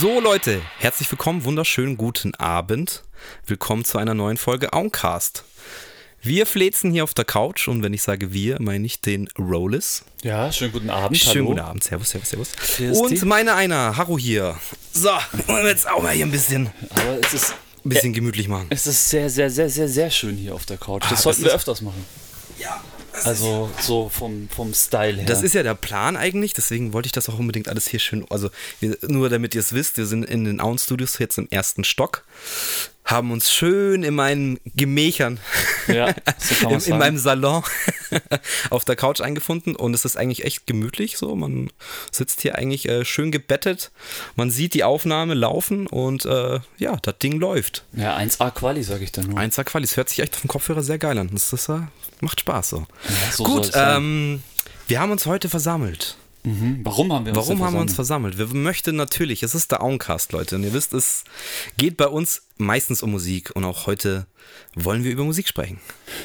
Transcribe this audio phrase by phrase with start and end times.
[0.00, 3.02] So Leute, herzlich willkommen, wunderschönen guten Abend.
[3.46, 5.44] Willkommen zu einer neuen Folge Auncast.
[6.22, 10.04] Wir flezen hier auf der Couch und wenn ich sage wir, meine ich den Rollis.
[10.22, 11.18] Ja, schönen guten Abend.
[11.18, 11.46] Schönen hallo.
[11.48, 12.52] guten Abend, servus, servus, servus.
[12.78, 14.56] Grüß Und meine einer, Haru hier.
[14.92, 15.10] So,
[15.46, 18.66] wollen wir jetzt auch mal hier ein bisschen, Aber es ist, ein bisschen gemütlich machen.
[18.70, 21.02] es ist sehr, sehr, sehr, sehr, sehr schön hier auf der Couch.
[21.10, 22.04] Das Ah, sollten das wir öfters machen.
[22.58, 22.82] Ja,
[23.26, 25.26] Also so vom, vom Style her.
[25.26, 28.24] Das ist ja der Plan eigentlich, deswegen wollte ich das auch unbedingt alles hier schön,
[28.30, 31.48] also wir, nur damit ihr es wisst, wir sind in den Auen Studios jetzt im
[31.50, 32.24] ersten Stock,
[33.04, 35.40] haben uns schön in meinen Gemächern,
[35.88, 37.62] Ja, so in, in meinem Salon
[38.70, 41.70] auf der Couch eingefunden und es ist eigentlich echt gemütlich so, man
[42.12, 43.90] sitzt hier eigentlich äh, schön gebettet,
[44.36, 47.84] man sieht die Aufnahme laufen und äh, ja, das Ding läuft.
[47.92, 49.38] ja, 1A Quali, sage ich dann nur.
[49.38, 51.80] 1 Quali, es hört sich echt auf dem Kopfhörer sehr geil an, das, ist, äh,
[52.20, 52.86] macht Spaß so.
[53.08, 54.42] Ja, so Gut, ähm,
[54.86, 56.16] wir haben uns heute versammelt.
[56.42, 56.80] Mhm.
[56.84, 58.38] Warum haben wir uns Warum haben wir uns versammelt?
[58.38, 60.56] Wir möchten natürlich, es ist der Auencast, Leute.
[60.56, 61.24] Und ihr wisst, es
[61.76, 63.50] geht bei uns meistens um Musik.
[63.54, 64.26] Und auch heute
[64.74, 65.80] wollen wir über Musik sprechen.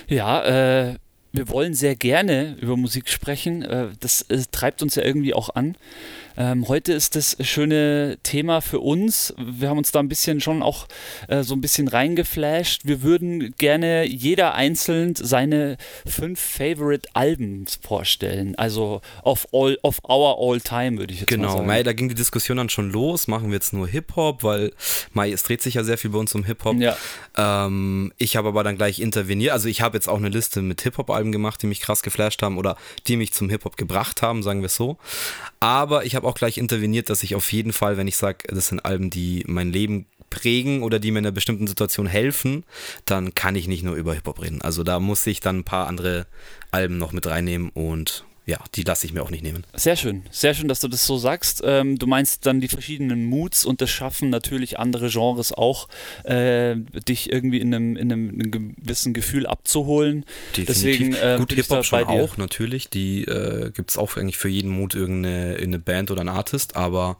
[0.07, 0.95] Ja, äh,
[1.33, 3.61] wir wollen sehr gerne über Musik sprechen.
[3.61, 5.77] Äh, das äh, treibt uns ja irgendwie auch an.
[6.37, 9.33] Ähm, heute ist das schöne Thema für uns.
[9.37, 10.87] Wir haben uns da ein bisschen schon auch
[11.27, 12.81] äh, so ein bisschen reingeflasht.
[12.85, 18.55] Wir würden gerne jeder einzeln seine fünf Favorite Alben vorstellen.
[18.55, 21.67] Also of all of our all time würde ich jetzt mal Genau, sagen.
[21.67, 23.27] Mai, da ging die Diskussion dann schon los.
[23.27, 24.73] Machen wir jetzt nur Hip-Hop, weil
[25.13, 26.75] Mai, es dreht sich ja sehr viel bei uns um Hip-Hop.
[26.77, 26.97] Ja.
[27.37, 29.53] Ähm, ich habe aber dann gleich interveniert.
[29.53, 32.57] Also ich habe jetzt auch eine Liste mit Hip-Hop-Alben gemacht, die mich krass geflasht haben
[32.57, 32.75] oder
[33.07, 34.97] die mich zum Hip-Hop gebracht haben, sagen wir es so.
[35.59, 38.67] Aber ich habe auch gleich interveniert, dass ich auf jeden Fall, wenn ich sage, das
[38.67, 42.63] sind Alben, die mein Leben prägen oder die mir in einer bestimmten Situation helfen,
[43.05, 44.61] dann kann ich nicht nur über Hip-Hop reden.
[44.61, 46.27] Also da muss ich dann ein paar andere
[46.71, 49.63] Alben noch mit reinnehmen und ja, die lasse ich mir auch nicht nehmen.
[49.73, 51.63] Sehr schön, sehr schön, dass du das so sagst.
[51.65, 55.87] Ähm, du meinst dann die verschiedenen Moods und das schaffen natürlich andere Genres auch,
[56.23, 60.25] äh, dich irgendwie in einem, in einem, in einem gewissen Gefühl abzuholen.
[60.55, 62.89] Deswegen äh, Gut, Hip-Hop schon auch, natürlich.
[62.89, 66.75] Die äh, gibt es auch eigentlich für jeden Mut irgendeine, irgendeine Band oder einen Artist,
[66.75, 67.17] aber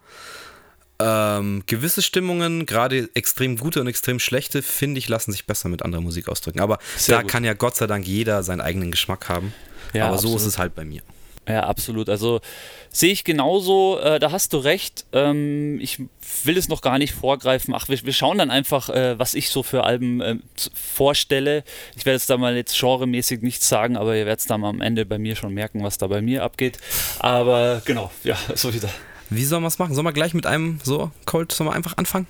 [1.00, 5.82] ähm, gewisse Stimmungen, gerade extrem gute und extrem schlechte, finde ich, lassen sich besser mit
[5.82, 6.60] anderer Musik ausdrücken.
[6.60, 7.32] Aber Sehr da gut.
[7.32, 9.54] kann ja Gott sei Dank jeder seinen eigenen Geschmack haben.
[9.94, 10.42] Ja, aber so absolut.
[10.42, 11.02] ist es halt bei mir.
[11.48, 12.10] Ja, absolut.
[12.10, 12.42] Also
[12.90, 15.06] sehe ich genauso, äh, da hast du recht.
[15.14, 16.00] Ähm, ich
[16.44, 17.74] will es noch gar nicht vorgreifen.
[17.76, 21.64] Ach, wir, wir schauen dann einfach, äh, was ich so für Alben z- vorstelle.
[21.96, 24.82] Ich werde jetzt da mal jetzt genremäßig nichts sagen, aber ihr werdet es dann am
[24.82, 26.80] Ende bei mir schon merken, was da bei mir abgeht.
[27.20, 28.90] Aber genau, ja, so wieder.
[29.30, 29.94] Wie sollen wir es machen?
[29.94, 32.26] Sollen wir gleich mit einem so Cold, sollen wir einfach anfangen?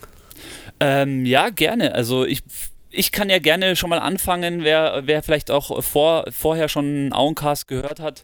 [0.82, 1.94] Ähm, ja, gerne.
[1.96, 2.42] Also ich,
[2.96, 7.14] ich kann ja gerne schon mal anfangen, wer, wer vielleicht auch vor, vorher schon einen
[7.14, 8.24] Auencast gehört hat,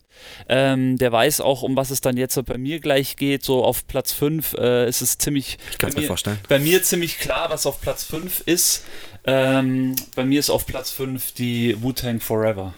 [0.49, 3.43] ähm, der weiß auch, um was es dann jetzt so bei mir gleich geht.
[3.43, 5.57] So auf Platz 5 äh, ist es ziemlich.
[5.71, 6.39] Ich bei mir mir- vorstellen.
[6.47, 8.85] Bei mir ziemlich klar, was auf Platz 5 ist.
[9.25, 12.73] Ähm, bei mir ist auf Platz 5 die Wu-Tang Forever.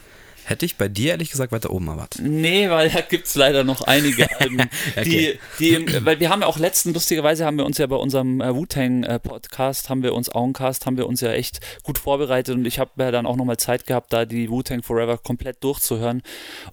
[0.45, 2.21] Hätte ich bei dir ehrlich gesagt weiter oben erwartet.
[2.23, 5.39] Nee, weil da gibt es leider noch einige Alben, Okay.
[5.59, 8.41] die, die, weil wir haben ja auch letzten, lustigerweise haben wir uns ja bei unserem
[8.41, 12.79] äh, Wu-Tang-Podcast, haben wir uns, Auencast, haben wir uns ja echt gut vorbereitet und ich
[12.79, 16.21] habe ja dann auch nochmal Zeit gehabt, da die Wu-Tang Forever komplett durchzuhören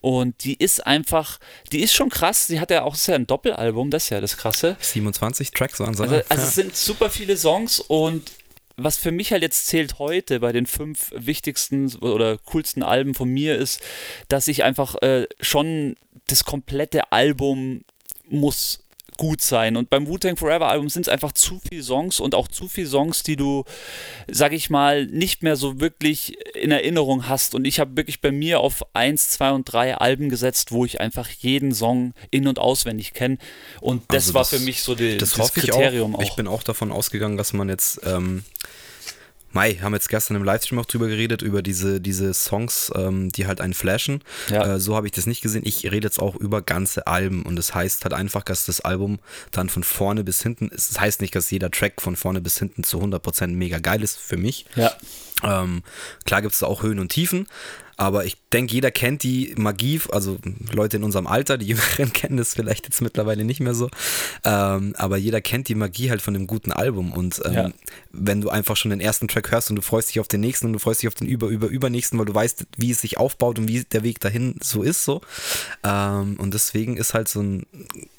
[0.00, 1.38] und die ist einfach,
[1.72, 4.20] die ist schon krass, die hat ja auch, ist ja ein Doppelalbum, das ist ja
[4.20, 4.76] das Krasse.
[4.80, 6.02] 27 Tracks waren so.
[6.04, 8.30] Also, also es sind super viele Songs und
[8.82, 13.28] was für mich halt jetzt zählt heute bei den fünf wichtigsten oder coolsten Alben von
[13.28, 13.80] mir ist,
[14.28, 15.96] dass ich einfach äh, schon
[16.26, 17.82] das komplette Album
[18.28, 18.80] muss
[19.16, 19.76] gut sein.
[19.76, 22.86] Und beim Wu-Tang Forever Album sind es einfach zu viele Songs und auch zu viele
[22.86, 23.64] Songs, die du,
[24.30, 27.54] sag ich mal, nicht mehr so wirklich in Erinnerung hast.
[27.54, 31.02] Und ich habe wirklich bei mir auf 1, 2 und 3 Alben gesetzt, wo ich
[31.02, 33.36] einfach jeden Song in- und auswendig kenne.
[33.82, 36.20] Und das Also war das- für mich so die, das das, hoffe ich Kriterium auch.
[36.20, 36.22] auch.
[36.22, 38.00] Ich bin auch davon ausgegangen, dass man jetzt.
[38.06, 38.44] Ähm,
[39.52, 43.46] Mai, haben jetzt gestern im Livestream auch drüber geredet, über diese, diese Songs, ähm, die
[43.46, 44.22] halt einen flashen.
[44.48, 44.74] Ja.
[44.74, 45.62] Äh, so habe ich das nicht gesehen.
[45.64, 49.18] Ich rede jetzt auch über ganze Alben und das heißt halt einfach, dass das Album
[49.50, 52.84] dann von vorne bis hinten, es heißt nicht, dass jeder Track von vorne bis hinten
[52.84, 54.66] zu 100% mega geil ist für mich.
[54.76, 54.92] ja.
[55.42, 55.82] Ähm,
[56.26, 57.46] klar gibt es da auch Höhen und Tiefen,
[58.00, 60.38] aber ich denke, jeder kennt die Magie, also
[60.72, 63.90] Leute in unserem Alter, die Jüngeren kennen das vielleicht jetzt mittlerweile nicht mehr so,
[64.44, 67.70] ähm, aber jeder kennt die Magie halt von dem guten Album und ähm, Ja.
[68.10, 70.66] wenn du einfach schon den ersten Track hörst und du freust dich auf den nächsten
[70.66, 73.18] und du freust dich auf den über, über, übernächsten, weil du weißt, wie es sich
[73.18, 75.20] aufbaut und wie der Weg dahin so ist, so.
[75.84, 77.66] Ähm, und deswegen ist halt so ein,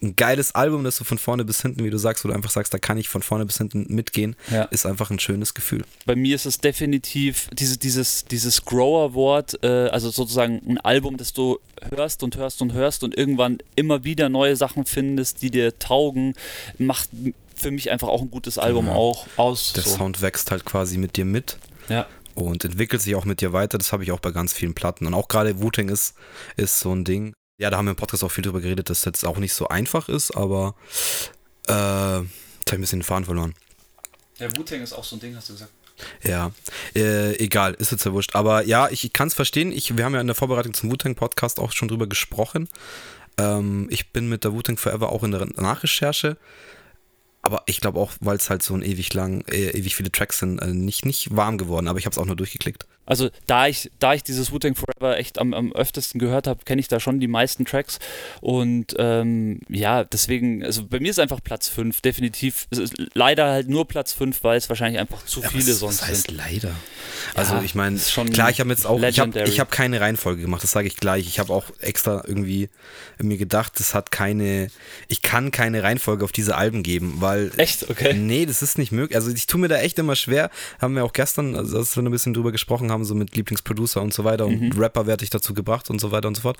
[0.03, 2.51] ein geiles Album, das du von vorne bis hinten, wie du sagst, wo du einfach
[2.51, 4.63] sagst, da kann ich von vorne bis hinten mitgehen, Ja.
[4.65, 5.83] ist einfach ein schönes Gefühl.
[6.05, 11.33] Bei mir ist es definitiv diese, dieses, dieses Grower-Wort, äh, also sozusagen ein Album, das
[11.33, 11.59] du
[11.89, 16.33] hörst und hörst und hörst und irgendwann immer wieder neue Sachen findest, die dir taugen,
[16.77, 17.09] macht
[17.55, 18.93] für mich einfach auch ein gutes Album ja.
[18.93, 19.73] auch aus.
[19.73, 19.97] Der so.
[19.97, 21.57] Sound wächst halt quasi mit dir mit.
[21.89, 22.07] Ja.
[22.33, 23.77] Und entwickelt sich auch mit dir weiter.
[23.77, 25.05] Das habe ich auch bei ganz vielen Platten.
[25.05, 26.15] Und auch gerade Wu-Tang ist,
[26.55, 27.33] ist so ein Ding.
[27.59, 29.53] Ja, da haben wir im Podcast auch viel drüber geredet, dass das jetzt auch nicht
[29.53, 30.73] so einfach ist, aber
[31.67, 32.25] äh, jetzt habe
[32.65, 33.53] ich ein bisschen den Faden verloren.
[34.39, 35.71] Der Wu-Tang ist auch so ein Ding, hast du gesagt.
[36.23, 36.51] Ja,
[36.95, 38.35] äh, egal, ist jetzt ja wurscht.
[38.35, 39.71] Aber ja, ich, ich kann es verstehen.
[39.71, 42.67] Ich, wir haben ja in der Vorbereitung zum Wu-Tang-Podcast auch schon drüber gesprochen.
[43.37, 46.37] Ähm, ich bin mit der Wu-Tang Forever auch in der Nachrecherche.
[47.43, 50.39] Aber ich glaube auch, weil es halt so ein ewig lang, äh, ewig viele Tracks
[50.39, 51.87] sind, äh, nicht, nicht warm geworden.
[51.87, 52.85] Aber ich habe es auch nur durchgeklickt.
[53.05, 56.79] Also da ich, da ich dieses Wu-Tang Forever echt am, am öftesten gehört habe, kenne
[56.79, 57.99] ich da schon die meisten Tracks.
[58.41, 62.67] Und ähm, ja, deswegen, also bei mir ist einfach Platz 5, definitiv.
[62.69, 65.79] Es ist leider halt nur Platz 5, weil es wahrscheinlich einfach zu ja, viele was,
[65.79, 66.37] Songs was heißt sind.
[66.37, 66.71] leider?
[67.35, 67.97] Also ja, ich meine,
[68.31, 69.49] klar, ich habe jetzt auch, legendary.
[69.49, 71.27] ich habe hab keine Reihenfolge gemacht, das sage ich gleich.
[71.27, 72.69] Ich habe auch extra irgendwie
[73.19, 74.67] mir gedacht, das hat keine,
[75.07, 77.51] ich kann keine Reihenfolge auf diese Alben geben, weil.
[77.57, 77.89] Echt?
[77.89, 78.13] Okay.
[78.13, 79.15] Nee, das ist nicht möglich.
[79.15, 80.49] Also ich tue mir da echt immer schwer.
[80.79, 83.35] Haben wir auch gestern, also als wir ein bisschen drüber gesprochen haben, haben, so mit
[83.35, 84.79] Lieblingsproducer und so weiter und mhm.
[84.79, 86.57] Rapper werde ich dazu gebracht und so weiter und so fort.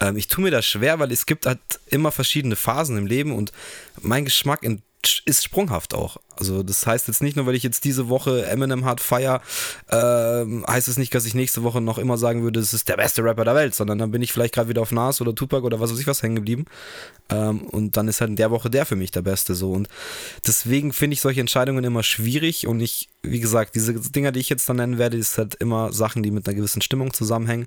[0.00, 3.32] Ähm, ich tue mir das schwer, weil es gibt halt immer verschiedene Phasen im Leben
[3.32, 3.52] und
[4.00, 4.82] mein Geschmack in
[5.24, 6.16] ist sprunghaft auch.
[6.36, 9.42] Also das heißt jetzt nicht nur, weil ich jetzt diese Woche Eminem hart feier,
[9.88, 12.96] äh, heißt es nicht, dass ich nächste Woche noch immer sagen würde, es ist der
[12.96, 15.64] beste Rapper der Welt, sondern dann bin ich vielleicht gerade wieder auf Nas oder Tupac
[15.64, 16.64] oder was weiß ich was hängen geblieben.
[17.28, 19.72] Ähm, und dann ist halt in der Woche der für mich der beste so.
[19.72, 19.88] Und
[20.46, 24.48] deswegen finde ich solche Entscheidungen immer schwierig und ich, wie gesagt, diese Dinger, die ich
[24.48, 27.66] jetzt dann nennen werde, ist halt immer Sachen, die mit einer gewissen Stimmung zusammenhängen.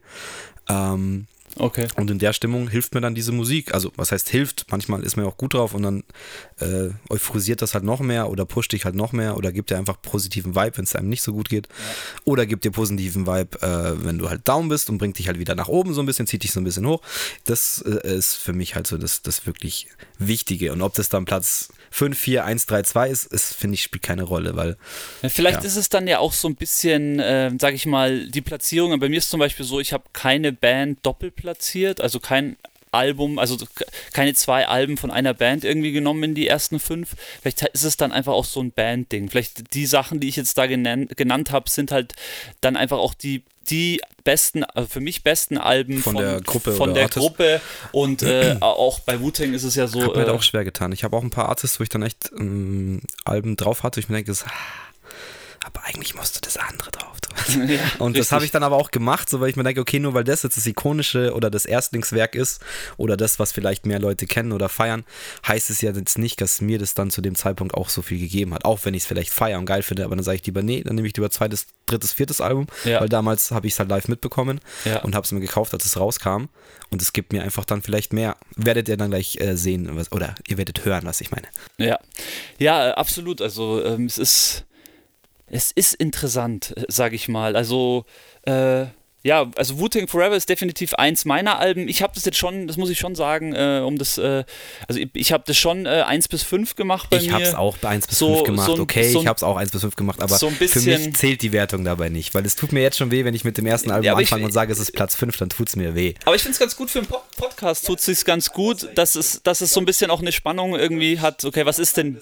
[0.68, 1.88] Ähm, Okay.
[1.96, 3.74] Und in der Stimmung hilft mir dann diese Musik.
[3.74, 4.66] Also, was heißt hilft?
[4.72, 6.04] Manchmal ist mir auch gut drauf und dann
[6.60, 9.78] äh, euphorisiert das halt noch mehr oder pusht dich halt noch mehr oder gibt dir
[9.78, 11.68] einfach positiven Vibe, wenn es einem nicht so gut geht.
[11.68, 11.74] Ja.
[12.26, 15.40] Oder gibt dir positiven Vibe, äh, wenn du halt down bist und bringt dich halt
[15.40, 17.02] wieder nach oben so ein bisschen, zieht dich so ein bisschen hoch.
[17.46, 19.88] Das äh, ist für mich halt so das, das wirklich
[20.20, 20.74] Wichtige.
[20.74, 24.04] Und ob das dann Platz 5, 4, 1, 3, 2 ist, ist finde ich, spielt
[24.04, 24.76] keine Rolle, weil.
[25.22, 25.66] Ja, vielleicht ja.
[25.66, 29.00] ist es dann ja auch so ein bisschen, äh, sag ich mal, die Platzierung.
[29.00, 32.58] Bei mir ist zum Beispiel so, ich habe keine Band doppelt platziert, also kein
[32.96, 33.58] Album, also
[34.14, 37.16] keine zwei Alben von einer Band irgendwie genommen in die ersten fünf.
[37.42, 39.30] Vielleicht ist es dann einfach auch so ein Band-Ding.
[39.30, 42.14] Vielleicht die Sachen, die ich jetzt da genannt, genannt habe, sind halt
[42.62, 46.72] dann einfach auch die die besten, also für mich besten Alben von, von der Gruppe.
[46.74, 47.26] Von der Artist.
[47.26, 47.62] Gruppe.
[47.92, 50.02] Und äh, auch bei Wu-Tang ist es ja so.
[50.02, 50.92] Hat mir äh, halt auch schwer getan.
[50.92, 54.00] Ich habe auch ein paar Artists, wo ich dann echt ähm, Alben drauf hatte, wo
[54.02, 54.46] ich mir denke, das,
[55.66, 57.15] aber eigentlich musste das andere drauf.
[57.66, 60.00] Ja, und das habe ich dann aber auch gemacht, so weil ich mir denke, okay,
[60.00, 62.62] nur weil das jetzt das ikonische oder das Erstlingswerk ist
[62.98, 65.04] oder das, was vielleicht mehr Leute kennen oder feiern,
[65.48, 68.20] heißt es ja jetzt nicht, dass mir das dann zu dem Zeitpunkt auch so viel
[68.20, 68.66] gegeben hat.
[68.66, 70.84] Auch wenn ich es vielleicht feier und geil finde, aber dann sage ich lieber, nee,
[70.84, 73.02] dann nehme ich lieber zweites, drittes, viertes Album, ja.
[73.02, 75.02] weil damals habe ich es halt live mitbekommen ja.
[75.02, 76.46] und habe es mir gekauft, als es rauskam.
[76.92, 78.38] Und es gibt mir einfach dann vielleicht mehr.
[78.56, 81.48] Werdet ihr dann gleich äh, sehen was, oder ihr werdet hören, was ich meine.
[81.78, 82.00] Ja,
[82.58, 83.42] ja, absolut.
[83.42, 84.66] Also ähm, es ist
[85.48, 87.56] es ist interessant, sage ich mal.
[87.56, 88.06] Also
[88.44, 88.86] äh,
[89.26, 91.88] ja, also Wu-Tang Forever ist definitiv eins meiner Alben.
[91.88, 94.44] Ich habe das jetzt schon, das muss ich schon sagen, äh, um das, äh,
[94.88, 97.30] also ich, ich habe das schon äh, 1 bis 5 gemacht bei ich mir.
[97.30, 99.22] Ich habe es auch bei 1 bis so, 5 gemacht, so ein, okay, so ein,
[99.24, 101.84] ich habe es auch 1 bis 5 gemacht, aber so für mich zählt die Wertung
[101.84, 104.06] dabei nicht, weil es tut mir jetzt schon weh, wenn ich mit dem ersten Album
[104.06, 106.14] ja, anfange ich, und sage, es ist Platz 5, dann tut es mir weh.
[106.26, 109.16] Aber ich finde es ganz gut für einen Podcast, tut es sich ganz gut, dass
[109.16, 112.22] es, dass es so ein bisschen auch eine Spannung irgendwie hat, okay, was ist denn,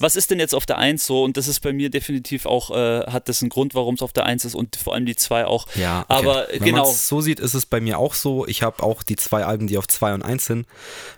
[0.00, 2.72] was ist denn jetzt auf der 1 so und das ist bei mir definitiv auch,
[2.72, 5.14] äh, hat das einen Grund, warum es auf der 1 ist und vor allem die
[5.14, 5.68] 2 auch.
[5.76, 6.26] Ja, okay.
[6.26, 6.90] aber wenn genau.
[6.90, 8.46] so sieht, ist es bei mir auch so.
[8.46, 10.66] Ich habe auch die zwei Alben, die auf 2 und 1 sind,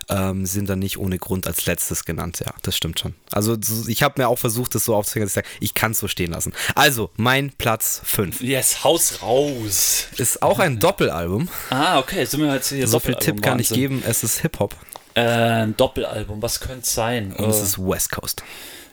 [0.09, 2.41] ähm, sind dann nicht ohne Grund als letztes genannt.
[2.45, 3.13] Ja, das stimmt schon.
[3.31, 5.99] Also ich habe mir auch versucht, das so aufzuhängen, dass ich sage, ich kann es
[5.99, 6.53] so stehen lassen.
[6.75, 8.41] Also, mein Platz 5.
[8.41, 10.07] Yes, Haus raus.
[10.17, 11.49] Ist auch ein Doppelalbum.
[11.69, 14.75] Ah, okay, sind wir jetzt hier So viel Tipp kann ich geben, es ist Hip-Hop.
[15.15, 17.33] Äh, ein Doppelalbum, was könnte es sein?
[17.33, 18.43] Und es äh, ist West Coast.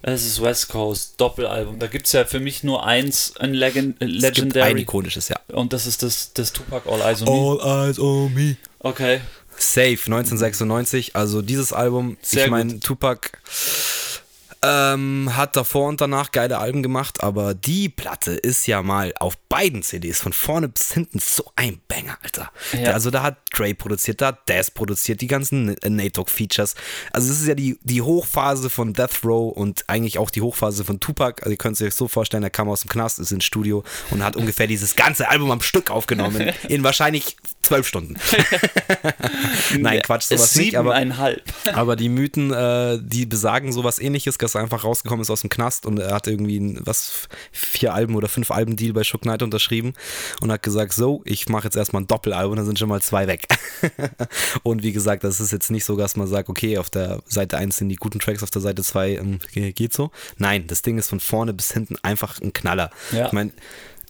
[0.02, 1.78] Es ist West Coast, Doppelalbum.
[1.78, 4.26] Da gibt es ja für mich nur eins, ein Legend, Legendary.
[4.26, 5.36] Es gibt ein ikonisches, ja.
[5.52, 7.60] Und das ist das, das Tupac All Eyes on Me.
[7.62, 8.56] All Eyes on Me.
[8.78, 9.20] Okay.
[9.56, 11.16] Safe, 1996.
[11.16, 13.32] Also dieses Album, Sehr ich meine, Tupac
[14.62, 19.38] ähm, hat davor und danach geile Alben gemacht, aber die Platte ist ja mal auf
[19.48, 22.50] beiden CDs von vorne bis hinten so ein Banger, Alter.
[22.72, 22.92] Ja.
[22.92, 26.74] Also da hat Dre produziert, da hat Daz produziert, die ganzen Nate Dogg Features.
[27.12, 30.84] Also es ist ja die, die Hochphase von Death Row und eigentlich auch die Hochphase
[30.84, 31.42] von Tupac.
[31.42, 33.82] Also ihr könnt es euch so vorstellen, er kam aus dem Knast, ist ins Studio
[34.10, 36.52] und hat ungefähr dieses ganze Album am Stück aufgenommen.
[36.68, 38.16] in wahrscheinlich zwölf Stunden.
[39.78, 40.76] Nein, Quatsch, sowas nicht.
[40.76, 41.00] Aber,
[41.72, 45.42] aber die Mythen, äh, die besagen sowas ähnliches, dass dass er einfach rausgekommen ist aus
[45.42, 49.04] dem Knast und er hat irgendwie ein, was vier Alben oder fünf Alben Deal bei
[49.04, 49.94] Shook Knight unterschrieben
[50.40, 53.26] und hat gesagt, so, ich mache jetzt erstmal ein Doppelalbum, dann sind schon mal zwei
[53.26, 53.46] weg.
[54.62, 57.56] und wie gesagt, das ist jetzt nicht so, dass man sagt, okay, auf der Seite
[57.58, 60.10] 1 sind die guten Tracks, auf der Seite 2 ähm, geht so.
[60.38, 62.90] Nein, das Ding ist von vorne bis hinten einfach ein Knaller.
[63.12, 63.26] Ja.
[63.26, 63.52] Ich meine,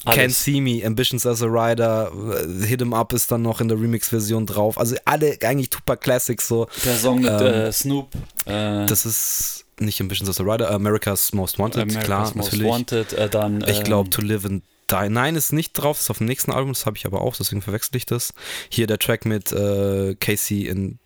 [0.07, 0.19] Alles.
[0.19, 3.69] Can't See Me, Ambitions as a Rider, äh, Hit 'em Up ist dann noch in
[3.69, 4.79] der Remix-Version drauf.
[4.79, 6.67] Also alle eigentlich Tupac Classics so.
[6.87, 8.09] Der Song mit Ähm, äh, Snoop.
[8.47, 12.67] Äh, Das ist nicht Ambitions as a Rider, America's Most Wanted, America's klar, Most natürlich.
[12.67, 13.13] Wanted.
[13.13, 15.09] Äh, dann, Ich glaube, ähm, To Live and Die.
[15.09, 17.63] Nein, ist nicht drauf, ist auf dem nächsten Album, das habe ich aber auch, deswegen
[17.63, 18.33] verwechsel ich das.
[18.69, 20.99] Hier der Track mit äh, Casey in,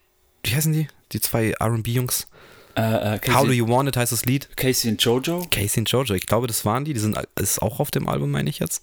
[0.43, 0.89] wie heißen die?
[1.13, 2.27] Die zwei RB-Jungs.
[2.77, 4.49] äh, äh, How Do You Want It heißt das Lied.
[4.57, 5.47] Casey und Jojo.
[5.51, 8.31] Casey und Jojo, ich glaube, das waren die, die sind ist auch auf dem Album,
[8.31, 8.83] meine ich jetzt.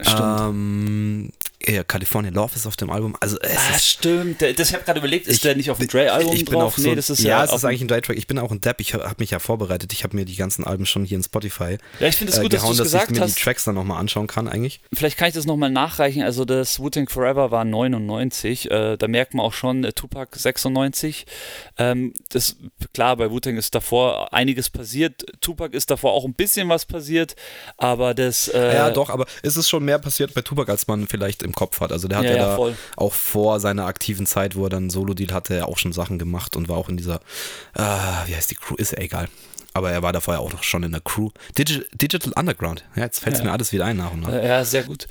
[0.00, 0.20] Stimmt.
[0.40, 1.30] Ähm,
[1.66, 3.14] ja, California Love ist auf dem Album.
[3.20, 4.40] Also es Ah, ist stimmt.
[4.40, 6.76] Das, ich habe gerade überlegt, ist Ich- der nicht auf dem Dre-Album drauf?
[6.76, 8.16] so, nee, das ist ja, es auf ist eigentlich ein Dry-Track.
[8.16, 8.80] Ich bin auch ein Depp.
[8.80, 9.92] Ich habe mich ja vorbereitet.
[9.92, 12.42] Ich habe mir die ganzen Alben schon hier in Spotify Ja, ich finde es äh,
[12.42, 13.36] gut, dass gehauen, es dass ich mir hast.
[13.38, 14.80] die Tracks dann nochmal anschauen kann eigentlich.
[14.92, 16.22] Vielleicht kann ich das nochmal nachreichen.
[16.22, 18.70] Also das Wu-Tang Forever war 99.
[18.70, 21.26] Äh, da merkt man auch schon, äh, Tupac 96.
[21.78, 22.56] Ähm, das,
[22.94, 25.24] klar, bei Wu-Tang ist davor einiges passiert.
[25.40, 27.36] Tupac ist davor auch ein bisschen was passiert.
[27.76, 28.48] Aber das...
[28.48, 31.49] Äh, ja, doch, aber es ist schon mehr passiert bei Tupac, als man vielleicht im
[31.52, 31.92] Kopf hat.
[31.92, 32.76] Also der hat Ja, ja, ja, da voll.
[32.96, 36.56] auch vor seiner aktiven Zeit, wo er dann Solo-Deal hatte, er auch schon Sachen gemacht
[36.56, 37.16] und war auch in dieser,
[37.74, 37.80] äh,
[38.26, 39.28] wie heißt die Crew, ist ja egal.
[39.72, 41.30] Aber er war davor ja auch noch schon in der Crew.
[41.56, 42.84] Digi Digital Underground.
[42.96, 43.44] Ja, jetzt fällt es Ja.
[43.46, 44.32] mir alles wieder ein nach und nach.
[44.32, 45.06] Ja, sehr gut.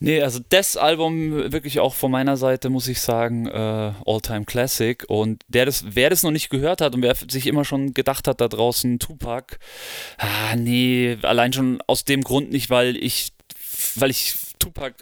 [0.00, 5.02] Nee, also das Album wirklich auch von meiner Seite, muss ich sagen, äh, All-Time Classic.
[5.08, 8.28] Und der das, wer das noch nicht gehört hat und wer sich immer schon gedacht
[8.28, 9.58] hat, da draußen Tupac,
[10.18, 13.32] ah, nee, allein schon aus dem Grund nicht, weil ich,
[13.94, 14.92] weil ich Tupac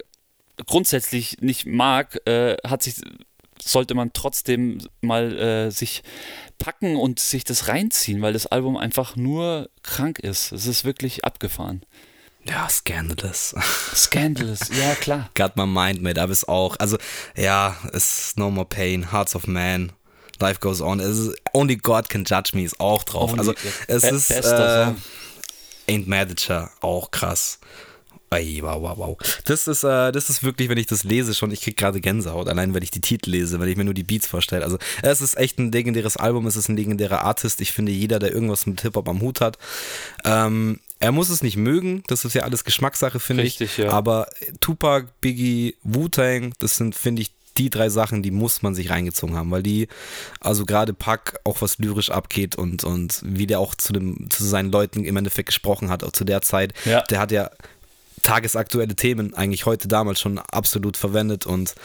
[0.65, 2.95] grundsätzlich nicht mag, äh, hat sich
[3.63, 6.01] sollte man trotzdem mal äh, sich
[6.57, 10.51] packen und sich das reinziehen, weil das Album einfach nur krank ist.
[10.51, 11.83] Es ist wirklich abgefahren.
[12.43, 13.53] Ja, Scandalous.
[13.93, 15.29] Scandalous, ja klar.
[15.35, 16.75] Got my mind made up ist auch.
[16.79, 16.97] Also,
[17.35, 19.91] ja, es No More Pain, Hearts of Man,
[20.39, 20.99] Life Goes On.
[20.99, 23.31] Ist, Only God Can Judge Me ist auch drauf.
[23.31, 23.53] Only- also,
[23.87, 25.01] es Be- ist bester äh, Song.
[25.87, 27.59] Ain't Ya, auch krass.
[28.33, 29.17] Ey, wow, wow, wow.
[29.43, 32.47] Das ist, äh, das ist wirklich, wenn ich das lese schon, ich krieg gerade Gänsehaut,
[32.47, 34.63] allein wenn ich die Titel lese, wenn ich mir nur die Beats vorstelle.
[34.63, 37.59] Also, es ist echt ein legendäres Album, es ist ein legendärer Artist.
[37.59, 39.57] Ich finde, jeder, der irgendwas mit Hip-Hop am Hut hat,
[40.23, 43.59] ähm, er muss es nicht mögen, das ist ja alles Geschmackssache, finde ich.
[43.59, 43.89] Richtig, ja.
[43.91, 44.27] Aber
[44.61, 49.35] Tupac, Biggie, Wu-Tang, das sind, finde ich, die drei Sachen, die muss man sich reingezogen
[49.35, 49.89] haben, weil die,
[50.39, 54.45] also gerade Pack, auch was lyrisch abgeht und, und wie der auch zu, dem, zu
[54.45, 57.01] seinen Leuten im Endeffekt gesprochen hat, auch zu der Zeit, Ja.
[57.01, 57.49] der hat ja
[58.23, 61.75] tagesaktuelle Themen eigentlich heute damals schon absolut verwendet und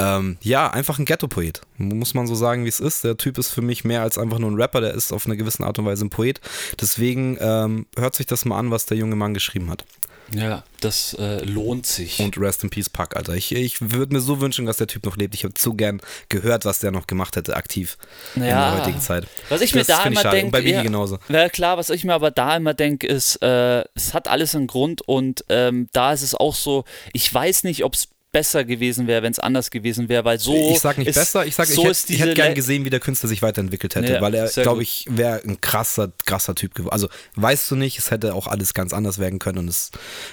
[0.00, 1.60] ähm, ja, einfach ein Ghetto-Poet.
[1.76, 3.04] Muss man so sagen, wie es ist.
[3.04, 5.36] Der Typ ist für mich mehr als einfach nur ein Rapper, der ist auf eine
[5.36, 6.40] gewisse Art und Weise ein Poet.
[6.80, 9.84] Deswegen ähm, hört sich das mal an, was der junge Mann geschrieben hat.
[10.32, 12.20] Ja, das äh, lohnt sich.
[12.20, 13.34] Und Rest in Peace Pack, Alter.
[13.34, 15.34] Ich, ich würde mir so wünschen, dass der Typ noch lebt.
[15.34, 17.98] Ich habe zu gern gehört, was der noch gemacht hätte, aktiv
[18.36, 18.70] in Ja.
[18.76, 19.26] der heutigen Zeit.
[19.48, 21.18] Was ich mir Das da find ich immer denke, bei Biggie ja, genauso.
[21.28, 24.68] Ja, klar, was ich mir aber da immer denke, ist, äh, es hat alles einen
[24.68, 29.06] Grund und ähm, da ist es auch so, ich weiß nicht, ob es besser gewesen
[29.06, 30.54] wäre, wenn es anders gewesen wäre, weil so.
[30.70, 33.00] ich sag nicht ist, besser, ich sag, so ich hätte diese gern gesehen, wie der
[33.00, 36.92] Künstler sich weiterentwickelt hätte, Ja, weil er, glaube ich, wäre ein krasser, krasser Typ geworden.
[36.92, 39.90] Also, weißt du nicht, es hätte auch alles ganz anders werden können und es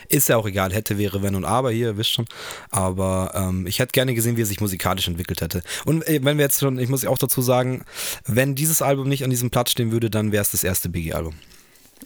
[0.10, 2.26] ist ja auch egal, hätte, wäre, wenn und aber, hier, ihr wisst schon.
[2.70, 5.64] Aber ähm, ich hätte gerne gesehen, wie er sich musikalisch entwickelt hätte.
[5.86, 7.84] Und äh, wenn wir jetzt schon, ich muss auch dazu sagen,
[8.26, 11.36] wenn dieses Album nicht an diesem Platz stehen würde, dann wäre es das erste Biggie-Album.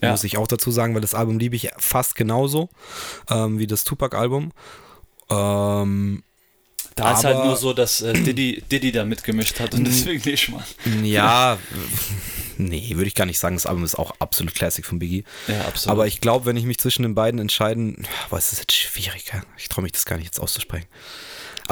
[0.00, 0.10] Ja.
[0.10, 2.70] Muss ich auch dazu sagen, weil das Album liebe ich fast genauso
[3.30, 4.52] ähm, wie das Tupac-Album.
[5.32, 6.22] Ähm,
[6.94, 10.48] Da ist halt nur so, dass äh, Diddy, Diddy da mitgemischt hat und deswegen nicht
[10.50, 10.64] mal.
[11.02, 11.58] Ja,
[12.58, 13.56] nee, würde ich gar nicht sagen.
[13.56, 15.24] Das Album ist auch absolut Classic von Biggie.
[15.48, 15.92] Ja, absolut.
[15.92, 19.30] Aber ich glaube, wenn ich mich zwischen den beiden entscheiden, es ist jetzt schwierig.
[19.32, 19.42] ja.
[19.56, 20.86] Ich traue mich das gar nicht jetzt auszusprechen.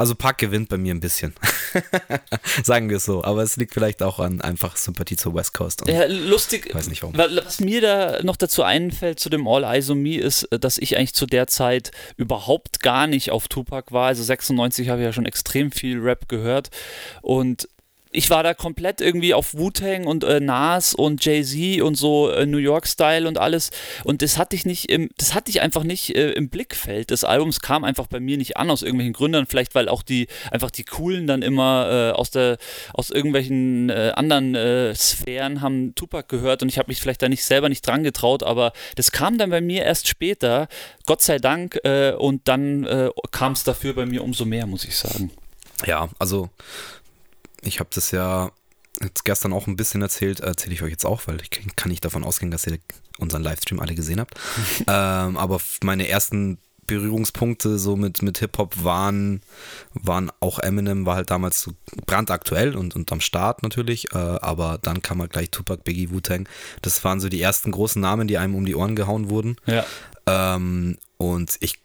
[0.01, 1.35] Also Pack gewinnt bei mir ein bisschen.
[2.63, 3.23] Sagen wir es so.
[3.23, 5.83] Aber es liegt vielleicht auch an einfach Sympathie zur West Coast.
[5.83, 6.73] Und Ja, lustig.
[6.73, 7.15] Weiß nicht warum.
[7.15, 10.57] wa- Was mir da noch dazu einfällt zu dem All Eyes on Me ist, äh,
[10.57, 14.07] dass ich eigentlich zu der Zeit überhaupt gar nicht auf Tupac war.
[14.07, 16.71] Also 96 habe ich ja schon extrem viel Rap gehört
[17.21, 17.67] und
[18.11, 22.45] ich war da komplett irgendwie auf Wu-Tang und äh, Nas und Jay-Z und so äh,
[22.45, 23.71] New York-Style und alles.
[24.03, 27.23] Und das hatte ich nicht im, das hatte ich einfach nicht äh, im Blickfeld des
[27.23, 29.45] Albums, kam einfach bei mir nicht an aus irgendwelchen Gründen.
[29.45, 32.57] Vielleicht, weil auch die, einfach die coolen dann immer äh, aus der,
[32.93, 37.29] aus irgendwelchen äh, anderen äh, Sphären haben Tupac gehört und ich habe mich vielleicht da
[37.29, 40.67] nicht selber nicht dran getraut, aber das kam dann bei mir erst später,
[41.05, 41.79] Gott sei Dank,
[42.17, 45.31] und dann kam es dafür bei mir umso mehr, muss ich sagen.
[45.85, 46.49] Ja, also
[47.61, 48.51] ich habe das ja
[49.01, 52.05] jetzt gestern auch ein bisschen erzählt, erzähle ich euch jetzt auch, weil ich kann nicht
[52.05, 52.79] davon ausgehen, dass ihr
[53.17, 54.35] unseren Livestream alle gesehen habt.
[54.87, 59.41] ähm, aber meine ersten Berührungspunkte so mit, mit Hip-Hop waren,
[59.93, 61.71] waren auch Eminem, war halt damals so
[62.05, 66.49] brandaktuell und, und am Start natürlich, äh, aber dann kam halt gleich Tupac, Biggie, Wu-Tang.
[66.81, 69.55] Das waren so die ersten großen Namen, die einem um die Ohren gehauen wurden.
[69.67, 69.85] Ja.
[70.25, 71.75] Ähm, und ich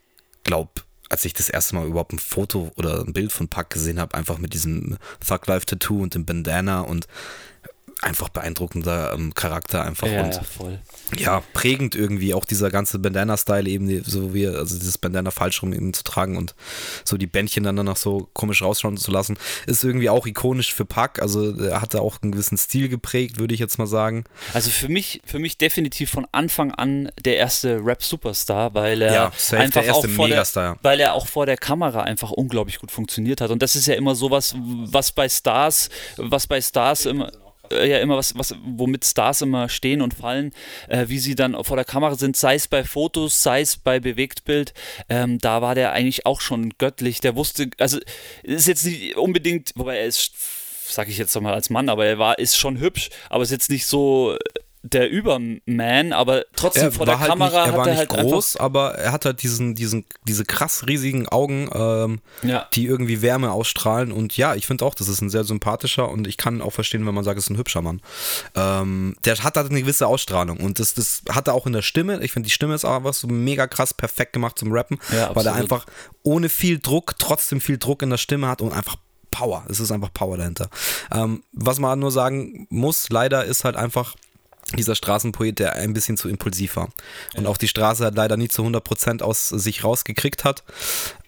[0.43, 0.71] glaube,
[1.09, 4.15] als ich das erste Mal überhaupt ein Foto oder ein Bild von Pac gesehen habe,
[4.15, 7.07] einfach mit diesem Thug Life Tattoo und dem Bandana und
[8.01, 10.79] einfach beeindruckender ähm, Charakter einfach Ja, und ja, voll.
[11.17, 15.73] ja, prägend irgendwie, auch dieser ganze Bandana-Style eben, so wie, also dieses Bandana falsch rum
[15.73, 16.53] eben zu tragen und
[17.03, 20.85] so die Bändchen dann danach so komisch rausschauen zu lassen, ist irgendwie auch ikonisch für
[20.85, 24.25] Pac, also er hat da auch einen gewissen Stil geprägt, würde ich jetzt mal sagen.
[24.53, 29.31] Also für mich, für mich definitiv von Anfang an der erste Rap-Superstar, weil er Ja,
[29.35, 32.29] safe, einfach der erste auch vor Megastar, der, weil er auch vor der Kamera einfach
[32.31, 33.49] unglaublich gut funktioniert hat.
[33.49, 37.31] Und das ist ja immer sowas, was bei Stars, was bei Stars immer
[37.71, 40.53] ja immer was, was, womit Stars immer stehen und fallen,
[40.87, 43.99] äh, wie sie dann vor der Kamera sind, sei es bei Fotos, sei es bei
[43.99, 44.73] Bewegtbild,
[45.09, 47.21] ähm, da war der eigentlich auch schon göttlich.
[47.21, 47.99] Der wusste, also
[48.43, 50.31] ist jetzt nicht unbedingt, wobei er ist,
[50.87, 53.69] sag ich jetzt nochmal als Mann, aber er war, ist schon hübsch, aber ist jetzt
[53.69, 54.37] nicht so
[54.93, 57.99] der Überman, aber trotzdem Er vor der halt Kamera nicht, er hat war er nicht
[57.99, 62.85] halt groß, aber er hat halt diesen, diesen, diese krass riesigen Augen, ähm, ja, die
[62.85, 64.11] irgendwie Wärme ausstrahlen.
[64.11, 67.05] Und ja, ich finde auch, das ist ein sehr sympathischer und ich kann auch verstehen,
[67.05, 68.01] wenn man sagt, es ist ein hübscher Mann.
[68.55, 71.81] Ähm, der hat halt eine gewisse Ausstrahlung und das, das hat er auch in der
[71.81, 72.23] Stimme.
[72.23, 75.45] Ich finde, die Stimme ist einfach so mega krass perfekt gemacht zum Rappen, Ja, weil
[75.45, 75.85] er einfach
[76.23, 78.97] ohne viel Druck trotzdem viel Druck in der Stimme hat und einfach
[79.31, 79.65] Power.
[79.69, 80.69] Es ist einfach Power dahinter.
[81.11, 84.15] Ähm, was man nur sagen muss, leider ist halt einfach
[84.75, 86.89] dieser Straßenpoet, der ein bisschen zu impulsiv war.
[87.35, 90.63] Und auch die Straße hat leider nie zu 100% aus sich rausgekriegt hat.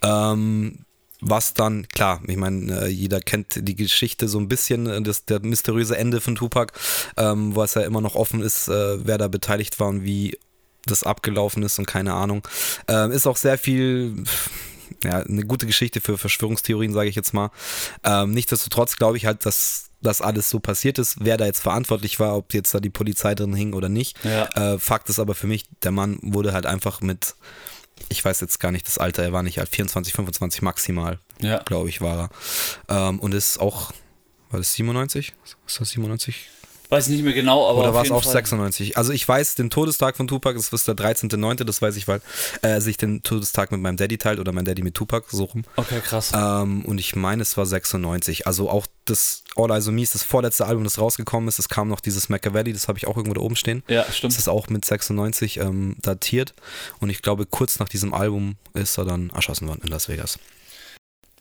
[0.01, 0.85] Ähm,
[1.21, 5.25] was dann, klar, ich meine, äh, jeder kennt die Geschichte so ein bisschen, äh, das,
[5.25, 6.73] der mysteriöse Ende von Tupac,
[7.17, 10.37] ähm, was ja immer noch offen ist, äh, wer da beteiligt war und wie
[10.85, 12.47] das abgelaufen ist und keine Ahnung.
[12.87, 14.23] Ähm, ist auch sehr viel,
[15.03, 17.51] ja, eine gute Geschichte für Verschwörungstheorien, sage ich jetzt mal.
[18.03, 22.19] Ähm, nichtsdestotrotz glaube ich halt, dass das alles so passiert ist, wer da jetzt verantwortlich
[22.19, 24.17] war, ob jetzt da die Polizei drin hing oder nicht.
[24.23, 24.45] Ja.
[24.55, 27.35] Äh, Fakt ist aber für mich, der Mann wurde halt einfach mit,
[28.07, 31.59] ich weiß jetzt gar nicht das Alter, er war nicht alt, 24, 25 maximal, ja.
[31.63, 32.29] glaube ich, war
[32.87, 33.09] er.
[33.09, 33.91] Ähm, und ist auch,
[34.49, 35.33] war das 97?
[35.67, 36.49] Ist das 97?
[36.89, 38.33] Weiß nicht mehr genau, aber Oder war es auch Fall.
[38.33, 38.97] 96?
[38.97, 42.19] Also ich weiß den Todestag von Tupac, das ist der 13.9., das weiß ich, weil
[42.63, 45.63] er sich den Todestag mit meinem Daddy teilt oder mein Daddy mit Tupac, so rum.
[45.75, 46.31] Okay, krass.
[46.33, 48.47] Ähm, und ich meine, es war 96.
[48.47, 51.59] Also auch das All Eyes on Me ist das vorletzte Album, das rausgekommen ist.
[51.59, 53.83] Es kam noch dieses Machiavelli, das habe ich auch irgendwo da oben stehen.
[53.87, 54.35] ja, Das stimmt.
[54.35, 56.55] ist auch mit 96 ähm, datiert.
[56.99, 60.39] Und ich glaube, kurz nach diesem Album ist er dann erschossen worden in Las Vegas.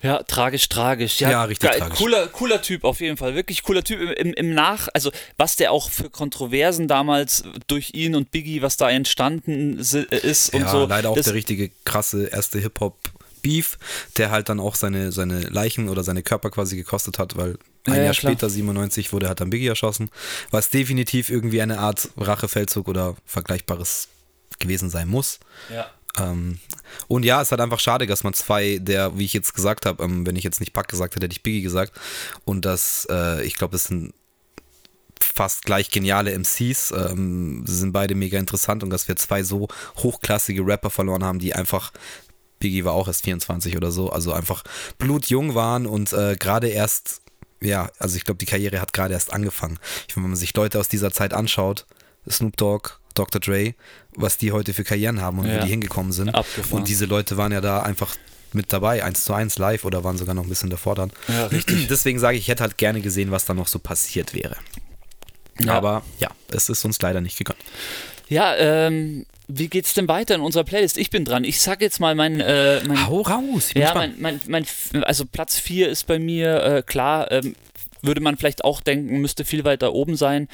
[0.02, 1.20] Ja, tragisch, tragisch.
[1.20, 1.80] Ja, Ja, richtig geil.
[1.80, 1.98] tragisch.
[1.98, 3.34] Cooler, cooler Typ auf jeden Fall.
[3.34, 4.00] Wirklich cooler Typ.
[4.00, 8.62] Im, im, Im Nach, also was der auch für Kontroversen damals durch ihn und Biggie,
[8.62, 10.86] was da entstanden si- ist und ja, so.
[10.86, 12.96] leider auch das, der richtige krasse erste Hip-Hop.
[13.40, 13.78] Beef,
[14.16, 17.50] der halt dann auch seine, seine Leichen oder seine Körper quasi gekostet hat, weil
[17.86, 18.32] ein Ja, ja, Jahr klar.
[18.32, 20.10] später, 97, wurde halt dann Biggie erschossen,
[20.50, 24.08] was definitiv irgendwie eine Art Rachefeldzug oder Vergleichbares
[24.58, 25.38] gewesen sein muss.
[25.72, 25.88] Ja.
[26.20, 26.58] Ähm,
[27.06, 29.86] und ja, es ist halt einfach schade, dass man zwei der, wie ich jetzt gesagt
[29.86, 31.92] habe, ähm, wenn ich jetzt nicht Pack gesagt hätte, hätte ich Biggie gesagt.
[32.44, 34.12] Und das, äh, ich glaube, das sind
[35.20, 36.92] fast gleich geniale MCs.
[36.92, 41.54] Ähm, sind beide mega interessant und dass wir zwei so hochklassige Rapper verloren haben, die
[41.54, 41.92] einfach,
[42.58, 44.64] Biggie war auch erst 24 oder so, also einfach
[44.98, 47.22] blutjung waren und äh, gerade erst,
[47.60, 49.78] ja, also ich glaube, die Karriere hat gerade erst angefangen.
[50.08, 51.86] Ich wenn man sich Leute aus dieser Zeit anschaut,
[52.28, 53.40] Snoop Dogg, Dr.
[53.40, 53.74] Dre,
[54.14, 55.56] was die heute für Karrieren haben und Ja.
[55.58, 56.30] wie die hingekommen sind.
[56.34, 56.80] Abgefahren.
[56.80, 58.14] Und diese Leute waren ja da einfach
[58.52, 61.12] mit dabei, eins zu eins live oder waren sogar noch ein bisschen davor dann.
[61.28, 61.88] Ja, richtig.
[61.88, 64.56] Deswegen sage ich, ich hätte halt gerne gesehen, was da noch so passiert wäre.
[65.60, 65.74] Ja.
[65.74, 67.58] Aber ja, es ist uns leider nicht gegönnt.
[68.28, 70.98] Ja, ähm, wie geht's denn weiter in unserer Playlist?
[70.98, 71.42] Ich bin dran.
[71.44, 73.70] Ich sag jetzt mal mein, äh, mein Hau raus!
[73.74, 74.66] Ja, mein, mein, mein,
[75.04, 77.56] also Platz 4 ist bei mir, äh, klar, ähm,
[78.02, 80.48] würde man vielleicht auch denken, müsste viel weiter oben sein,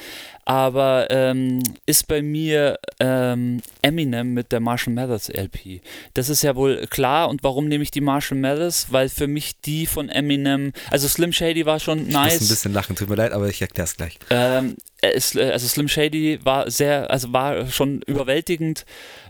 [0.45, 5.81] aber ähm, ist bei mir ähm, Eminem mit der Marshall Mathers LP.
[6.13, 8.87] Das ist ja wohl klar und warum nehme ich die Marshall Mathers?
[8.91, 12.39] Weil für mich die von Eminem, also Slim Shady war schon Ich muss ein nice.
[12.47, 14.19] bisschen lachen, tut mir leid, aber ich erkläre es gleich.
[14.29, 18.85] Ähm, also Slim Shady war sehr, also war schon überwältigend.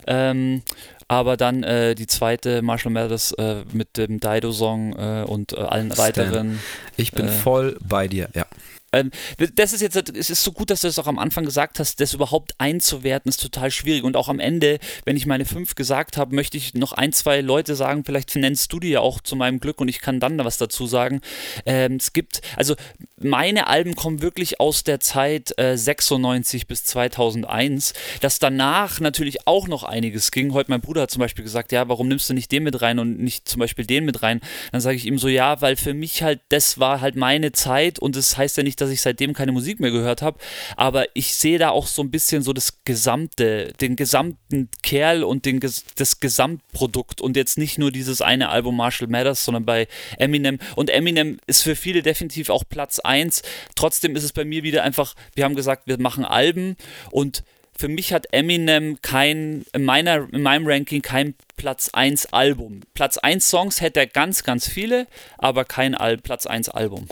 [0.06, 0.62] Ähm,
[1.08, 5.92] aber dann äh, die zweite Marshall Mathers äh, mit dem Dido-Song äh, und äh, allen
[5.92, 6.04] Stan.
[6.04, 6.60] weiteren.
[6.96, 7.30] Ich bin Äh.
[7.30, 8.44] voll bei dir, ja.
[8.92, 9.10] Ähm,
[9.54, 12.00] das ist jetzt, es ist so gut, dass du das auch am Anfang gesagt hast,
[12.00, 14.04] das überhaupt einzuwerten ist total schwierig.
[14.04, 17.40] Und auch am Ende, wenn ich meine fünf gesagt habe, möchte ich noch ein, zwei
[17.40, 20.38] Leute sagen, vielleicht nennst du die ja auch zu meinem Glück und ich kann dann
[20.38, 21.20] da was dazu sagen.
[21.64, 22.74] Ähm, es gibt, also
[23.18, 29.68] meine Alben kommen wirklich aus der Zeit äh, 96 bis 2001, dass danach natürlich auch
[29.68, 30.52] noch einiges ging.
[30.52, 32.98] Heute mein Bruder hat zum Beispiel gesagt, ja, warum nimmst du nicht den mit rein
[32.98, 34.40] und nicht zum Beispiel den mit rein?
[34.72, 37.98] Dann sage ich ihm so, ja, weil für mich halt, das war halt meine Zeit
[37.98, 40.38] und das heißt ja nicht, dass ich seitdem keine Musik mehr gehört habe,
[40.76, 45.44] aber ich sehe da auch so ein bisschen so das Gesamte, den gesamten Kerl und
[45.44, 50.58] den, das Gesamtprodukt und jetzt nicht nur dieses eine Album Marshall Matters, sondern bei Eminem
[50.74, 53.42] und Eminem ist für viele definitiv auch Platz 1.
[53.74, 56.76] Trotzdem ist es bei mir wieder einfach, wir haben gesagt, wir machen Alben
[57.10, 57.42] und
[57.78, 62.80] für mich hat Eminem kein, in, meiner, in meinem Ranking kein Platz 1 Album.
[62.94, 65.06] Platz 1 Songs hätte er ganz, ganz viele,
[65.38, 67.06] aber kein Al Platz 1 Album.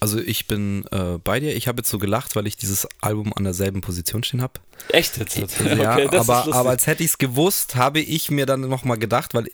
[0.00, 1.54] Also ich bin äh, bei dir.
[1.56, 4.54] Ich habe jetzt so gelacht, weil ich dieses Album an derselben Position stehen habe.
[4.88, 5.36] Echt jetzt?
[5.36, 9.34] Ja, okay, aber, aber als hätte ich es gewusst, habe ich mir dann nochmal gedacht,
[9.34, 9.46] weil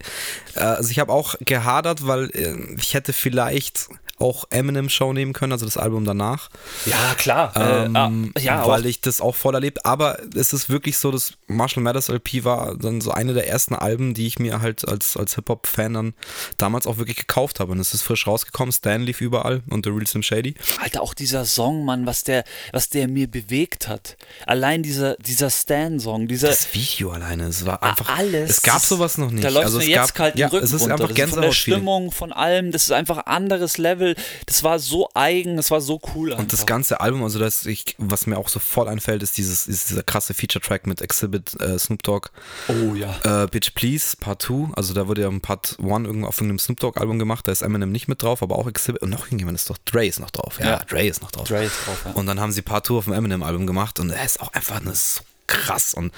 [0.54, 3.88] äh, also ich habe auch gehadert, weil äh, ich hätte vielleicht
[4.22, 6.48] auch Eminem Show nehmen können, also das Album danach.
[6.86, 7.52] Ja, klar.
[7.56, 9.84] Ähm, äh, ja, weil ich das auch voll erlebt.
[9.84, 13.74] Aber es ist wirklich so, dass Marshall Mathers LP war dann so eine der ersten
[13.74, 16.14] Alben, die ich mir halt als, als Hip-Hop-Fan dann
[16.56, 17.72] damals auch wirklich gekauft habe.
[17.72, 18.72] Und es ist frisch rausgekommen.
[18.72, 20.54] Stan lief überall und The Real Slim Shady.
[20.80, 24.16] Alter, auch dieser Song, Mann, was der, was der mir bewegt hat.
[24.46, 26.48] Allein dieser, dieser Stan-Song, dieser.
[26.48, 28.16] Das Video alleine, es war einfach.
[28.16, 28.50] Alles.
[28.50, 29.44] Es gab sowas noch nicht.
[29.44, 30.94] Da läuft also mir jetzt gab, kalt den ja, Rücken es ist runter.
[30.94, 34.11] einfach das ist von der Stimmung, von allem, das ist einfach ein anderes Level.
[34.46, 36.30] Das war so eigen, das war so cool.
[36.30, 36.42] Einfach.
[36.42, 39.90] Und das ganze Album, also das ich, was mir auch sofort einfällt, ist dieses, ist
[39.90, 42.30] dieser krasse Feature-Track mit Exhibit, äh, Snoop Dogg.
[42.68, 43.44] Oh ja.
[43.44, 44.72] Äh, Bitch Please, Part 2.
[44.74, 47.62] Also da wurde ja ein Part 1 irgendwo auf irgendeinem Snoop Dogg-Album gemacht, da ist
[47.62, 49.02] Eminem nicht mit drauf, aber auch Exhibit.
[49.02, 50.58] Und noch irgendjemand ist doch, Dre ist noch drauf.
[50.60, 50.78] Ja, ja.
[50.78, 51.48] Dre ist noch drauf.
[51.48, 52.12] Dre ist drauf, ja.
[52.12, 54.80] Und dann haben sie Part 2 auf dem Eminem-Album gemacht und er ist auch einfach
[54.80, 55.22] eine so
[55.52, 55.94] krass.
[55.94, 56.12] Und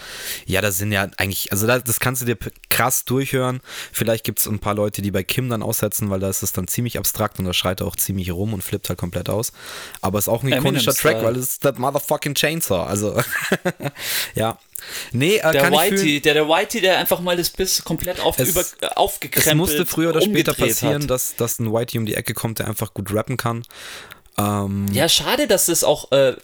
[0.47, 2.39] ja, das sind ja eigentlich, also das, das kannst du dir
[2.71, 3.61] krass durchhören.
[3.93, 6.53] Vielleicht gibt es ein paar Leute, die bei Kim dann aussetzen, weil da ist es
[6.53, 9.53] dann ziemlich abstrakt und da schreit er auch ziemlich rum und flippt halt komplett aus.
[10.01, 12.85] Aber es ist auch ein ikonischer Track, weil es ist das Motherfucking Chainsaw.
[12.85, 13.21] Also,
[14.35, 14.59] ja.
[15.13, 18.51] Nee, äh, der Whitey, der, der Whitey, der einfach mal das Biss komplett auf, es,
[18.51, 22.15] über, äh, aufgekrempelt Es musste früher oder später passieren, dass, dass ein Whitey um die
[22.15, 23.63] Ecke kommt, der einfach gut rappen kann.
[24.37, 26.35] Ähm, ja, schade, dass es auch äh,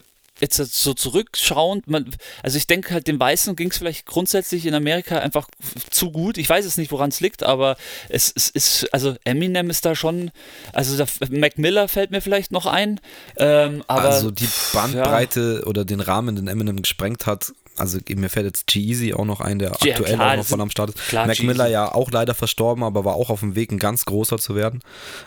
[0.41, 4.75] jetzt so zurückschauend, man, also ich denke halt, den Weißen ging es vielleicht grundsätzlich in
[4.75, 5.49] Amerika einfach
[5.91, 6.39] zu gut.
[6.39, 7.77] Ich weiß es nicht, woran es liegt, aber
[8.09, 10.31] es, es, ist, also Eminem ist da schon,
[10.73, 13.01] also da, Mac Miller fällt mir vielleicht noch ein.
[13.37, 15.67] Ähm, aber, also die Bandbreite ja.
[15.67, 19.59] oder den Rahmen, den Eminem gesprengt hat, also mir fällt jetzt G-Eazy auch noch ein,
[19.59, 21.09] der ja, aktuell klar, auch noch voll am Start ist.
[21.09, 24.05] Klar, Mac Miller ja auch leider verstorben, aber war auch auf dem Weg, ein ganz
[24.05, 24.83] großer zu werden.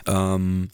[0.08, 0.70] Ähm,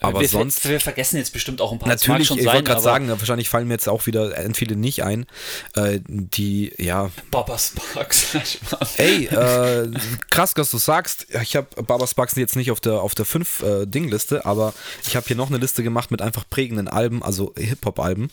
[0.00, 0.68] aber wir, sonst.
[0.68, 1.88] Wir vergessen jetzt bestimmt auch ein paar.
[1.88, 5.26] Natürlich, ich wollte gerade sagen, wahrscheinlich fallen mir jetzt auch wieder viele nicht ein,
[5.74, 7.10] äh, die, ja.
[7.30, 8.34] Baba Sparks.
[8.96, 9.90] Ey, äh,
[10.30, 11.26] krass, dass du sagst.
[11.42, 14.72] Ich habe Baba Sparks jetzt nicht auf der auf der 5 äh, Dingliste, aber
[15.06, 18.30] ich habe hier noch eine Liste gemacht mit einfach prägenden Alben, also Hip-Hop-Alben.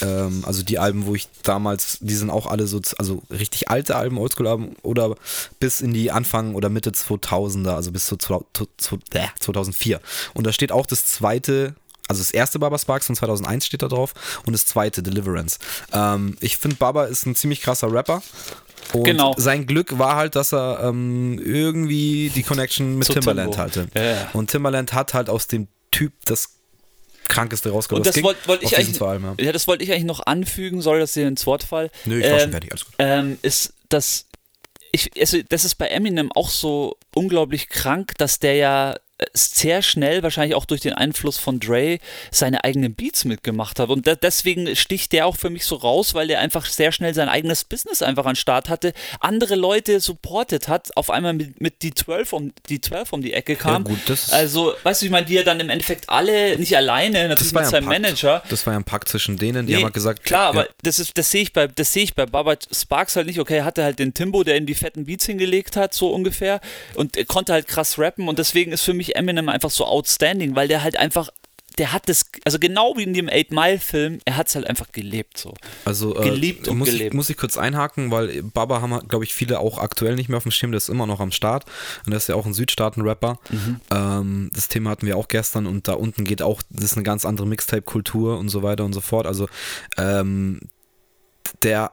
[0.00, 3.96] Ähm, also die Alben, wo ich damals, die sind auch alle so, also richtig alte
[3.96, 5.16] Alben, Oldschool-Alben oder
[5.60, 10.00] bis in die Anfang oder Mitte 2000er, also bis zu 2004.
[10.34, 11.74] Und da steht auch das zweite
[12.08, 14.12] also das erste Baba Sparks von 2001 steht da drauf
[14.44, 15.58] und das zweite Deliverance.
[15.92, 18.22] Ähm, ich finde, Baba ist ein ziemlich krasser Rapper.
[18.92, 19.34] Und genau.
[19.38, 23.86] sein Glück war halt, dass er ähm, irgendwie die Connection mit Timbaland hatte.
[23.94, 24.28] Ja.
[24.32, 26.50] Und Timbaland hat halt aus dem Typ das
[27.28, 28.06] krankeste rausgekommen.
[28.06, 29.34] Und das, wollte wollt ich eigentlich, ja.
[29.38, 29.52] ja.
[29.52, 31.90] das wollte ich eigentlich noch anfügen, soll das hier ins Wort fallen.
[32.04, 32.94] Nö, ich ähm, war schon fertig, alles gut.
[32.98, 34.26] Ähm, ist, dass
[34.92, 38.96] ich, also das ist bei Eminem auch so unglaublich krank, dass der ja
[39.34, 41.98] sehr schnell, wahrscheinlich auch durch den Einfluss von Dre,
[42.30, 43.88] seine eigenen Beats mitgemacht hat.
[43.90, 47.14] Und da, deswegen sticht der auch für mich so raus, weil der einfach sehr schnell
[47.14, 51.82] sein eigenes Business einfach an Start hatte, andere Leute supportet hat, auf einmal mit, mit
[51.82, 53.84] die 12 um die 12 um die Ecke kam.
[53.84, 57.28] Ja, gut, also, weißt du, ich meine, die ja dann im Endeffekt alle, nicht alleine,
[57.28, 58.42] natürlich mit seinem Manager.
[58.48, 60.24] Das war ja ein Pakt zwischen denen, die nee, haben halt gesagt.
[60.24, 60.60] Klar, ja.
[60.60, 63.40] aber das ist, das sehe ich bei, das sehe ich bei Baba Sparks halt nicht.
[63.40, 66.60] Okay, er hatte halt den Timbo, der ihm die fetten Beats hingelegt hat, so ungefähr,
[66.94, 70.54] und er konnte halt krass rappen und deswegen ist für mich Eminem einfach so outstanding,
[70.54, 71.30] weil der halt einfach
[71.78, 74.66] der hat das, also genau wie in dem Eight Mile Film, er hat es halt
[74.66, 75.54] einfach gelebt so.
[75.84, 77.12] Also äh, geliebt und muss gelebt.
[77.12, 80.36] Ich, muss ich kurz einhaken, weil Baba haben, glaube ich, viele auch aktuell nicht mehr
[80.36, 81.64] auf dem Schirm, der ist immer noch am Start
[82.04, 83.38] und der ist ja auch ein Südstaaten-Rapper.
[83.50, 83.80] Mhm.
[83.90, 87.04] Ähm, das Thema hatten wir auch gestern und da unten geht auch, das ist eine
[87.04, 89.26] ganz andere Mixtape-Kultur und so weiter und so fort.
[89.26, 89.48] Also
[89.96, 90.60] ähm,
[91.62, 91.92] der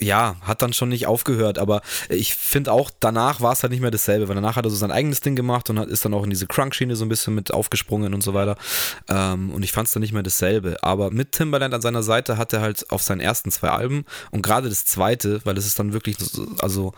[0.00, 3.80] ja, hat dann schon nicht aufgehört, aber ich finde auch, danach war es halt nicht
[3.80, 6.14] mehr dasselbe, weil danach hat er so sein eigenes Ding gemacht und hat, ist dann
[6.14, 8.56] auch in diese Crunk-Schiene so ein bisschen mit aufgesprungen und so weiter.
[9.08, 10.76] Ähm, und ich fand es dann nicht mehr dasselbe.
[10.82, 14.42] Aber mit Timbaland an seiner Seite hat er halt auf seinen ersten zwei Alben und
[14.42, 16.16] gerade das zweite, weil es ist dann wirklich,
[16.60, 16.92] also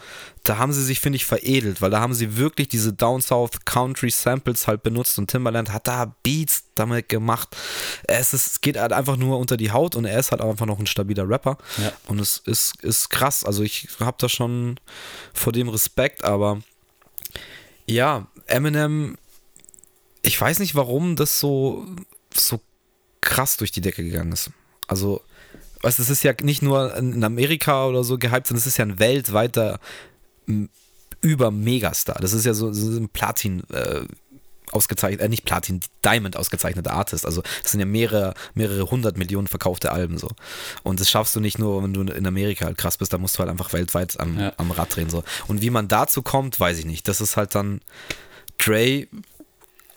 [0.45, 3.65] da haben sie sich, finde ich, veredelt, weil da haben sie wirklich diese Down South
[3.65, 7.57] Country Samples halt benutzt und Timbaland hat da Beats damit gemacht.
[8.05, 10.67] Es, ist, es geht halt einfach nur unter die Haut und er ist halt einfach
[10.67, 11.59] noch ein stabiler Rapper.
[11.79, 11.93] Ja.
[12.09, 13.45] Und es ist, ist krass.
[13.45, 14.81] Also ich habe da schon
[15.33, 16.61] vor dem Respekt, aber
[17.87, 19.17] ja, Eminem,
[20.23, 21.87] ich weiß nicht, warum das so,
[22.35, 22.61] so
[23.21, 24.51] krass durch die Decke gegangen ist.
[24.87, 25.23] Also,
[25.83, 28.85] weißt es ist ja nicht nur in Amerika oder so gehypt, sondern es ist ja
[28.85, 29.81] ein weltweiter
[31.21, 32.19] über Megastar.
[32.21, 33.63] Das ist ja so, so ein Platin.
[33.71, 34.05] Äh,
[34.73, 37.27] ausgezeichnet, äh, nicht Platin, Diamond ausgezeichneter Artist.
[37.27, 40.29] Also es sind ja mehrere, mehrere hundert Millionen verkaufte Alben so.
[40.83, 43.37] Und das schaffst du nicht nur, wenn du in Amerika halt krass bist, da musst
[43.37, 44.53] du halt einfach weltweit am, ja.
[44.57, 45.23] am Rad drehen so.
[45.47, 47.09] Und wie man dazu kommt, weiß ich nicht.
[47.09, 47.81] Das ist halt dann
[48.59, 49.07] Dre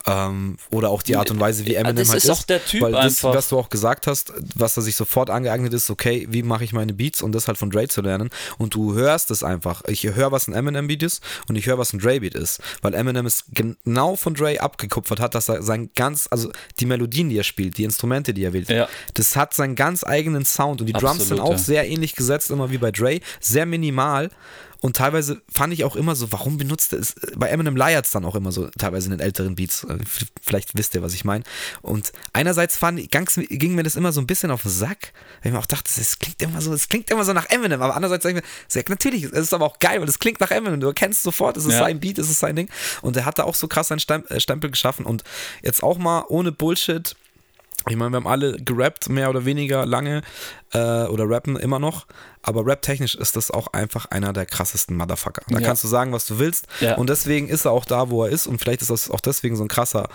[0.06, 2.30] ähm, oder auch die Art und Weise, wie Eminem das halt ist.
[2.30, 3.36] Das ist auch der Typ weil das, einfach.
[3.36, 6.74] was du auch gesagt hast, was er sich sofort angeeignet ist, okay, wie mache ich
[6.74, 8.30] meine Beats und das halt von Dre zu lernen.
[8.58, 9.84] Und du hörst es einfach.
[9.88, 12.60] Ich höre, was ein Eminem-Beat ist und ich höre, was ein Dre-Beat ist.
[12.82, 17.30] Weil Eminem es genau von Dre abgekupfert hat, dass er sein ganz, also die Melodien,
[17.30, 18.88] die er spielt, die Instrumente, die er wählt, ja.
[19.14, 20.82] das hat seinen ganz eigenen Sound.
[20.82, 21.58] Und die Absolut, Drums sind auch ja.
[21.58, 24.30] sehr ähnlich gesetzt, immer wie bei Dre, sehr minimal.
[24.84, 27.16] Und teilweise fand ich auch immer so, warum benutzt er es?
[27.38, 29.86] Bei Eminem leiert es dann auch immer so, teilweise in den älteren Beats.
[29.86, 29.98] Äh,
[30.42, 31.46] vielleicht wisst ihr, was ich meine.
[31.82, 35.54] Und einerseits fand, ging mir das immer so ein bisschen auf den Sack, weil ich
[35.54, 37.82] mir auch dachte, es klingt immer so, es klingt immer so nach Eminem.
[37.82, 40.52] Aber andererseits sage ich mir, natürlich, es ist aber auch geil, weil es klingt nach
[40.52, 40.82] Eminem.
[40.82, 41.80] Du erkennst sofort, es ist ja.
[41.80, 42.68] sein Beat, es ist sein Ding.
[43.02, 45.06] Und er hat da auch so krass seinen äh, Stempel geschaffen.
[45.06, 45.24] Und
[45.62, 47.16] jetzt auch mal ohne Bullshit
[47.90, 50.22] ich meine, wir haben alle gerappt, mehr oder weniger lange,
[50.74, 52.06] äh, oder rappen immer noch,
[52.42, 55.44] aber rap-technisch ist das auch einfach einer der krassesten Motherfucker.
[55.48, 55.66] Da ja.
[55.66, 56.68] kannst du sagen, was du willst.
[56.82, 56.96] Ja.
[56.96, 58.48] Und deswegen ist er auch da, wo er ist.
[58.48, 60.10] Und vielleicht ist das auch deswegen so ein krasser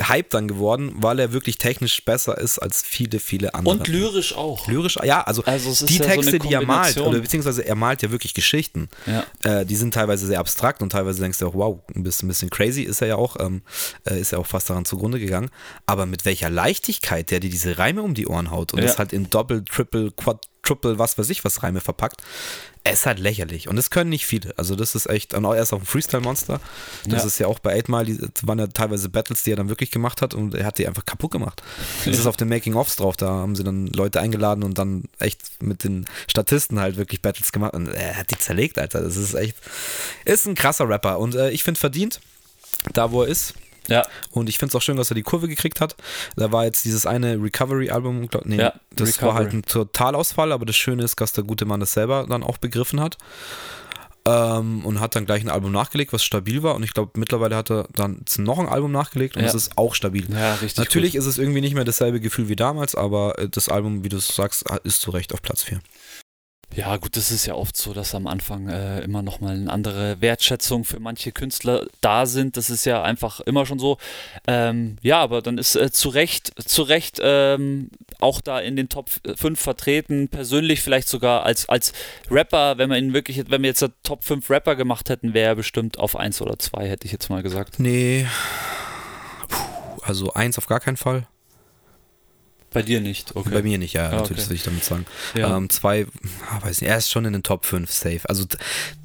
[0.00, 3.76] Hype dann geworden, weil er wirklich technisch besser ist als viele, viele andere.
[3.76, 4.66] Und lyrisch auch.
[4.66, 8.02] Lyrisch, ja, also, also die ja Texte, so die er malt, oder beziehungsweise er malt
[8.02, 8.88] ja wirklich Geschichten.
[9.06, 9.24] Ja.
[9.42, 12.30] Äh, die sind teilweise sehr abstrakt und teilweise denkst du auch, wow, ein bisschen, ein
[12.30, 13.62] bisschen crazy ist er ja auch, ähm,
[14.08, 15.50] äh, ist er auch fast daran zugrunde gegangen.
[15.86, 18.86] Aber mit welcher Leichtigkeit der dir diese Reime um die Ohren haut und ja.
[18.86, 22.22] das halt in Doppel, Triple, Quad, Triple, was weiß ich, was Reime verpackt.
[22.84, 24.52] Es ist halt lächerlich und das können nicht viele.
[24.56, 26.60] Also das ist echt, und er ist auch ein Freestyle-Monster.
[27.04, 27.26] Das ja.
[27.26, 29.92] ist ja auch bei 8 Mal, die waren ja teilweise Battles, die er dann wirklich
[29.92, 31.62] gemacht hat und er hat die einfach kaputt gemacht.
[32.04, 35.62] Das ist auf den Making-ofs drauf, da haben sie dann Leute eingeladen und dann echt
[35.62, 39.00] mit den Statisten halt wirklich Battles gemacht und er hat die zerlegt, Alter.
[39.00, 39.56] Das ist echt,
[40.24, 42.20] ist ein krasser Rapper und äh, ich finde verdient,
[42.92, 43.54] da wo er ist,
[43.88, 44.06] ja.
[44.30, 45.96] Und ich finde es auch schön, dass er die Kurve gekriegt hat.
[46.36, 49.26] Da war jetzt dieses eine Recovery-Album, nee, ja, das Recovery.
[49.26, 52.42] war halt ein Totalausfall, aber das Schöne ist, dass der gute Mann das selber dann
[52.42, 53.18] auch begriffen hat.
[54.24, 56.76] Ähm, und hat dann gleich ein Album nachgelegt, was stabil war.
[56.76, 59.96] Und ich glaube, mittlerweile hat er dann noch ein Album nachgelegt und es ist auch
[59.96, 60.32] stabil.
[60.32, 60.76] Ja, richtig.
[60.76, 61.18] Natürlich gut.
[61.18, 64.20] ist es irgendwie nicht mehr dasselbe Gefühl wie damals, aber äh, das Album, wie du
[64.20, 65.80] sagst, ist zu Recht auf Platz 4.
[66.74, 70.20] Ja, gut, das ist ja oft so, dass am Anfang äh, immer nochmal eine andere
[70.20, 72.56] Wertschätzung für manche Künstler da sind.
[72.56, 73.98] Das ist ja einfach immer schon so.
[74.46, 78.88] Ähm, ja, aber dann ist äh, zu Recht, zu Recht ähm, auch da in den
[78.88, 81.92] Top 5 vertreten, persönlich vielleicht sogar als, als
[82.30, 85.56] Rapper, wenn wir ihn wirklich, wenn wir jetzt Top 5 Rapper gemacht hätten, wäre er
[85.56, 87.80] bestimmt auf 1 oder 2, hätte ich jetzt mal gesagt.
[87.80, 88.26] Nee.
[89.48, 91.26] Puh, also 1 auf gar keinen Fall.
[92.72, 93.50] Bei dir nicht, okay.
[93.52, 94.42] Bei mir nicht, ja, ah, natürlich, okay.
[94.42, 95.06] soll ich damit sagen.
[95.34, 95.56] Ja.
[95.56, 96.06] Ähm, zwei,
[96.50, 98.20] ah, weiß nicht, er ist schon in den Top 5 safe.
[98.28, 98.44] Also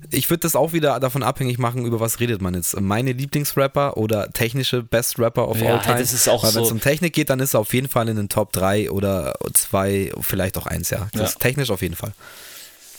[0.09, 2.79] ich würde das auch wieder davon abhängig machen, über was redet man jetzt.
[2.79, 5.99] Meine Lieblingsrapper oder technische Best Rapper of ja, all time.
[5.99, 7.89] Das ist auch Weil wenn es so um Technik geht, dann ist er auf jeden
[7.89, 11.07] Fall in den Top 3 oder 2, vielleicht auch 1, ja.
[11.13, 11.39] Das ja.
[11.39, 12.13] technisch auf jeden Fall.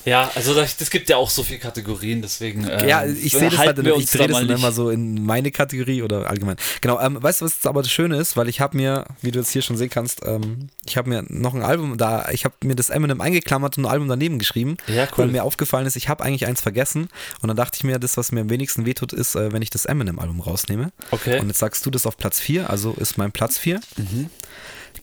[0.04, 2.66] Ja, also das, das, gibt ja auch so viele Kategorien, deswegen.
[2.68, 6.02] Ähm, ja, ich sehe das halt, ich drehe das dann immer so in meine Kategorie
[6.02, 6.56] oder allgemein.
[6.80, 9.38] Genau, ähm, weißt du, was aber das Schöne ist, weil ich habe mir, wie du
[9.38, 12.54] jetzt hier schon sehen kannst, ähm, ich habe mir noch ein Album da, ich habe
[12.62, 15.24] mir das Eminem eingeklammert und ein Album daneben geschrieben, ja, cool.
[15.24, 17.08] weil mir aufgefallen ist, ich habe eigentlich eins vergessen
[17.40, 19.70] und dann dachte ich mir, das, was mir am wenigsten wehtut, ist, äh, wenn ich
[19.70, 20.92] das Eminem-Album rausnehme.
[21.10, 21.40] Okay.
[21.40, 23.80] Und jetzt sagst du das auf Platz 4, also ist mein Platz 4.
[23.96, 24.30] Mhm.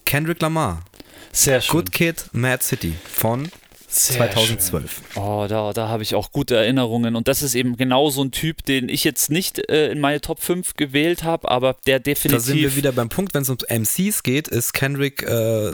[0.04, 0.82] Kendrick Lamar.
[1.32, 1.72] Sehr schön.
[1.72, 3.50] Good Kid, Mad City von
[3.88, 5.02] sehr 2012.
[5.12, 5.22] Schön.
[5.22, 7.16] Oh, da, da habe ich auch gute Erinnerungen.
[7.16, 10.20] Und das ist eben genau so ein Typ, den ich jetzt nicht äh, in meine
[10.20, 12.44] Top 5 gewählt habe, aber der definitiv.
[12.44, 15.72] Da sind wir wieder beim Punkt, wenn es um MCs geht, ist Kendrick äh,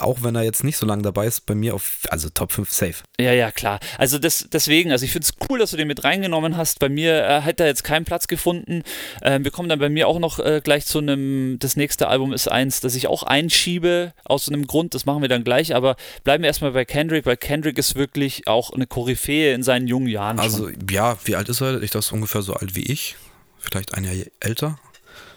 [0.00, 2.70] auch wenn er jetzt nicht so lange dabei ist, bei mir auf, also Top 5
[2.70, 2.96] safe.
[3.18, 3.80] Ja, ja, klar.
[3.98, 6.78] Also das, deswegen, also ich finde es cool, dass du den mit reingenommen hast.
[6.78, 8.82] Bei mir äh, hat er jetzt keinen Platz gefunden.
[9.22, 12.32] Ähm, wir kommen dann bei mir auch noch äh, gleich zu einem, das nächste Album
[12.32, 15.96] ist eins, das ich auch einschiebe, aus einem Grund, das machen wir dann gleich, aber
[16.24, 20.08] bleiben wir erstmal bei Kendrick, weil Kendrick ist wirklich auch eine Koryphäe in seinen jungen
[20.08, 20.38] Jahren.
[20.38, 20.76] Also schon.
[20.90, 21.82] ja, wie alt ist er?
[21.82, 23.16] Ich dachte, ungefähr so alt wie ich.
[23.58, 24.78] Vielleicht ein Jahr älter.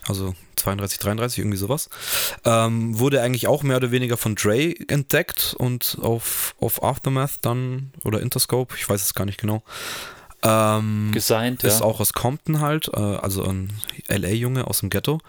[0.10, 1.90] Also 32, 33, irgendwie sowas.
[2.44, 7.92] Ähm, wurde eigentlich auch mehr oder weniger von Dre entdeckt und auf, auf Aftermath dann
[8.04, 9.62] oder Interscope, ich weiß es gar nicht genau.
[10.42, 11.86] Ähm, Gesigned, ist ja.
[11.86, 13.72] auch aus Compton halt, äh, also ein
[14.08, 15.20] LA-Junge aus dem Ghetto.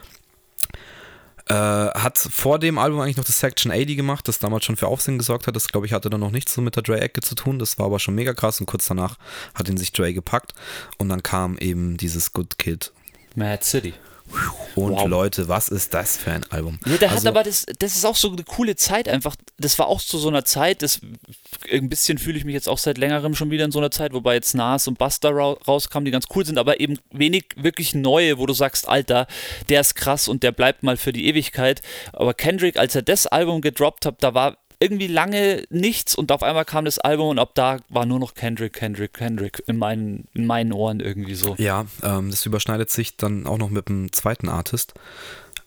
[1.47, 4.87] Äh, hat vor dem Album eigentlich noch das Section 80 gemacht, das damals schon für
[4.87, 5.57] Aufsehen gesorgt hat.
[5.57, 7.59] Das, glaube ich, hatte dann noch nichts so mit der Dre-Ecke zu tun.
[7.59, 9.19] Das war aber schon mega krass und kurz danach
[9.55, 10.55] hat ihn sich Dre gepackt.
[10.97, 12.93] Und dann kam eben dieses Good Kid.
[13.35, 13.93] Mad City.
[14.77, 15.09] Und Wow.
[15.09, 16.79] Leute, was ist das für ein Album?
[16.87, 19.35] Ja, der Also- hat aber das, das ist auch so eine coole Zeit einfach.
[19.59, 21.01] Das war auch zu so einer Zeit, das
[21.71, 24.13] ein bisschen fühle ich mich jetzt auch seit längerem schon wieder in so einer Zeit,
[24.13, 27.95] wobei jetzt Nas und Buster ra rauskamen, die ganz cool sind, aber eben wenig wirklich
[27.95, 29.27] neue, wo du sagst, Alter,
[29.69, 31.83] der ist krass und der bleibt mal für die Ewigkeit.
[32.13, 36.43] Aber Kendrick, als er das Album gedroppt hat, da war irgendwie lange nichts und auf
[36.43, 40.27] einmal kam das Album und ab da war nur noch Kendrick, Kendrick, Kendrick in meinen,
[40.33, 41.55] in meinen Ohren irgendwie so.
[41.59, 44.95] Ja, ähm, das überschneidet sich dann auch noch mit dem zweiten Artist.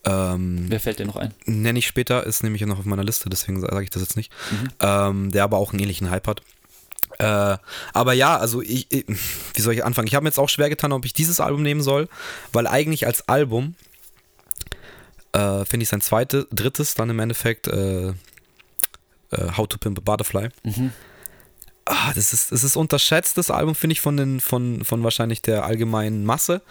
[0.04, 1.34] Ähm, Wer fällt dir noch ein?
[1.46, 4.32] nenne ich später, ist nämlich noch auf meiner Liste, deswegen sage ich das jetzt nicht.
[4.80, 6.42] Ähm, der aber auch einen ähnlichen Hype hat.
[7.20, 7.58] Äh,
[7.94, 9.06] aber ja, also ich, ich,
[9.54, 10.08] wie soll ich anfangen?
[10.08, 12.10] Ich habe mir jetzt auch schwer getan, ob ich dieses Album nehmen soll,
[12.52, 13.76] weil eigentlich als Album
[15.34, 18.14] äh, finde ich sein zweites, drittes dann im Endeffekt äh,
[19.58, 20.50] How to Pimp a Butterfly.
[21.86, 25.42] Ah, das ist, das ist unterschätzt, das Album, finde ich, von, den, von, von wahrscheinlich
[25.42, 26.62] der allgemeinen Masse.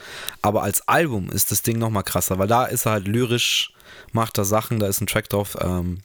[0.40, 3.74] Aber als Album ist das Ding nochmal krasser, weil da ist er halt lyrisch,
[4.12, 5.98] macht er Sachen, da ist ein Track drauf, ähm,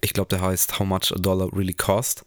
[0.00, 2.24] ich glaube, der heißt How Much a Dollar Really Cost.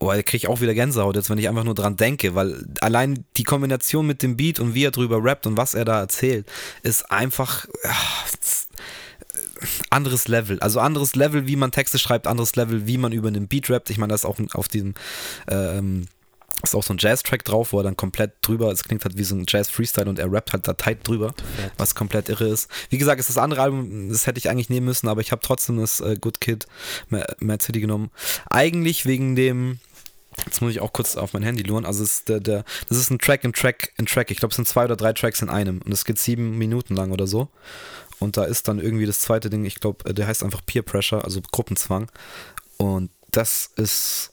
[0.00, 2.66] Oh, da kriege ich auch wieder Gänsehaut jetzt, wenn ich einfach nur dran denke, weil
[2.80, 6.00] allein die Kombination mit dem Beat und wie er drüber rappt und was er da
[6.00, 6.46] erzählt,
[6.82, 7.66] ist einfach
[8.42, 8.61] es-
[9.90, 10.58] anderes Level.
[10.60, 13.90] Also anderes Level, wie man Texte schreibt, anderes Level, wie man über einen Beat rappt.
[13.90, 14.94] Ich meine, da ist auch auf diesem
[15.48, 16.06] ähm,
[16.62, 19.24] ist auch so ein Jazz-Track drauf, wo er dann komplett drüber, es klingt halt wie
[19.24, 21.34] so ein Jazz-Freestyle und er rappt halt da tight drüber,
[21.76, 22.68] was komplett irre ist.
[22.88, 25.42] Wie gesagt, ist das andere Album, das hätte ich eigentlich nehmen müssen, aber ich habe
[25.42, 26.66] trotzdem das äh, Good Kid
[27.08, 28.10] Ma- Mad City genommen.
[28.48, 29.80] Eigentlich wegen dem,
[30.46, 32.98] jetzt muss ich auch kurz auf mein Handy luren, also es ist der, der, das
[32.98, 34.30] ist ein Track in Track in Track.
[34.30, 36.94] Ich glaube, es sind zwei oder drei Tracks in einem und es geht sieben Minuten
[36.94, 37.48] lang oder so.
[38.22, 41.24] Und da ist dann irgendwie das zweite Ding, ich glaube, der heißt einfach Peer Pressure,
[41.24, 42.10] also Gruppenzwang.
[42.76, 44.32] Und das ist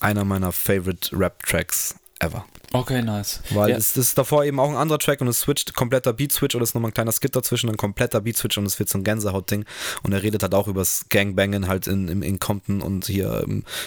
[0.00, 2.46] einer meiner favorite Rap-Tracks ever.
[2.72, 3.40] Okay, nice.
[3.50, 3.76] Weil ja.
[3.76, 6.62] es, das ist davor eben auch ein anderer Track und es switcht, kompletter Beat-Switch oder
[6.62, 9.64] ist nochmal ein kleiner Skit dazwischen, ein kompletter Beat-Switch und es wird so ein Gänsehaut-Ding.
[10.02, 13.44] Und er redet halt auch übers Gangbangen halt in, in, in Compton und hier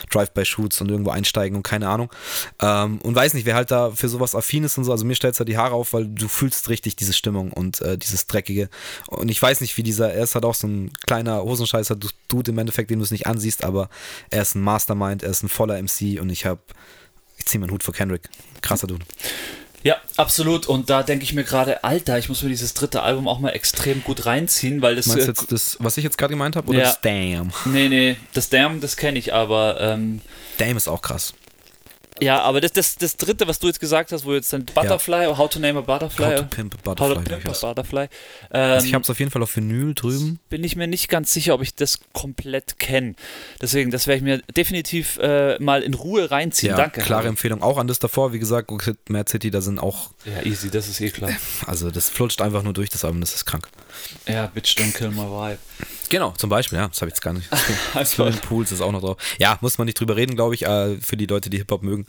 [0.09, 2.09] Drive-by-Shoots und irgendwo einsteigen und keine Ahnung.
[2.59, 4.91] Ähm, und weiß nicht, wer halt da für sowas affin ist und so.
[4.91, 7.81] Also mir stellt es halt die Haare auf, weil du fühlst richtig diese Stimmung und
[7.81, 8.69] äh, dieses Dreckige.
[9.07, 12.51] Und ich weiß nicht, wie dieser, er ist halt auch so ein kleiner Hosenscheißer, Dude
[12.51, 13.89] im Endeffekt, den du es nicht ansiehst, aber
[14.31, 16.61] er ist ein Mastermind, er ist ein voller MC und ich habe
[17.41, 18.29] ich ziehe meinen Hut vor Kendrick.
[18.61, 19.03] Krasser Dude.
[19.83, 20.67] Ja, absolut.
[20.67, 23.49] Und da denke ich mir gerade, Alter, ich muss mir dieses dritte Album auch mal
[23.49, 25.07] extrem gut reinziehen, weil das.
[25.07, 26.83] Meinst du äh, jetzt das, was ich jetzt gerade gemeint habe, oder Ja.
[26.85, 27.51] das Damn?
[27.65, 30.21] nee, nee, das Damn, das kenne ich, aber ähm,
[30.59, 31.33] Damn ist auch krass.
[32.21, 35.25] Ja, aber das, das, das dritte, was du jetzt gesagt hast, wo jetzt dann Butterfly,
[35.35, 37.15] How to Name a Butterfly, How to Pimp a How Butterfly.
[37.15, 37.67] to Pimp ich, a.
[37.67, 38.07] Butterfly.
[38.49, 40.39] also Ähm, ich habe es auf jeden Fall auf Vinyl drüben.
[40.49, 43.15] bin ich mir nicht ganz sicher, ob ich das komplett kenne.
[43.61, 46.71] Deswegen, das werde ich mir definitiv äh, mal in Ruhe reinziehen.
[46.71, 47.01] Ja, Danke.
[47.01, 47.27] klare.
[47.27, 47.61] Empfehlung.
[47.63, 48.71] Auch an das davor, wie gesagt,
[49.09, 51.31] Mad City, da sind auch, Ja, easy, das ist eh klar.
[51.65, 53.67] also das flutscht einfach nur durch das Album, das ist krank.
[54.27, 55.57] Ja, Bitch, don't kill my vibe.
[56.09, 57.49] Genau, zum Beispiel, ja, das habe ich jetzt gar nicht.
[58.05, 59.17] Swimming Pools ist auch noch drauf.
[59.39, 62.05] Ja, muss man nicht drüber reden, glaube ich, äh, für die Leute, die Hip-Hop mögen.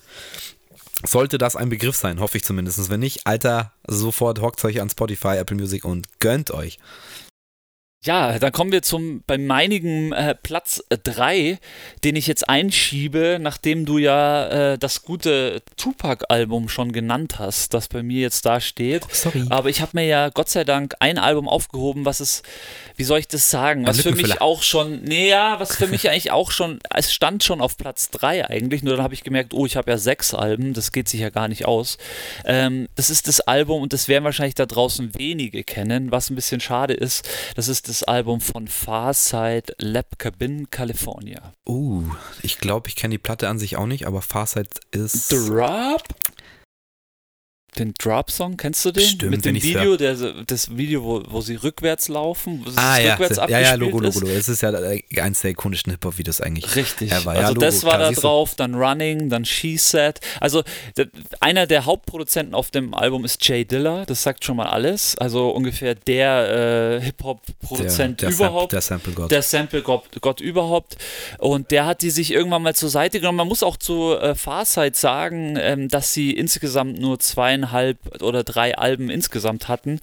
[1.04, 2.90] Sollte das ein Begriff sein, hoffe ich zumindest.
[2.90, 6.78] Wenn nicht, Alter, sofort hockt euch an Spotify, Apple Music und gönnt euch.
[8.04, 11.58] Ja, dann kommen wir zum bei meinigen äh, Platz 3,
[12.02, 17.86] den ich jetzt einschiebe, nachdem du ja äh, das gute Tupac-Album schon genannt hast, das
[17.86, 19.04] bei mir jetzt da steht.
[19.14, 19.44] Sorry.
[19.50, 22.42] Aber ich habe mir ja Gott sei Dank ein Album aufgehoben, was es,
[22.96, 26.10] wie soll ich das sagen, was für mich auch schon, nee, ja, was für mich
[26.10, 29.54] eigentlich auch schon, es stand schon auf Platz 3 eigentlich, nur dann habe ich gemerkt,
[29.54, 31.98] oh, ich habe ja sechs Alben, das geht sich ja gar nicht aus.
[32.46, 36.34] Ähm, das ist das Album und das werden wahrscheinlich da draußen wenige kennen, was ein
[36.34, 37.28] bisschen schade ist.
[37.54, 41.52] Das ist das Album von Farside Lab Cabin, California.
[41.68, 42.04] Uh,
[42.42, 45.30] ich glaube, ich kenne die Platte an sich auch nicht, aber Farsight ist.
[45.32, 46.02] Drop?
[47.78, 49.02] Den Drop-Song, kennst du den?
[49.02, 50.14] Stimmt, Mit dem Video, der,
[50.46, 54.20] das Video, wo, wo sie rückwärts laufen, Ah ja, rückwärts ja, ja, Logo, Logo.
[54.20, 54.32] Logo.
[54.32, 56.76] Es ist ja äh, eins der ikonischen Hip-Hop-Videos eigentlich.
[56.76, 57.10] Richtig.
[57.10, 60.20] Ja, also Logo, das war da drauf, dann Running, dann She Said.
[60.40, 60.62] Also
[60.98, 61.06] d-
[61.40, 65.16] einer der Hauptproduzenten auf dem Album ist Jay Dilla, das sagt schon mal alles.
[65.16, 68.72] Also ungefähr der äh, Hip-Hop-Produzent der, der überhaupt.
[68.72, 69.30] Der Sample God.
[69.30, 70.96] der Sample-Gott Gott überhaupt.
[71.38, 73.38] Und der hat die sich irgendwann mal zur Seite genommen.
[73.38, 77.18] Man muss auch zu äh, Farsight sagen, ähm, dass sie insgesamt nur
[77.62, 80.00] zweieinhalb oder drei Alben insgesamt hatten.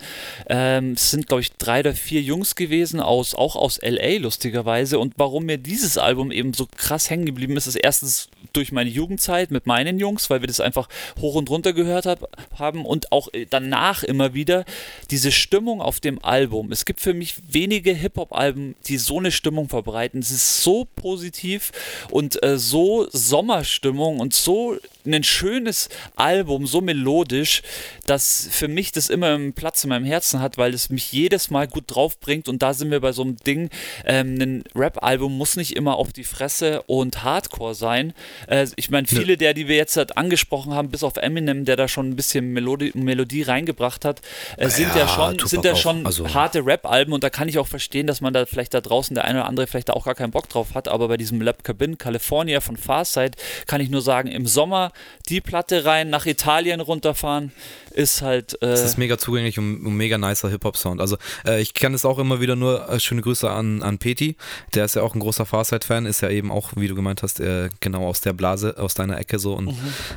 [0.48, 4.20] Ähm, es sind, glaube ich, drei oder vier Jungs gewesen, aus, auch aus L.A.
[4.20, 5.00] lustigerweise.
[5.00, 8.90] Und warum mir dieses Album eben so krass hängen geblieben ist, ist erstens durch meine
[8.90, 10.88] Jugendzeit mit meinen Jungs, weil wir das einfach
[11.20, 14.66] hoch und runter gehört hab, haben und auch äh, danach immer wieder
[15.12, 16.72] diese Stimmung auf dem Album.
[16.72, 20.20] Es gibt für mich wenige Hip-Hop-Alben, die so eine Stimmung verbreiten.
[20.20, 21.72] Es ist so positiv
[22.10, 27.62] und äh, so Sommerstimmung und so ein schönes Album, so melodisch,
[28.06, 31.50] dass für mich das immer einen Platz in meinem Herzen hat, weil es mich jedes
[31.50, 32.48] Mal gut drauf bringt.
[32.50, 33.70] Und da sind wir bei so einem Ding.
[34.06, 38.14] Ähm, ein Rap-Album muss nicht immer auf die Fresse und Hardcore sein.
[38.48, 41.76] Äh, ich meine, viele der, die wir jetzt halt angesprochen haben, bis auf Eminem, der
[41.76, 44.22] da schon ein bisschen Melodie, Melodie reingebracht hat,
[44.58, 47.58] äh, sind ja, Ja, schon, sind ja schon Also- harte Rap-Alben und da kann ich
[47.58, 50.06] auch verstehen, dass man da vielleicht da draußen der eine oder andere vielleicht da auch
[50.06, 53.36] gar keinen Bock drauf hat, aber bei diesem Lab Cabin California von Farsight
[53.66, 54.89] kann ich nur sagen, im Sommer
[55.30, 57.52] die Platte rein, nach Italien runterfahren,
[57.92, 61.02] ist halt äh, Es ist mega zugänglich und, und mega nicer Hip-Hop-Sound.
[61.02, 64.36] Also äh, ich kann es auch immer wieder nur, äh, schöne Grüße an, an Peti,
[64.74, 67.40] der ist ja auch ein großer Farsight-Fan, ist ja eben auch, wie du gemeint hast,
[67.40, 69.76] äh, genau aus der Blase, aus deiner Ecke so und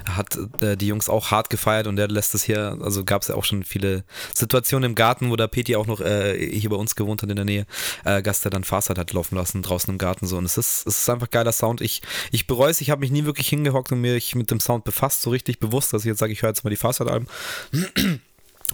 [0.09, 3.29] hat äh, die Jungs auch hart gefeiert und der lässt es hier, also gab es
[3.29, 4.05] ja auch schon viele
[4.35, 7.37] Situationen im Garten, wo der Peti auch noch äh, hier bei uns gewohnt hat in
[7.37, 7.66] der Nähe,
[8.05, 10.37] äh, Gast, der dann Farsight hat laufen lassen, draußen im Garten so.
[10.37, 11.81] Und es ist, es ist einfach geiler Sound.
[11.81, 14.85] Ich, ich bereue es, ich habe mich nie wirklich hingehockt und mich mit dem Sound
[14.85, 17.27] befasst, so richtig bewusst, dass ich jetzt sage, ich höre jetzt mal die Farsight-Alben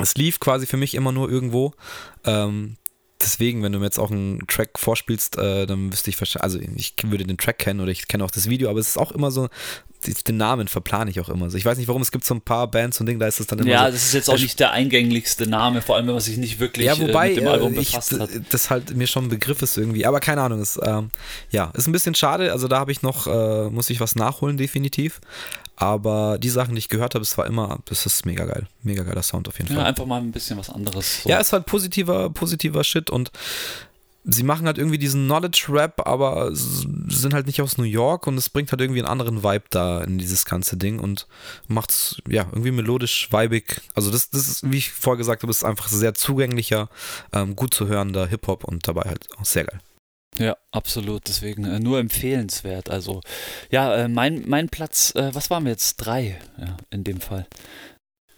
[0.00, 1.74] es lief quasi für mich immer nur irgendwo.
[2.24, 2.76] Ähm,
[3.20, 6.60] deswegen, wenn du mir jetzt auch einen Track vorspielst, äh, dann wüsste ich wahrscheinlich, also
[6.76, 9.12] ich würde den Track kennen oder ich kenne auch das Video, aber es ist auch
[9.12, 9.48] immer so,
[10.06, 11.46] den Namen verplane ich auch immer.
[11.46, 13.40] Also ich weiß nicht warum, es gibt so ein paar Bands und Ding, da ist
[13.40, 13.92] es dann immer ja, so.
[13.92, 16.86] das ist jetzt auch nicht der eingänglichste Name, vor allem wenn man sich nicht wirklich
[16.86, 18.30] ja, wobei äh, mit dem Album äh, ich, befasst hat.
[18.50, 21.10] das halt mir schon ein Begriff ist irgendwie, aber keine Ahnung, ist, ähm,
[21.50, 24.56] ja, ist ein bisschen schade, also da habe ich noch, äh, muss ich was nachholen,
[24.56, 25.20] definitiv.
[25.80, 28.66] Aber die Sachen, die ich gehört habe, es war immer, das ist mega geil.
[28.82, 29.86] Mega geiler Sound auf jeden Ja, Fall.
[29.86, 31.22] einfach mal ein bisschen was anderes.
[31.22, 31.28] so.
[31.28, 33.30] Ja, ist halt positiver, positiver Shit und
[34.30, 38.36] sie machen halt irgendwie diesen Knowledge-Rap, aber s- sind halt nicht aus New York und
[38.36, 41.26] es bringt halt irgendwie einen anderen Vibe da in dieses ganze Ding und
[41.66, 43.80] macht's, ja, irgendwie melodisch, weibig.
[43.94, 46.90] Also das, das ist, wie ich vorher gesagt habe, ist einfach sehr zugänglicher,
[47.32, 49.80] ähm, gut zu hörender Hip-Hop und dabei halt auch sehr geil.
[50.38, 51.26] Ja, absolut.
[51.26, 52.90] Deswegen äh, nur empfehlenswert.
[52.90, 53.22] Also,
[53.70, 55.96] ja, äh, mein, mein Platz, äh, was waren wir jetzt?
[55.96, 57.46] Drei, ja, in dem Fall.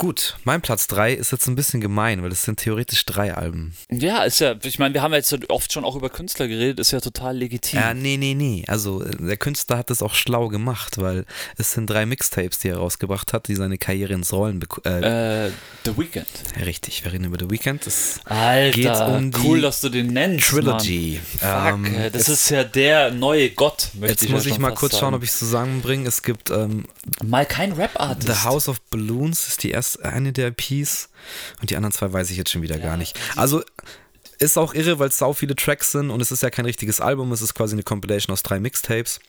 [0.00, 3.74] Gut, mein Platz 3 ist jetzt ein bisschen gemein, weil es sind theoretisch drei Alben.
[3.90, 6.90] Ja, ist ja, ich meine, wir haben jetzt oft schon auch über Künstler geredet, ist
[6.92, 7.78] ja total legitim.
[7.80, 8.64] Ja, nee, nee, nee.
[8.66, 11.26] Also äh, der Künstler hat das auch schlau gemacht, weil
[11.58, 15.50] es sind drei Mixtapes, die er rausgebracht hat, die seine Karriere ins Rollen äh, Äh,
[15.84, 16.26] The Weeknd.
[16.64, 17.84] Richtig, wir reden über The Weeknd.
[17.84, 20.48] Das Alter, Geht's um die cool, dass du den nennst.
[20.48, 21.20] Trilogy.
[21.42, 21.84] Mann.
[21.84, 24.52] Fuck, Ähm, äh, das es- ist ja der neue Gott, möchte Jetzt ich muss ja
[24.52, 25.00] ich mal kurz sagen.
[25.02, 26.08] schauen, ob ich es zusammenbringe.
[26.08, 26.84] Es gibt ähm,
[27.22, 28.26] Mal kein Rap-Artist.
[28.28, 31.08] The House of Balloons, ist die erste, eine der EPs.
[31.60, 33.18] Und die anderen zwei weiß ich jetzt schon wieder gar nicht.
[33.36, 33.62] Also
[34.38, 37.00] ist auch irre, weil es sau viele Tracks sind und es ist ja kein richtiges
[37.00, 39.20] Album, es ist quasi eine Compilation aus drei Mixtapes.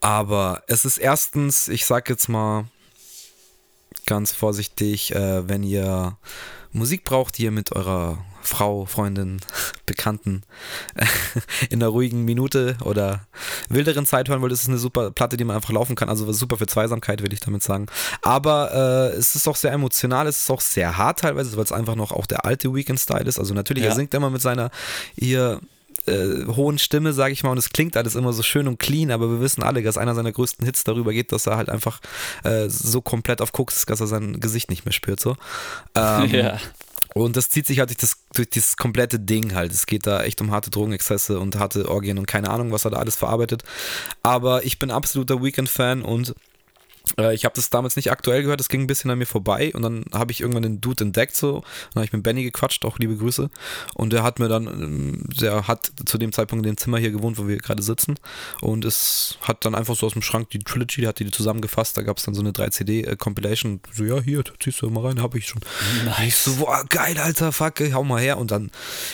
[0.00, 2.66] Aber es ist erstens, ich sag jetzt mal
[4.06, 6.16] ganz vorsichtig, äh, wenn ihr
[6.72, 9.40] Musik braucht, die ihr mit eurer Frau, Freundin,
[9.86, 10.42] Bekannten
[11.70, 13.26] in einer ruhigen Minute oder
[13.68, 16.08] wilderen Zeit hören wollt, ist es eine super Platte, die man einfach laufen kann.
[16.08, 17.86] Also super für Zweisamkeit, will ich damit sagen.
[18.22, 18.72] Aber
[19.12, 21.94] äh, es ist auch sehr emotional, es ist auch sehr hart teilweise, weil es einfach
[21.96, 23.38] noch auch der alte Weekend-Style ist.
[23.38, 23.90] Also natürlich, Ja.
[23.90, 24.70] er singt immer mit seiner
[25.16, 25.60] ihr
[26.06, 29.10] äh, hohen Stimme, sage ich mal, und es klingt alles immer so schön und clean,
[29.10, 32.00] aber wir wissen alle, dass einer seiner größten Hits darüber geht, dass er halt einfach
[32.42, 35.20] äh, so komplett auf Koks ist, dass er sein Gesicht nicht mehr spürt.
[35.20, 35.36] So.
[35.94, 36.58] Ähm, ja.
[37.14, 39.72] Und das zieht sich halt durch das, durch das komplette Ding halt.
[39.72, 42.92] Es geht da echt um harte Drogenexzesse und harte Orgien und keine Ahnung, was er
[42.92, 43.62] da alles verarbeitet.
[44.22, 46.34] Aber ich bin absoluter Weekend-Fan und
[47.18, 49.72] äh, ich habe das damals nicht aktuell gehört, das ging ein bisschen an mir vorbei
[49.74, 52.42] und dann habe ich irgendwann den Dude entdeckt so und dann habe ich mit Benny
[52.44, 53.50] gequatscht, auch liebe Grüße
[53.94, 57.10] und der hat mir dann, ähm, der hat zu dem Zeitpunkt in dem Zimmer hier
[57.10, 58.16] gewohnt, wo wir gerade sitzen
[58.60, 61.96] und es hat dann einfach so aus dem Schrank die Trilogy, die hat die zusammengefasst,
[61.96, 65.38] da gab es dann so eine 3-CD-Compilation, so ja hier, ziehst du mal rein, habe
[65.38, 65.60] ich schon.
[66.26, 68.38] Ich so, boah, geil, alter, fuck, hau mal her.
[68.38, 68.70] Und dann,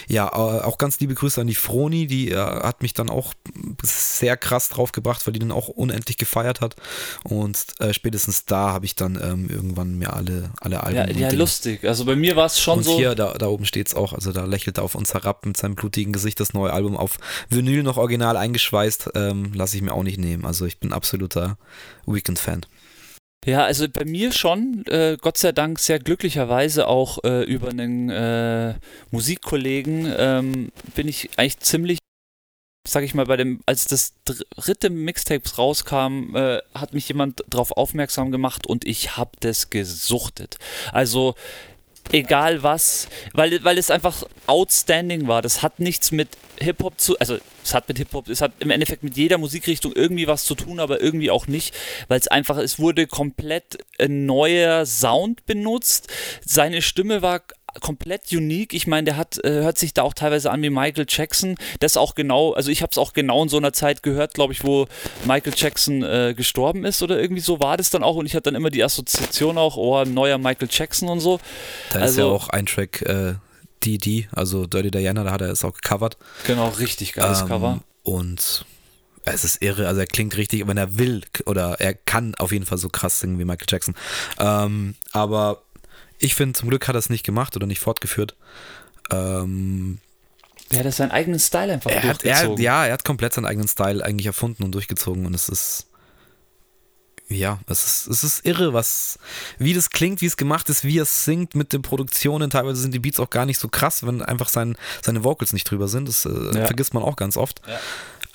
[0.08, 3.34] ja, äh, auch ganz liebe Grüße an die Froni, die äh, hat mich dann auch
[3.82, 6.76] sehr krass draufgebracht, weil die dann auch unendlich gefeiert hat.
[7.24, 11.18] Und äh, äh, spätestens da habe ich dann ähm, irgendwann mir alle, alle Alben.
[11.18, 11.84] Ja, ja lustig.
[11.84, 12.96] Also bei mir war es schon und so.
[12.96, 15.56] hier, da, da oben steht es auch, also da lächelt er auf uns herab mit
[15.56, 17.18] seinem blutigen Gesicht das neue Album auf
[17.48, 19.10] Vinyl noch original eingeschweißt.
[19.14, 20.44] Ähm, Lasse ich mir auch nicht nehmen.
[20.44, 21.58] Also ich bin absoluter
[22.06, 22.66] Weekend-Fan.
[23.46, 28.10] Ja, also bei mir schon, äh, Gott sei Dank sehr glücklicherweise auch äh, über einen
[28.10, 28.74] äh,
[29.12, 31.98] Musikkollegen ähm, bin ich eigentlich ziemlich,
[32.86, 34.14] sag ich mal, bei dem, als das
[34.56, 40.58] dritte Mixtape rauskam, äh, hat mich jemand darauf aufmerksam gemacht und ich habe das gesuchtet.
[40.92, 41.34] Also
[42.12, 45.42] egal was, weil, weil es einfach outstanding war.
[45.42, 46.28] Das hat nichts mit
[46.58, 50.26] Hip-Hop zu, also es hat mit Hip-Hop, es hat im Endeffekt mit jeder Musikrichtung irgendwie
[50.26, 51.74] was zu tun, aber irgendwie auch nicht,
[52.08, 56.08] weil es einfach, es wurde komplett ein neuer Sound benutzt.
[56.44, 57.42] Seine Stimme war
[57.80, 58.72] komplett unique.
[58.72, 61.56] Ich meine, der hat, äh, hört sich da auch teilweise an wie Michael Jackson.
[61.80, 64.52] Das auch genau, also ich habe es auch genau in so einer Zeit gehört, glaube
[64.52, 64.86] ich, wo
[65.24, 68.16] Michael Jackson äh, gestorben ist oder irgendwie so war das dann auch.
[68.16, 71.40] Und ich hatte dann immer die Assoziation auch, oh, neuer Michael Jackson und so.
[71.90, 73.34] Da also, ist ja also auch ein Track äh,
[73.84, 76.16] DD, also Dirty Diana, da hat er es auch gecovert.
[76.46, 77.80] Genau, richtig geiles ähm, Cover.
[78.02, 78.64] Und
[79.24, 82.64] es ist irre, also er klingt richtig, wenn er will, oder er kann auf jeden
[82.64, 83.94] Fall so krass singen wie Michael Jackson.
[84.38, 85.62] Ähm, aber
[86.18, 88.36] ich finde, zum Glück hat er es nicht gemacht oder nicht fortgeführt.
[89.12, 89.98] Ähm,
[90.72, 92.52] der hat seinen eigenen Style einfach er durchgezogen.
[92.52, 95.48] Hat, er, ja, er hat komplett seinen eigenen Style eigentlich erfunden und durchgezogen und es
[95.48, 95.86] ist
[97.28, 99.18] ja, es ist, es ist irre, was,
[99.58, 102.50] wie das klingt, wie es gemacht ist, wie es singt mit den Produktionen.
[102.50, 105.68] Teilweise sind die Beats auch gar nicht so krass, wenn einfach sein, seine Vocals nicht
[105.68, 106.06] drüber sind.
[106.06, 106.66] Das äh, ja.
[106.66, 107.62] vergisst man auch ganz oft.
[107.66, 107.80] Ja.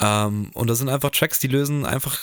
[0.01, 2.19] Ähm, und das sind einfach Tracks, die lösen einfach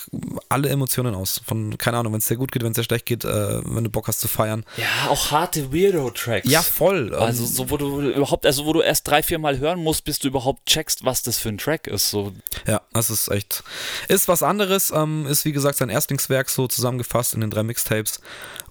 [0.48, 1.40] alle Emotionen aus.
[1.46, 3.84] Von, keine Ahnung, wenn es dir gut geht, wenn es dir schlecht geht, äh, wenn
[3.84, 4.64] du Bock hast zu feiern.
[4.76, 6.48] Ja, auch harte Weirdo-Tracks.
[6.48, 7.14] Ja, voll.
[7.14, 10.18] Also so, wo du überhaupt, also wo du erst drei, vier Mal hören musst, bis
[10.18, 12.10] du überhaupt checkst, was das für ein Track ist.
[12.10, 12.32] So.
[12.66, 13.62] Ja, das ist echt,
[14.08, 18.20] ist was anderes, ähm, ist wie gesagt sein Erstlingswerk so zusammengefasst in den drei Mixtapes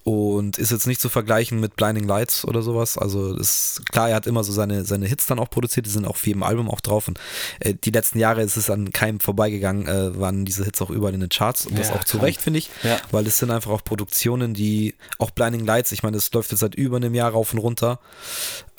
[0.07, 2.97] und ist jetzt nicht zu vergleichen mit Blinding Lights oder sowas.
[2.97, 6.07] Also ist klar, er hat immer so seine, seine Hits dann auch produziert, die sind
[6.07, 7.09] auch viel im Album auch drauf.
[7.09, 7.19] Und
[7.59, 11.13] äh, die letzten Jahre ist es an keinem vorbeigegangen, äh, waren diese Hits auch überall
[11.13, 11.65] in den Charts.
[11.65, 13.01] Und das ja, auch zu Recht, finde ich, ja.
[13.11, 16.61] weil es sind einfach auch Produktionen, die auch Blinding Lights, ich meine, das läuft jetzt
[16.61, 17.99] seit über einem Jahr rauf und runter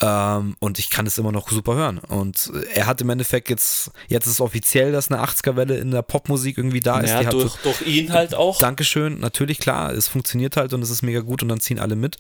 [0.01, 3.91] ähm, und ich kann es immer noch super hören und er hat im Endeffekt jetzt,
[4.09, 7.11] jetzt ist es offiziell, dass eine 80er-Welle in der Popmusik irgendwie da ist.
[7.11, 8.59] Ja, durch, so, durch ihn halt auch.
[8.59, 11.79] Dankeschön, natürlich, klar, es funktioniert halt und es ist mega mega gut und dann ziehen
[11.79, 12.17] alle mit.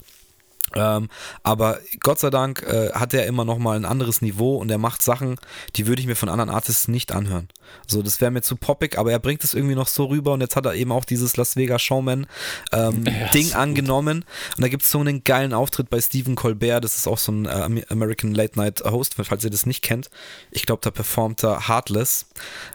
[0.74, 1.08] Ähm,
[1.42, 4.78] aber Gott sei Dank äh, hat er immer noch mal ein anderes Niveau und er
[4.78, 5.36] macht Sachen,
[5.76, 7.48] die würde ich mir von anderen Artists nicht anhören.
[7.86, 10.40] So, das wäre mir zu poppig, aber er bringt es irgendwie noch so rüber und
[10.40, 12.26] jetzt hat er eben auch dieses Las Vegas Showman
[12.72, 14.24] ähm, ja, Ding angenommen
[14.56, 17.32] und da gibt es so einen geilen Auftritt bei Stephen Colbert, das ist auch so
[17.32, 20.10] ein äh, American Late Night Host, falls ihr das nicht kennt.
[20.50, 22.26] Ich glaube, da performt er Heartless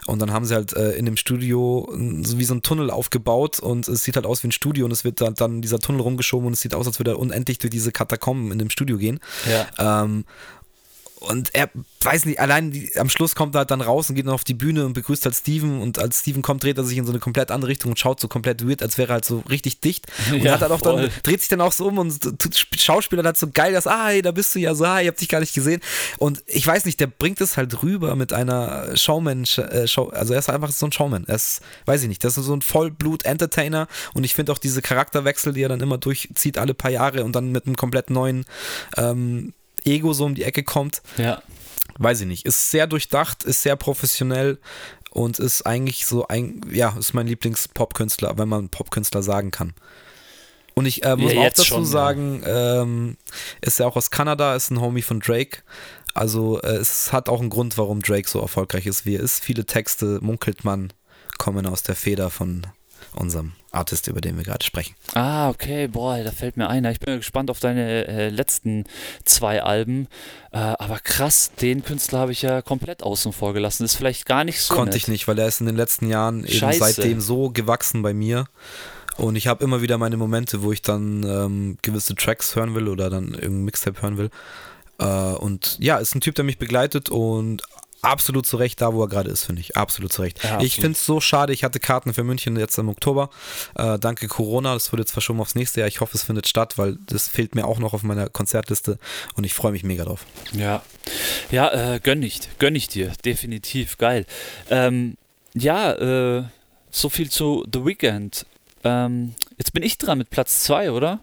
[0.06, 1.88] und dann haben sie halt äh, in dem Studio
[2.22, 4.92] so wie so ein Tunnel aufgebaut und es sieht halt aus wie ein Studio und
[4.92, 7.58] es wird dann, dann dieser Tunnel rumgeschoben und es sieht aus, als würde er unendlich
[7.58, 9.20] durch diese Katakomben in dem Studio gehen.
[9.48, 10.02] Ja.
[10.02, 10.24] Ähm,
[11.20, 11.70] und er
[12.02, 14.44] weiß nicht, allein die, am Schluss kommt er halt dann raus und geht dann auf
[14.44, 15.80] die Bühne und begrüßt halt Steven.
[15.80, 18.20] Und als Steven kommt, dreht er sich in so eine komplett andere Richtung und schaut
[18.20, 20.06] so komplett weird, als wäre er halt so richtig dicht.
[20.30, 22.18] Und ja, hat halt auch dann, dreht sich dann auch so um und
[22.76, 25.16] Schauspieler hat so geil, dass, ah, hey, da bist du ja so, ah, ich hab
[25.16, 25.80] dich gar nicht gesehen.
[26.18, 30.34] Und ich weiß nicht, der bringt es halt rüber mit einer Showman, äh, Show, also
[30.34, 32.62] er ist einfach so ein Showman, er ist, weiß ich nicht, das ist so ein
[32.62, 33.88] Vollblut-Entertainer.
[34.12, 37.32] Und ich finde auch diese Charakterwechsel, die er dann immer durchzieht, alle paar Jahre und
[37.32, 38.44] dann mit einem komplett neuen
[38.96, 39.52] ähm,
[39.84, 41.02] Ego so um die Ecke kommt.
[41.16, 41.42] Ja.
[41.98, 42.46] Weiß ich nicht.
[42.46, 44.58] Ist sehr durchdacht, ist sehr professionell
[45.10, 49.74] und ist eigentlich so ein, ja, ist mein Lieblings-Popkünstler, wenn man Popkünstler sagen kann.
[50.74, 52.82] Und ich äh, muss ja, auch dazu schon, sagen, ja.
[52.82, 53.16] ähm,
[53.60, 55.62] ist ja auch aus Kanada, ist ein Homie von Drake.
[56.14, 59.42] Also äh, es hat auch einen Grund, warum Drake so erfolgreich ist, wie er ist.
[59.42, 60.92] Viele Texte, munkelt man,
[61.38, 62.66] kommen aus der Feder von
[63.14, 64.94] unserem Artist, über den wir gerade sprechen.
[65.14, 66.84] Ah, okay, boah, da fällt mir ein.
[66.84, 68.84] Ich bin gespannt auf deine äh, letzten
[69.24, 70.08] zwei Alben.
[70.52, 73.84] Äh, aber krass, den Künstler habe ich ja komplett außen vor gelassen.
[73.84, 74.74] ist vielleicht gar nicht so.
[74.74, 75.02] Konnte nett.
[75.02, 78.46] ich nicht, weil er ist in den letzten Jahren eben seitdem so gewachsen bei mir.
[79.16, 82.88] Und ich habe immer wieder meine Momente, wo ich dann ähm, gewisse Tracks hören will
[82.88, 84.30] oder dann irgendein Mixtape hören will.
[84.98, 87.62] Äh, und ja, ist ein Typ, der mich begleitet und
[88.04, 89.76] absolut zu Recht da, wo er gerade ist, finde ich.
[89.76, 90.42] Absolut zu Recht.
[90.44, 93.30] Ja, ich finde es so schade, ich hatte Karten für München jetzt im Oktober.
[93.74, 95.88] Äh, danke Corona, das wurde jetzt verschoben aufs nächste Jahr.
[95.88, 98.98] Ich hoffe, es findet statt, weil das fehlt mir auch noch auf meiner Konzertliste
[99.34, 100.24] und ich freue mich mega drauf.
[100.52, 100.82] Ja,
[101.50, 104.26] ja, äh, gönn ich, gönn ich dir, definitiv, geil.
[104.70, 105.16] Ähm,
[105.54, 106.44] ja, äh,
[106.90, 108.46] so viel zu The Weeknd.
[108.84, 111.20] Ähm, jetzt bin ich dran mit Platz 2, oder?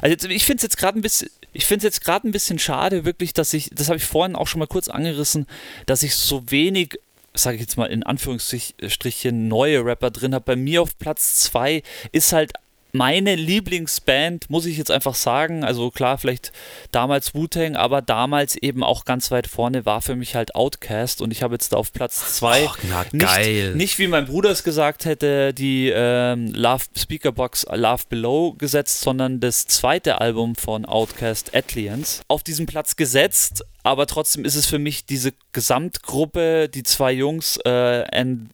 [0.00, 2.32] Also jetzt, ich finde es jetzt gerade ein bisschen, ich finde es jetzt gerade ein
[2.32, 5.46] bisschen schade, wirklich, dass ich, das habe ich vorhin auch schon mal kurz angerissen,
[5.86, 6.98] dass ich so wenig,
[7.32, 10.44] sage ich jetzt mal in Anführungsstrichen, neue Rapper drin habe.
[10.44, 11.82] Bei mir auf Platz 2
[12.12, 12.52] ist halt
[12.94, 16.52] meine Lieblingsband, muss ich jetzt einfach sagen, also klar, vielleicht
[16.92, 21.32] damals Wu-Tang, aber damals eben auch ganz weit vorne war für mich halt Outcast und
[21.32, 22.68] ich habe jetzt da auf Platz 2
[23.12, 29.00] nicht, nicht wie mein Bruder es gesagt hätte, die ähm, Love Speakerbox Love Below gesetzt,
[29.00, 34.64] sondern das zweite Album von Outcast, Atlians, auf diesen Platz gesetzt, aber trotzdem ist es
[34.64, 38.04] für mich diese Gesamtgruppe, die zwei Jungs, äh,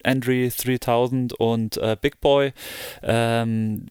[0.03, 2.53] Andre 3000 und äh, Big Boy,
[3.05, 3.87] ähm,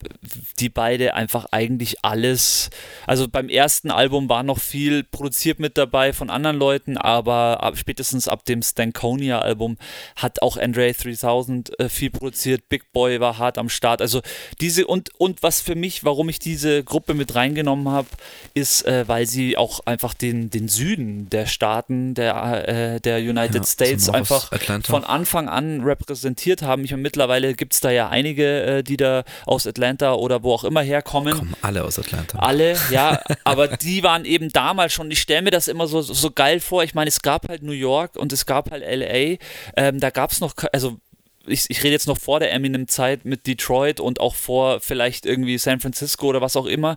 [0.60, 2.70] die beide einfach eigentlich alles,
[3.08, 7.78] also beim ersten Album war noch viel produziert mit dabei von anderen Leuten, aber ab,
[7.78, 9.78] spätestens ab dem Stankonia Album
[10.18, 14.22] hat auch Andre 3000 äh, viel produziert, Big Boy war hart am Start, also
[14.60, 18.10] diese und, und was für mich, warum ich diese Gruppe mit reingenommen habe,
[18.54, 23.56] ist, äh, weil sie auch einfach den, den Süden der Staaten der, äh, der United
[23.56, 24.50] ja, States einfach
[24.84, 26.84] von Anfang an repräsentiert haben.
[26.84, 30.54] Ich meine, mittlerweile gibt es da ja einige, äh, die da aus Atlanta oder wo
[30.54, 31.34] auch immer herkommen.
[31.34, 32.40] Kommen alle aus Atlanta.
[32.40, 36.32] Alle, ja, aber die waren eben damals schon, ich stelle mir das immer so, so
[36.32, 36.84] geil vor.
[36.84, 39.38] Ich meine, es gab halt New York und es gab halt LA.
[39.76, 41.00] Ähm, da gab es noch, also
[41.50, 45.58] ich, ich rede jetzt noch vor der Eminem-Zeit mit Detroit und auch vor vielleicht irgendwie
[45.58, 46.96] San Francisco oder was auch immer.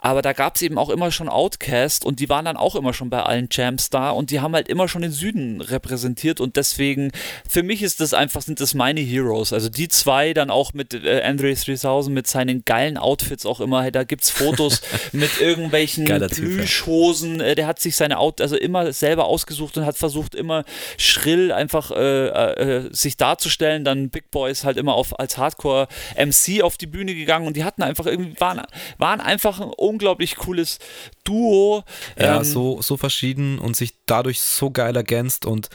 [0.00, 2.94] Aber da gab es eben auch immer schon Outcast und die waren dann auch immer
[2.94, 6.54] schon bei allen Champs da und die haben halt immer schon den Süden repräsentiert und
[6.54, 7.10] deswegen,
[7.48, 9.52] für mich ist das einfach, sind das meine Heroes.
[9.52, 13.82] Also die zwei dann auch mit äh, Andre 3000 mit seinen geilen Outfits auch immer,
[13.82, 14.82] hey, da gibt es Fotos
[15.12, 19.96] mit irgendwelchen Plüschhosen, äh, der hat sich seine Out, also immer selber ausgesucht und hat
[19.96, 20.64] versucht immer
[20.96, 23.84] schrill einfach äh, äh, sich darzustellen.
[23.88, 27.64] Dann Big Boys halt immer auf, als Hardcore MC auf die Bühne gegangen und die
[27.64, 28.62] hatten einfach irgendwie, waren,
[28.98, 30.78] waren einfach ein unglaublich cooles
[31.24, 31.84] Duo.
[32.18, 35.68] Ja, ähm, so, so verschieden und sich dadurch so geil ergänzt und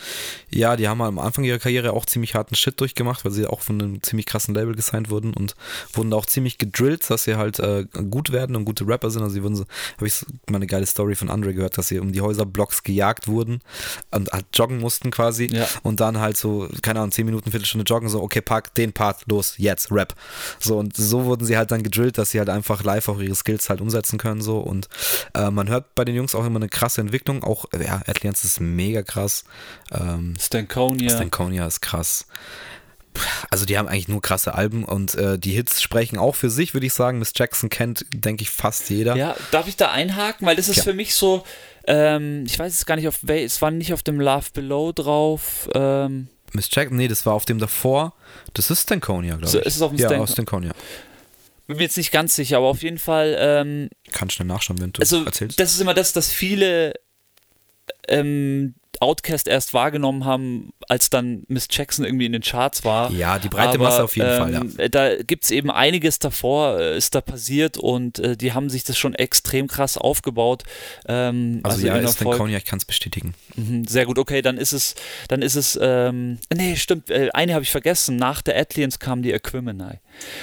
[0.50, 3.62] ja, die haben am Anfang ihrer Karriere auch ziemlich harten Shit durchgemacht, weil sie auch
[3.62, 5.56] von einem ziemlich krassen Label gesigned wurden und
[5.94, 9.22] wurden da auch ziemlich gedrillt, dass sie halt äh, gut werden und gute Rapper sind.
[9.22, 9.66] Also sie wurden so,
[9.98, 13.28] habe ich mal eine geile Story von Andre gehört, dass sie um die Häuserblocks gejagt
[13.28, 13.62] wurden
[14.12, 15.68] und halt joggen mussten quasi ja.
[15.84, 19.24] und dann halt so, keine Ahnung, 10 Minuten, Viertelstunde joggen, so, okay, pack den Part,
[19.28, 20.14] los, jetzt, Rap.
[20.60, 23.36] So und so wurden sie halt dann gedrillt, dass sie halt einfach live auch ihre
[23.36, 24.88] Skills halt umsetzen können so und
[25.34, 28.60] äh, man hört bei den Jungs auch immer eine krasse Entwicklung, auch ja, Atlians ist
[28.60, 29.44] mega krass.
[29.92, 31.10] Ähm, Stankonia.
[31.10, 32.28] Stankonia ist krass.
[33.50, 36.74] Also die haben eigentlich nur krasse Alben und äh, die Hits sprechen auch für sich,
[36.74, 37.20] würde ich sagen.
[37.20, 39.16] Miss Jackson kennt, denke ich, fast jeder.
[39.16, 40.48] Ja, darf ich da einhaken?
[40.48, 40.84] Weil das ist ja.
[40.84, 41.44] für mich so,
[41.86, 45.70] ähm, ich weiß es gar nicht, auf es war nicht auf dem Love Below drauf.
[45.74, 46.28] Ähm.
[46.54, 48.14] Miss Jackson, nee, das war auf dem davor.
[48.54, 49.52] Das ist Stankonia, glaube ich.
[49.52, 50.72] So, ist es auf dem ja, Stank Stankonia.
[51.68, 53.36] Bin mir jetzt nicht ganz sicher, aber auf jeden Fall.
[53.40, 55.60] Ähm, Kann schnell nachschauen, wenn du also, erzählst.
[55.60, 56.94] Das ist immer das, dass viele
[58.08, 63.12] ähm, Outcast erst wahrgenommen haben, als dann Miss Jackson irgendwie in den Charts war.
[63.12, 64.62] Ja, die breite Aber, Masse auf jeden ähm, Fall, ja.
[64.62, 68.70] Ähm, da gibt es eben einiges davor, äh, ist da passiert und äh, die haben
[68.70, 70.64] sich das schon extrem krass aufgebaut.
[71.08, 73.34] Ähm, also, also ja, ist dann Konya, ich kann es bestätigen.
[73.56, 74.96] Mhm, sehr gut, okay, dann ist es,
[75.28, 79.22] dann ist es, ähm, nee, stimmt, äh, eine habe ich vergessen, nach der Atlians kam
[79.22, 80.00] die Equimini.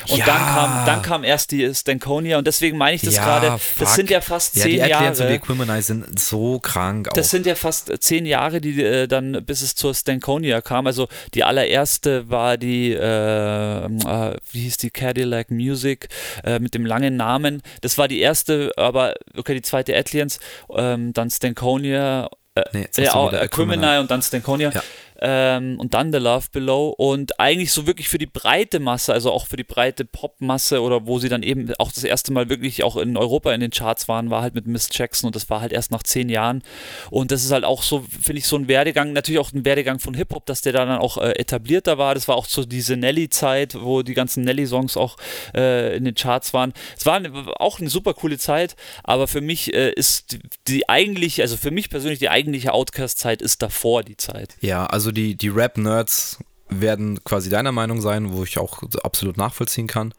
[0.08, 0.26] Und ja.
[0.26, 3.94] dann, kam, dann kam erst die Stankonia und deswegen meine ich das ja, gerade, das
[3.94, 5.08] sind ja fast zehn ja, die Jahre.
[5.08, 7.30] und die Equimini sind so krank Das auch.
[7.30, 10.86] sind ja fast zehn Jahre, die äh, dann, bis es zur Stankonia kam.
[10.86, 16.08] Also die allererste war die, äh, äh, wie hieß die, Cadillac Music
[16.44, 17.62] äh, mit dem langen Namen.
[17.80, 20.40] Das war die erste, aber okay, die zweite Atlians,
[20.74, 24.70] ähm, dann Stankonia, äh, nee, äh, Criminal und dann Stankonia.
[24.72, 24.82] Ja
[25.20, 29.30] ähm, und dann The Love Below und eigentlich so wirklich für die breite Masse, also
[29.30, 32.82] auch für die breite Popmasse oder wo sie dann eben auch das erste Mal wirklich
[32.84, 35.60] auch in Europa in den Charts waren, war halt mit Miss Jackson und das war
[35.60, 36.62] halt erst nach zehn Jahren
[37.10, 39.98] und das ist halt auch so, finde ich, so ein Werdegang, natürlich auch ein Werdegang
[39.98, 43.76] von Hip-Hop, dass der dann auch äh, etablierter war, das war auch so diese Nelly-Zeit,
[43.80, 45.16] wo die ganzen Nelly-Songs auch
[45.54, 46.72] äh, in den Charts waren.
[46.96, 47.20] Es war
[47.60, 51.70] auch eine super coole Zeit, aber für mich äh, ist die, die eigentliche, also für
[51.70, 54.56] mich persönlich die eigentliche Outcast-Zeit ist davor die Zeit.
[54.60, 56.38] Ja, also also die, die Rap-Nerds
[56.68, 60.14] werden quasi deiner Meinung sein, wo ich auch absolut nachvollziehen kann.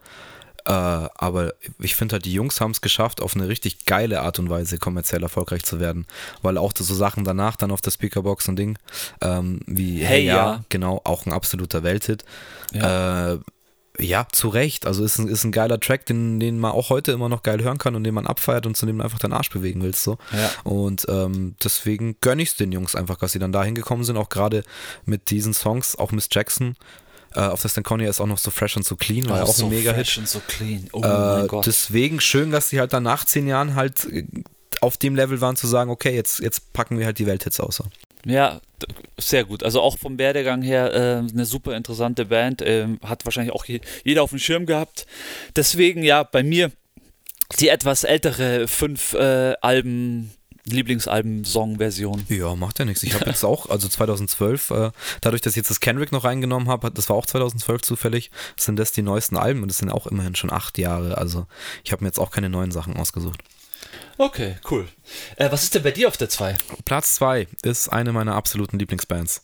[0.66, 4.38] Äh, aber ich finde halt, die Jungs haben es geschafft, auf eine richtig geile Art
[4.38, 6.06] und Weise kommerziell erfolgreich zu werden.
[6.42, 8.78] Weil auch so Sachen danach dann auf der Speakerbox und Ding,
[9.22, 12.26] ähm, wie Hey, hey ja, ja, genau, auch ein absoluter Welthit.
[12.74, 13.36] Ja.
[13.36, 13.40] Äh,
[14.02, 14.86] ja, zu Recht.
[14.86, 17.62] Also ist ein, ist ein geiler Track, den, den man auch heute immer noch geil
[17.62, 20.04] hören kann und den man abfeiert und zu dem du einfach deinen Arsch bewegen willst.
[20.04, 20.18] So.
[20.32, 20.52] Ja.
[20.64, 24.18] Und ähm, deswegen gönne ich es den Jungs einfach, dass sie dann da hingekommen sind,
[24.18, 24.64] auch gerade
[25.06, 26.76] mit diesen Songs, auch Miss Jackson.
[27.34, 29.54] Äh, auf der Stankonia ist auch noch so fresh und so clean, war oh, auch
[29.54, 30.08] so ein Mega-Hit.
[30.08, 30.90] Fresh und so clean.
[30.92, 34.26] Oh äh, deswegen schön, dass sie halt dann nach zehn Jahren halt äh,
[34.82, 37.84] auf dem Level waren zu sagen, okay, jetzt, jetzt packen wir halt die Welthits aus.
[38.26, 38.62] Ja,
[39.18, 39.64] sehr gut.
[39.64, 42.62] Also auch vom Werdegang her äh, eine super interessante Band.
[42.62, 43.66] Äh, hat wahrscheinlich auch
[44.04, 45.06] jeder auf dem Schirm gehabt.
[45.56, 46.72] Deswegen ja, bei mir
[47.60, 50.32] die etwas ältere fünf äh, Alben
[50.66, 52.26] Lieblingsalben-Song-Version.
[52.30, 53.04] Ja, macht ja nichts.
[53.04, 54.92] Ich habe jetzt auch, also 2012, äh,
[55.22, 58.78] dadurch, dass ich jetzt das Kendrick noch reingenommen habe, das war auch 2012 zufällig, sind
[58.78, 61.18] das die neuesten Alben und das sind auch immerhin schon acht Jahre.
[61.18, 61.48] Also
[61.84, 63.42] ich habe mir jetzt auch keine neuen Sachen ausgesucht.
[64.22, 64.88] Okay, cool.
[65.38, 66.56] Äh, was ist denn bei dir auf der 2?
[66.86, 69.42] Platz 2 ist eine meiner absoluten Lieblingsbands.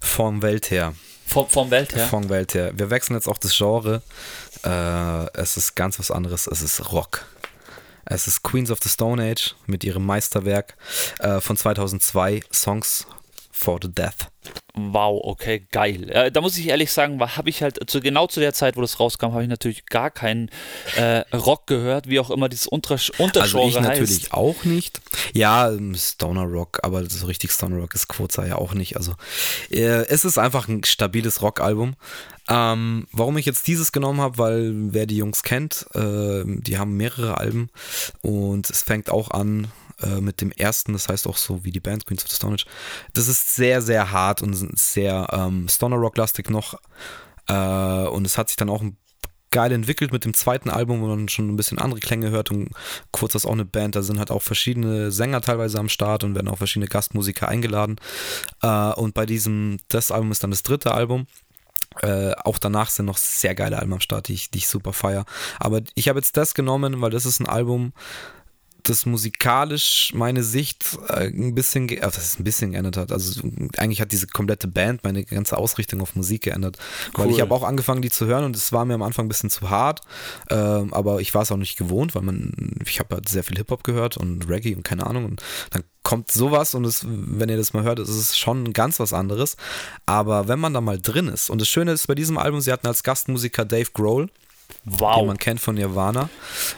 [0.00, 0.94] Vom Welt her.
[1.24, 2.04] Vom, vom Welt her?
[2.08, 2.72] Vom Welt her.
[2.76, 4.02] Wir wechseln jetzt auch das Genre.
[4.64, 6.48] Äh, es ist ganz was anderes.
[6.48, 7.26] Es ist Rock.
[8.06, 10.76] Es ist Queens of the Stone Age mit ihrem Meisterwerk
[11.20, 13.06] äh, von 2002, Songs
[13.58, 14.30] for the Death.
[14.74, 16.08] Wow, okay, geil.
[16.10, 18.80] Äh, da muss ich ehrlich sagen, habe ich halt zu, genau zu der Zeit, wo
[18.80, 20.48] das rauskam, habe ich natürlich gar keinen
[20.96, 23.88] äh, Rock gehört, wie auch immer dieses Unter Untergenre Also ich heißt.
[23.88, 25.00] natürlich auch nicht.
[25.32, 28.96] Ja, ähm, Stoner Rock, aber so richtig Stoner Rock ist Quoza ja auch nicht.
[28.96, 29.14] Also
[29.70, 31.96] äh, es ist einfach ein stabiles Rockalbum.
[32.48, 36.96] Ähm, warum ich jetzt dieses genommen habe, weil wer die Jungs kennt, äh, die haben
[36.96, 37.68] mehrere Alben
[38.22, 39.66] und es fängt auch an
[40.02, 42.54] äh, mit dem ersten, das heißt auch so wie die Band Queens of the Stone
[42.54, 42.66] Age.
[43.14, 46.74] Das ist sehr, sehr hart und sehr ähm, Stoner Rock-lastig noch.
[47.48, 48.82] Äh, und es hat sich dann auch
[49.50, 52.70] geil entwickelt mit dem zweiten Album, wo man schon ein bisschen andere Klänge hört und
[53.12, 56.34] kurz das auch eine Band, da sind halt auch verschiedene Sänger teilweise am Start und
[56.34, 57.96] werden auch verschiedene Gastmusiker eingeladen.
[58.62, 61.26] Äh, und bei diesem, das Album ist dann das dritte Album
[62.02, 64.92] äh, auch danach sind noch sehr geile Alben am Start, die ich, die ich super
[64.92, 65.24] feier.
[65.58, 67.92] Aber ich habe jetzt das genommen, weil das ist ein Album,
[68.82, 73.12] das musikalisch meine Sicht äh, ein bisschen, äh, das ist ein bisschen geändert hat.
[73.12, 73.42] Also
[73.76, 76.78] eigentlich hat diese komplette Band meine ganze Ausrichtung auf Musik geändert.
[77.16, 77.24] Cool.
[77.24, 79.28] Weil ich habe auch angefangen, die zu hören und es war mir am Anfang ein
[79.28, 80.00] bisschen zu hart.
[80.48, 83.56] Äh, aber ich war es auch nicht gewohnt, weil man, ich habe halt sehr viel
[83.56, 85.24] Hip-Hop gehört und Reggae und keine Ahnung.
[85.24, 88.98] Und dann kommt sowas und es, wenn ihr das mal hört, ist es schon ganz
[89.00, 89.56] was anderes.
[90.06, 92.72] Aber wenn man da mal drin ist, und das Schöne ist bei diesem Album, sie
[92.72, 94.30] hatten als Gastmusiker Dave Grohl.
[94.84, 95.18] Wow.
[95.18, 96.28] Den man kennt von Nirvana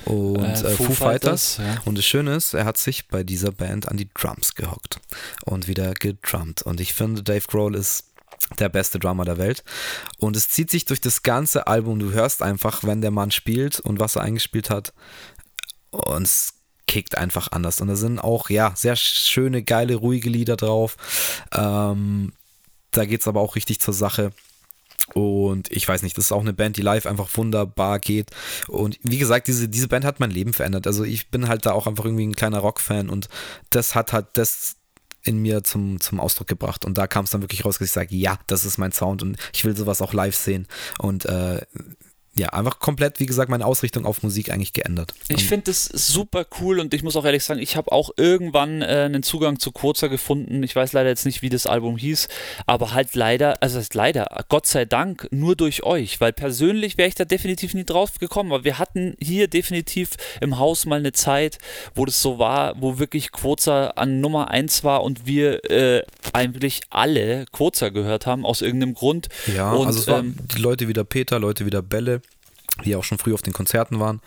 [0.04, 1.56] und äh, äh Foo, Foo, Fighters.
[1.56, 1.82] Fighters ja.
[1.84, 5.00] Und das Schöne ist, er hat sich bei dieser Band an die Drums gehockt
[5.44, 6.62] und wieder gedrummt.
[6.62, 8.04] Und ich finde, Dave Grohl ist
[8.58, 9.62] der beste Drummer der Welt.
[10.18, 11.98] Und es zieht sich durch das ganze Album.
[11.98, 14.92] Du hörst einfach, wenn der Mann spielt und was er eingespielt hat.
[15.90, 16.54] Und es
[16.86, 17.80] kickt einfach anders.
[17.80, 20.96] Und da sind auch, ja, sehr schöne, geile, ruhige Lieder drauf.
[21.52, 22.32] Ähm,
[22.90, 24.32] da geht es aber auch richtig zur Sache.
[25.14, 28.30] Und ich weiß nicht, das ist auch eine Band, die live einfach wunderbar geht.
[28.68, 30.86] Und wie gesagt, diese, diese Band hat mein Leben verändert.
[30.86, 33.28] Also ich bin halt da auch einfach irgendwie ein kleiner Rockfan und
[33.70, 34.76] das hat halt das
[35.22, 36.84] in mir zum, zum Ausdruck gebracht.
[36.84, 39.22] Und da kam es dann wirklich raus, dass ich sage, ja, das ist mein Sound
[39.22, 40.66] und ich will sowas auch live sehen.
[40.98, 41.60] Und äh,
[42.34, 45.12] ja, einfach komplett, wie gesagt, meine Ausrichtung auf Musik eigentlich geändert.
[45.28, 48.82] Ich finde das super cool und ich muss auch ehrlich sagen, ich habe auch irgendwann
[48.82, 50.62] äh, einen Zugang zu Kurzer gefunden.
[50.62, 52.28] Ich weiß leider jetzt nicht, wie das Album hieß,
[52.66, 57.08] aber halt leider, also heißt leider, Gott sei Dank, nur durch euch, weil persönlich wäre
[57.08, 60.10] ich da definitiv nie drauf gekommen, aber wir hatten hier definitiv
[60.40, 61.58] im Haus mal eine Zeit,
[61.96, 66.02] wo das so war, wo wirklich Kurzer an Nummer 1 war und wir äh,
[66.32, 69.28] eigentlich alle Kurzer gehört haben, aus irgendeinem Grund.
[69.54, 72.22] Ja, und, also es waren ähm, die Leute wie der Peter, Leute wie der Bälle,
[72.84, 74.20] die auch schon früh auf den Konzerten waren.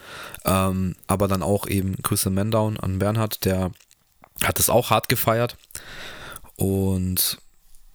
[0.45, 3.71] Ähm, aber dann auch eben Grüße Mendown an Bernhard, der
[4.43, 5.57] hat es auch hart gefeiert.
[6.55, 7.39] Und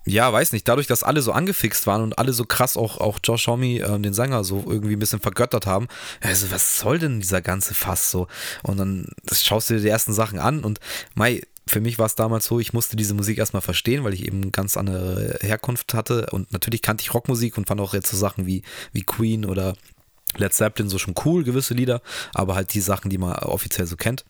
[0.08, 3.18] ja, weiß nicht, dadurch, dass alle so angefixt waren und alle so krass auch, auch
[3.22, 5.88] Josh Homme, äh, den Sänger, so irgendwie ein bisschen vergöttert haben,
[6.20, 8.26] also was soll denn dieser ganze Fass so?
[8.62, 10.80] Und dann schaust du dir die ersten Sachen an und
[11.14, 14.26] Mai, für mich war es damals so, ich musste diese Musik erstmal verstehen, weil ich
[14.26, 18.16] eben ganz andere Herkunft hatte und natürlich kannte ich Rockmusik und fand auch jetzt so
[18.16, 19.74] Sachen wie, wie Queen oder
[20.36, 22.02] Led Zeppelin so schon cool, gewisse Lieder,
[22.34, 24.24] aber halt die Sachen, die man offiziell so kennt.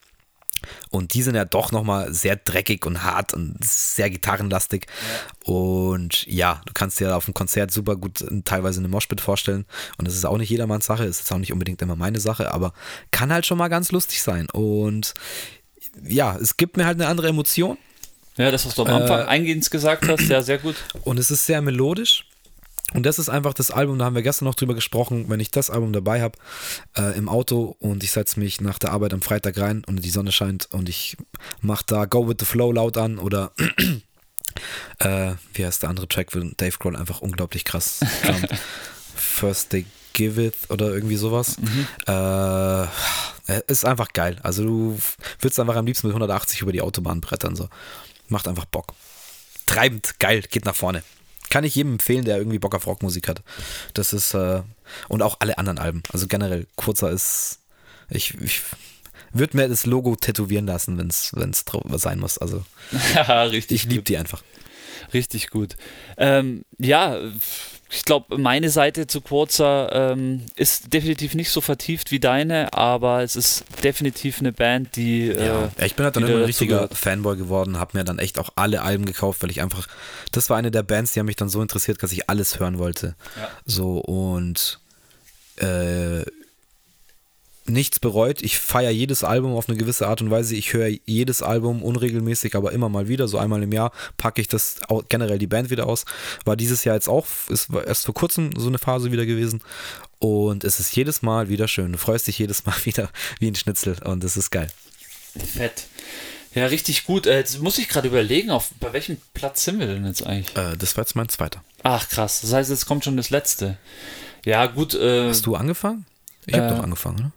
[0.90, 4.86] Und die sind ja doch nochmal sehr dreckig und hart und sehr gitarrenlastig.
[4.86, 5.52] Ja.
[5.52, 9.66] Und ja, du kannst dir auf dem Konzert super gut teilweise eine Moshpit vorstellen.
[9.98, 12.52] Und das ist auch nicht jedermanns Sache, ist jetzt auch nicht unbedingt immer meine Sache,
[12.52, 12.72] aber
[13.10, 14.48] kann halt schon mal ganz lustig sein.
[14.50, 15.14] Und
[16.02, 17.78] ja, es gibt mir halt eine andere Emotion.
[18.36, 20.76] Ja, das, was du am Anfang äh, eingehend gesagt hast, ja, sehr gut.
[21.02, 22.27] Und es ist sehr melodisch.
[22.94, 25.50] Und das ist einfach das Album, da haben wir gestern noch drüber gesprochen, wenn ich
[25.50, 26.38] das Album dabei habe
[26.96, 30.10] äh, im Auto und ich setze mich nach der Arbeit am Freitag rein und die
[30.10, 31.16] Sonne scheint und ich
[31.60, 33.52] mache da Go With The Flow laut an oder
[35.00, 38.00] äh, wie heißt der andere Track, wo Dave Grohl einfach unglaublich krass
[39.14, 39.84] First They
[40.14, 41.58] Give It oder irgendwie sowas.
[41.58, 41.86] Mhm.
[42.06, 42.86] Äh,
[43.66, 44.36] ist einfach geil.
[44.42, 44.98] Also du
[45.40, 47.54] würdest einfach am liebsten mit 180 über die Autobahn brettern.
[47.54, 47.68] So.
[48.28, 48.94] Macht einfach Bock.
[49.66, 51.02] Treibend, geil, geht nach vorne.
[51.50, 53.42] Kann ich jedem empfehlen, der irgendwie Bock auf Rockmusik hat.
[53.94, 54.62] Das ist, äh,
[55.08, 56.02] und auch alle anderen Alben.
[56.12, 57.60] Also generell, kurzer ist,
[58.10, 58.62] ich, ich
[59.32, 61.64] würde mir das Logo tätowieren lassen, wenn es
[62.02, 62.38] sein muss.
[62.38, 62.64] Also.
[63.70, 64.42] Ich liebe die einfach.
[65.12, 65.76] Richtig gut.
[66.16, 67.18] Ähm, ja,
[67.90, 73.22] ich glaube, meine Seite zu Quorza ähm, ist definitiv nicht so vertieft wie deine, aber
[73.22, 75.30] es ist definitiv eine Band, die.
[75.30, 78.38] Äh, ja, ich bin halt dann immer ein richtiger Fanboy geworden, habe mir dann echt
[78.38, 79.88] auch alle Alben gekauft, weil ich einfach.
[80.32, 82.78] Das war eine der Bands, die haben mich dann so interessiert, dass ich alles hören
[82.78, 83.14] wollte.
[83.36, 83.50] Ja.
[83.64, 84.80] So und.
[85.56, 86.24] Äh,
[87.68, 88.42] nichts bereut.
[88.42, 90.54] Ich feiere jedes Album auf eine gewisse Art und Weise.
[90.56, 93.28] Ich höre jedes Album unregelmäßig, aber immer mal wieder.
[93.28, 96.04] So einmal im Jahr packe ich das generell die Band wieder aus.
[96.44, 99.60] War dieses Jahr jetzt auch, ist erst vor kurzem so eine Phase wieder gewesen.
[100.18, 101.92] Und es ist jedes Mal wieder schön.
[101.92, 104.68] Du freust dich jedes Mal wieder wie ein Schnitzel und es ist geil.
[105.36, 105.86] Fett.
[106.54, 107.26] Ja, richtig gut.
[107.26, 110.56] Äh, jetzt muss ich gerade überlegen, auf bei welchem Platz sind wir denn jetzt eigentlich?
[110.56, 111.62] Äh, das war jetzt mein zweiter.
[111.82, 112.40] Ach krass.
[112.40, 113.78] Das heißt, jetzt kommt schon das letzte.
[114.44, 114.94] Ja, gut.
[114.94, 116.06] Äh, Hast du angefangen?
[116.46, 117.32] Ich habe äh, doch angefangen, ne?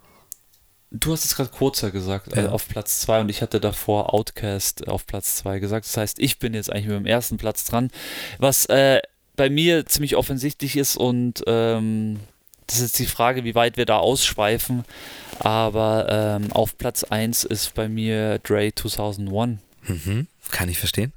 [0.91, 2.49] Du hast es gerade kurzer gesagt, äh, ja.
[2.49, 5.85] auf Platz 2 und ich hatte davor Outcast auf Platz 2 gesagt.
[5.85, 7.91] Das heißt, ich bin jetzt eigentlich mit dem ersten Platz dran.
[8.39, 9.01] Was äh,
[9.37, 12.19] bei mir ziemlich offensichtlich ist und ähm,
[12.67, 14.83] das ist jetzt die Frage, wie weit wir da ausschweifen.
[15.39, 19.59] Aber ähm, auf Platz 1 ist bei mir Dre 2001.
[19.87, 21.13] Mhm, kann ich verstehen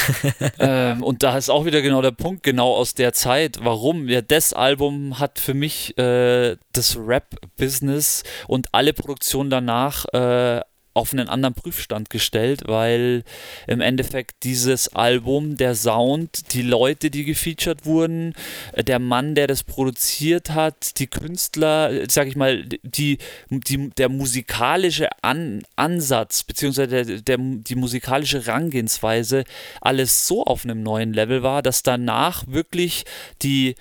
[0.58, 3.58] ähm, und da ist auch wieder genau der Punkt, genau aus der Zeit.
[3.62, 4.08] Warum?
[4.08, 10.60] Ja, das Album hat für mich äh, das Rap-Business und alle Produktionen danach äh,
[10.94, 13.24] auf einen anderen Prüfstand gestellt, weil
[13.66, 18.34] im Endeffekt dieses Album, der Sound, die Leute, die gefeatured wurden,
[18.76, 23.18] der Mann, der das produziert hat, die Künstler, sag ich mal, die,
[23.50, 29.44] die, der musikalische An Ansatz, beziehungsweise der, der, die musikalische Herangehensweise,
[29.80, 33.04] alles so auf einem neuen Level war, dass danach wirklich
[33.42, 33.74] die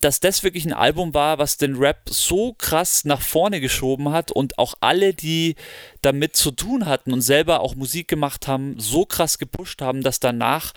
[0.00, 4.30] dass das wirklich ein Album war, was den Rap so krass nach vorne geschoben hat
[4.30, 5.56] und auch alle, die
[6.02, 10.20] damit zu tun hatten und selber auch Musik gemacht haben, so krass gepusht haben, dass
[10.20, 10.72] danach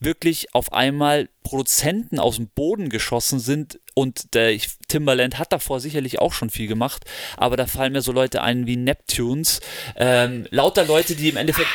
[0.00, 6.18] wirklich auf einmal Produzenten aus dem Boden geschossen sind und der Timbaland hat davor sicherlich
[6.18, 7.04] auch schon viel gemacht,
[7.36, 9.60] aber da fallen mir so Leute ein wie Neptunes,
[9.96, 11.68] ähm, lauter Leute, die im Endeffekt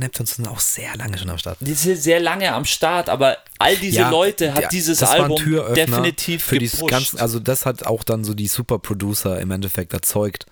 [0.00, 1.58] Neptunes sind auch sehr lange schon am Start.
[1.60, 5.36] Die sind sehr lange am Start, aber all diese ja, Leute hat ja, dieses Album
[5.74, 6.82] definitiv für gepusht.
[6.82, 10.46] die ganzen, also das hat auch dann so die Super Producer im Endeffekt erzeugt,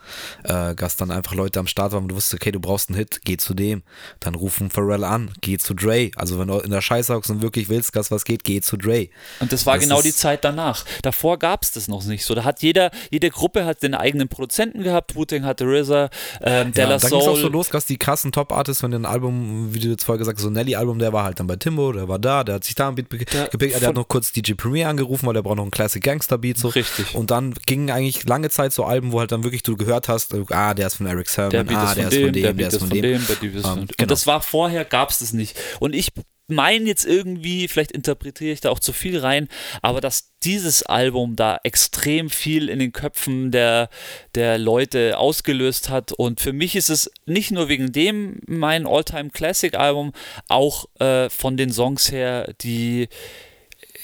[0.44, 2.98] äh, dass dann einfach Leute am Start waren, und du wusstest, okay, du brauchst einen
[2.98, 3.82] Hit, geh zu dem,
[4.20, 6.11] dann rufen Pharrell an, geh zu Dre.
[6.16, 8.76] Also wenn du in der Scheiße hockst und wirklich willst, dass was geht, geh zu
[8.76, 9.08] Dre.
[9.40, 10.84] Und das war das genau die Zeit danach.
[11.03, 12.34] Davor gab es das noch nicht so.
[12.34, 15.14] Da hat jeder, jede Gruppe hat den eigenen Produzenten gehabt.
[15.16, 16.11] Wu-Tang hatte RZA,
[16.42, 17.11] ähm, Della ja, Soul.
[17.11, 19.88] Dann ging es auch so los, dass die krassen Top-Artists von dem Album, wie du
[19.88, 22.44] jetzt vorher gesagt hast, so Nelly-Album, der war halt dann bei Timbo, der war da,
[22.44, 25.34] der hat sich da ein Beat gepickt, der hat noch kurz DJ Premier angerufen, weil
[25.34, 26.59] der braucht noch einen Classic Gangster-Beat.
[26.59, 26.68] So.
[26.68, 27.14] Richtig.
[27.14, 30.34] Und dann gingen eigentlich lange Zeit so Alben, wo halt dann wirklich du gehört hast,
[30.51, 33.03] ah, der ist von Eric Sermon, ah, der ist von dem, der ist von dem.
[33.03, 33.82] Der ist von dem.
[33.82, 34.09] Und genau.
[34.09, 35.57] das war vorher, gab es das nicht.
[35.78, 36.12] Und ich
[36.51, 39.48] meine jetzt irgendwie, vielleicht interpretiere ich da auch zu viel rein,
[39.82, 43.90] aber dass dieses Album da extrem viel in den Köpfen der,
[44.34, 46.12] der Leute ausgelöst hat.
[46.12, 50.12] Und für mich ist es nicht nur wegen dem mein Alltime Classic Album,
[50.48, 53.09] auch äh, von den Songs her, die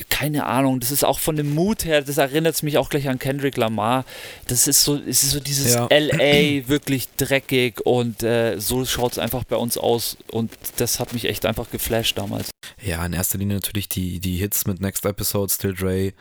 [0.08, 3.18] keine Ahnung, das ist auch von dem Mut her, das erinnert mich auch gleich an
[3.18, 4.04] Kendrick Lamar.
[4.46, 5.88] Das ist so, es ist so dieses ja.
[5.90, 11.12] LA wirklich dreckig und äh, so schaut es einfach bei uns aus und das hat
[11.12, 12.50] mich echt einfach geflasht damals.
[12.82, 16.12] Ja, in erster Linie natürlich die, die Hits mit Next Episode, Still Dre.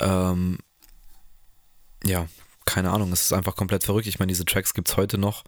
[0.00, 0.58] Ähm,
[2.04, 2.26] ja,
[2.64, 4.06] keine Ahnung, es ist einfach komplett verrückt.
[4.06, 5.44] Ich meine, diese Tracks gibt es heute noch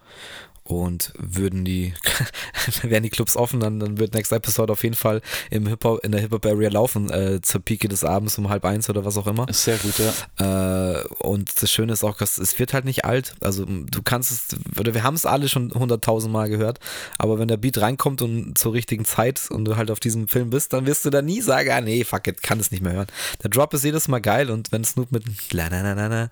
[0.64, 1.92] und würden die,
[2.82, 6.02] wären die Clubs offen, dann, dann wird Next Episode auf jeden Fall im Hip -Hop,
[6.02, 9.26] in der Hip-Hop-Area laufen, äh, zur Pike des Abends um halb eins oder was auch
[9.26, 9.46] immer.
[9.48, 11.00] Ist sehr gut, ja.
[11.00, 13.34] Äh, und das Schöne ist auch, dass es wird halt nicht alt.
[13.40, 16.80] Also du kannst es, oder wir haben es alle schon hunderttausend Mal gehört,
[17.18, 20.48] aber wenn der Beat reinkommt und zur richtigen Zeit und du halt auf diesem Film
[20.48, 22.94] bist, dann wirst du da nie sagen, ah nee, fuck it, kann es nicht mehr
[22.94, 23.08] hören.
[23.42, 26.30] Der Drop ist jedes Mal geil und wenn Snoop mit la na na na na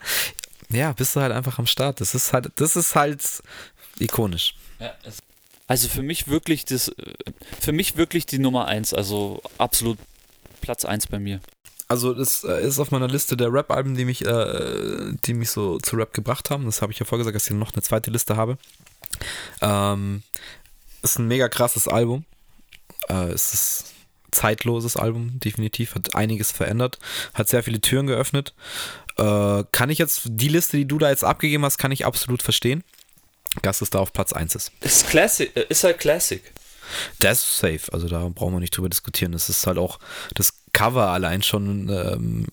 [0.73, 2.01] ja, bist du halt einfach am Start.
[2.01, 3.23] Das ist halt, das ist halt
[4.03, 4.55] ikonisch.
[4.81, 4.95] Ja,
[5.67, 6.93] also für mich wirklich das,
[7.61, 9.99] für mich wirklich die Nummer eins, also absolut
[10.61, 11.41] Platz eins bei mir.
[11.89, 15.79] Also das äh, ist auf meiner Liste der Rap-Alben, die mich, äh, die mich so
[15.79, 16.65] zu Rap gebracht haben.
[16.65, 18.57] Das habe ich ja vorgesagt, dass ich noch eine zweite Liste habe.
[19.61, 20.23] Ähm,
[21.03, 22.25] ist ein mega krasses Album.
[23.09, 23.85] Äh, es ist
[24.31, 25.95] zeitloses Album, definitiv.
[25.95, 26.99] Hat einiges verändert,
[27.35, 28.55] hat sehr viele Türen geöffnet.
[29.19, 32.43] Äh, kann ich jetzt, die Liste, die du da jetzt abgegeben hast, kann ich absolut
[32.43, 32.83] verstehen.
[33.61, 34.73] Dass es da auf Platz 1 ist.
[34.81, 36.43] Ist Classic, äh, ist halt Classic.
[37.21, 39.33] Das ist safe, also da brauchen wir nicht drüber diskutieren.
[39.33, 39.99] Das ist halt auch
[40.35, 42.47] das Cover allein schon ähm,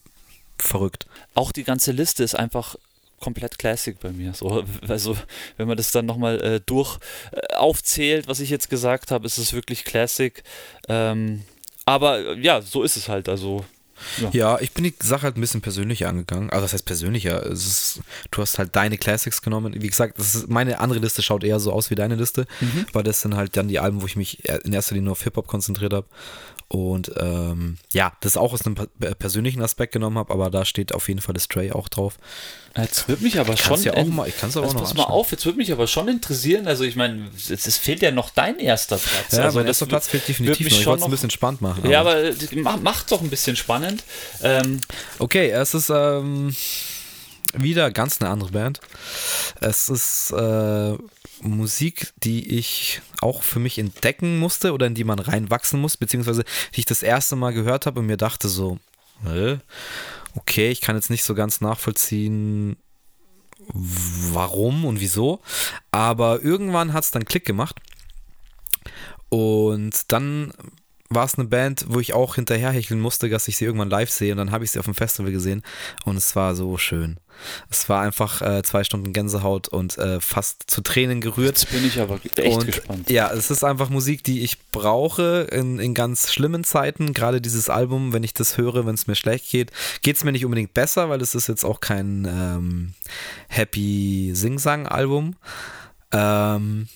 [0.58, 1.08] verrückt.
[1.34, 2.76] Auch die ganze Liste ist einfach
[3.20, 4.34] komplett Classic bei mir.
[4.34, 5.18] So, also,
[5.58, 7.00] wenn man das dann nochmal äh, durch
[7.32, 10.41] äh, aufzählt, was ich jetzt gesagt habe, ist es wirklich Classic.
[10.88, 11.43] Ähm,
[11.86, 13.30] Aber ja, so ist es halt.
[13.30, 13.66] Also
[14.20, 14.30] ja.
[14.32, 14.60] ja.
[14.60, 16.50] ich bin die Sache halt ein bisschen persönlicher angegangen.
[16.50, 17.43] Also, das heißt persönlicher.
[17.45, 19.74] Ist, du hast halt deine Classics genommen.
[19.76, 22.86] Wie gesagt, ist, meine andere Liste schaut eher so aus wie deine Liste, mhm.
[22.93, 25.24] weil das sind halt dann die Alben, wo ich mich in erster Linie nur auf
[25.24, 26.08] Hip-Hop konzentriert habe.
[26.72, 28.76] Und ähm, ja, das auch aus einem
[29.18, 32.20] persönlichen Aspekt genommen habe, aber da steht auf jeden Fall das Stray auch drauf.
[32.78, 33.82] Jetzt wird mich aber schon.
[33.82, 34.84] Ja auch mal, ich kann es also auch noch.
[34.84, 36.68] Pass mal auf, jetzt würde mich aber schon interessieren.
[36.68, 39.32] Also, ich meine, es, fehlt ja noch dein erster Platz.
[39.32, 40.80] Ja, also, mein erster Platz fehlt definitiv noch.
[40.80, 41.80] Ich wollte es ein bisschen spannend machen.
[41.80, 41.92] Aber.
[41.92, 44.04] Ja, aber mach, mach doch ein bisschen spannend.
[44.44, 44.80] Ähm,
[45.18, 46.56] okay, es ist ähm,
[47.56, 48.80] wieder ganz eine andere Band.
[49.60, 50.32] Es ist.
[50.34, 50.98] Äh,
[51.42, 56.44] Musik, die ich auch für mich entdecken musste oder in die man reinwachsen muss, beziehungsweise
[56.76, 58.80] die ich das erste Mal gehört habe und mir dachte so,
[60.36, 62.78] okay, ich kann jetzt nicht so ganz nachvollziehen,
[63.74, 65.42] warum und wieso,
[65.92, 67.76] aber irgendwann hat es dann Klick gemacht
[69.30, 70.54] und dann
[71.10, 74.32] war es eine Band, wo ich auch hinterherhecheln musste, dass ich sie irgendwann live sehe
[74.32, 75.64] und dann habe ich sie auf dem Festival gesehen
[76.06, 77.20] und es war so schön.
[77.70, 81.60] Es war einfach äh, zwei Stunden Gänsehaut und äh, fast zu Tränen gerührt.
[81.60, 83.10] Jetzt bin ich aber echt und, gespannt.
[83.10, 87.14] Ja, es ist einfach Musik, die ich brauche in, in ganz schlimmen Zeiten.
[87.14, 89.72] Gerade dieses Album, wenn ich das höre, wenn es mir schlecht geht,
[90.02, 92.94] geht es mir nicht unbedingt besser, weil es ist jetzt auch kein ähm,
[93.48, 95.36] Happy Sing-Sang-Album.
[96.12, 96.88] Ähm,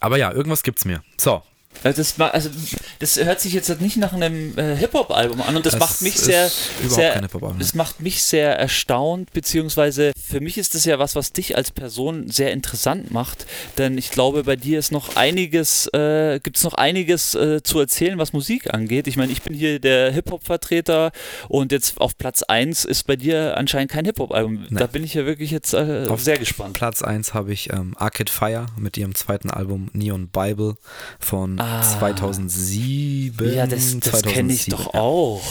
[0.00, 1.02] aber ja, irgendwas gibt's mir.
[1.16, 1.42] So,
[1.84, 2.50] äh, das, also,
[2.98, 6.16] das hört sich jetzt nicht nach einem äh, Hip-Hop-Album an und das, das macht mich
[6.16, 6.50] sehr,
[6.86, 7.20] sehr
[7.58, 11.70] das macht mich sehr erstaunt, beziehungsweise für mich ist das ja was, was dich als
[11.70, 16.64] Person sehr interessant macht, denn ich glaube, bei dir ist noch einiges, äh, gibt es
[16.64, 19.06] noch einiges äh, zu erzählen, was Musik angeht.
[19.06, 21.12] Ich meine, ich bin hier der Hip-Hop-Vertreter
[21.48, 24.66] und jetzt auf Platz 1 ist bei dir anscheinend kein Hip-Hop-Album.
[24.70, 26.74] Da bin ich ja wirklich jetzt äh, sehr gespannt.
[26.74, 30.76] Platz 1 habe ich ähm, Arcade Fire mit ihrem zweiten Album Neon Bible
[31.18, 31.67] von ah.
[31.98, 33.54] 2007.
[33.54, 35.42] Ja, das, das kenne ich doch auch.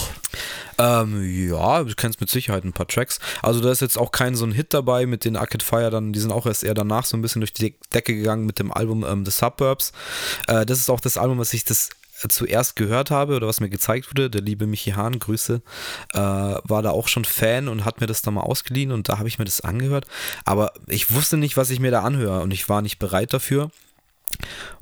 [0.78, 3.20] Ähm, ja, du kennst mit Sicherheit ein paar Tracks.
[3.41, 6.13] Also da ist jetzt auch kein so ein Hit dabei mit den Arcade Fire, dann,
[6.13, 8.72] die sind auch erst eher danach so ein bisschen durch die Decke gegangen mit dem
[8.72, 9.91] Album ähm, The Suburbs.
[10.47, 11.89] Äh, das ist auch das Album, was ich das
[12.30, 15.61] zuerst gehört habe oder was mir gezeigt wurde, der liebe Michi Hahn, Grüße,
[16.13, 19.20] äh, war da auch schon Fan und hat mir das dann mal ausgeliehen und da
[19.20, 20.07] habe ich mir das angehört.
[20.43, 23.70] Aber ich wusste nicht, was ich mir da anhöre und ich war nicht bereit dafür.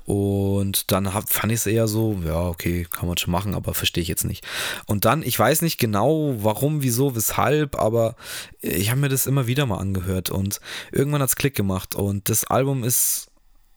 [0.06, 3.74] Und dann hab, fand ich es eher so, ja, okay, kann man schon machen, aber
[3.74, 4.46] verstehe ich jetzt nicht.
[4.86, 8.16] Und dann, ich weiß nicht genau, warum, wieso, weshalb, aber
[8.62, 11.96] ich habe mir das immer wieder mal angehört und irgendwann hat es Klick gemacht.
[11.96, 13.32] Und das Album ist,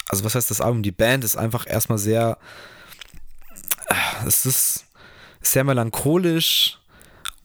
[0.09, 0.83] also was heißt das Album?
[0.83, 2.37] Die Band ist einfach erstmal sehr,
[4.27, 4.85] es ist
[5.41, 6.79] sehr melancholisch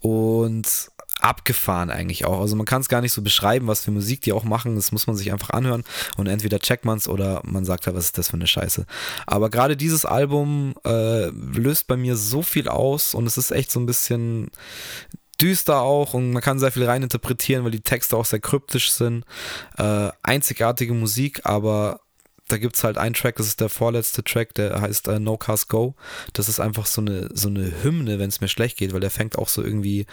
[0.02, 0.92] und
[1.24, 2.42] abgefahren eigentlich auch.
[2.42, 4.76] Also man kann es gar nicht so beschreiben, was für Musik die auch machen.
[4.76, 5.84] Das muss man sich einfach anhören
[6.18, 8.86] und entweder checkt man es oder man sagt ja, was ist das für eine Scheiße.
[9.26, 13.72] Aber gerade dieses Album äh, löst bei mir so viel aus und es ist echt
[13.72, 14.52] so ein bisschen
[15.42, 19.26] düster auch und man kann sehr viel reininterpretieren, weil die Texte auch sehr kryptisch sind.
[19.78, 22.02] Äh, einzigartige Musik, aber
[22.54, 25.38] da gibt es halt einen Track, das ist der vorletzte Track, der heißt äh, No
[25.38, 25.96] Cars Go.
[26.34, 29.10] Das ist einfach so eine, so eine Hymne, wenn es mir schlecht geht, weil der
[29.10, 30.06] fängt auch so irgendwie,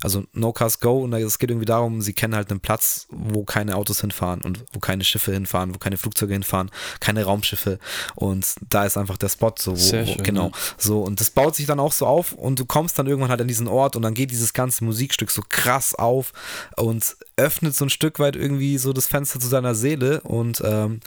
[0.00, 3.42] also No Cars Go und es geht irgendwie darum, sie kennen halt einen Platz, wo
[3.42, 6.70] keine Autos hinfahren und wo keine Schiffe hinfahren, wo keine Flugzeuge hinfahren,
[7.00, 7.80] keine Raumschiffe
[8.14, 10.52] und da ist einfach der Spot so, wo, Sehr schön, wo, genau, ja.
[10.78, 13.40] so und das baut sich dann auch so auf und du kommst dann irgendwann halt
[13.40, 16.32] an diesen Ort und dann geht dieses ganze Musikstück so krass auf
[16.76, 21.00] und öffnet so ein Stück weit irgendwie so das Fenster zu deiner Seele und ähm,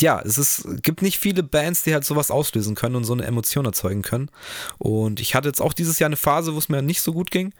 [0.00, 3.24] ja, es ist, gibt nicht viele Bands, die halt sowas auslösen können und so eine
[3.24, 4.30] Emotion erzeugen können.
[4.78, 7.30] Und ich hatte jetzt auch dieses Jahr eine Phase, wo es mir nicht so gut
[7.30, 7.52] ging.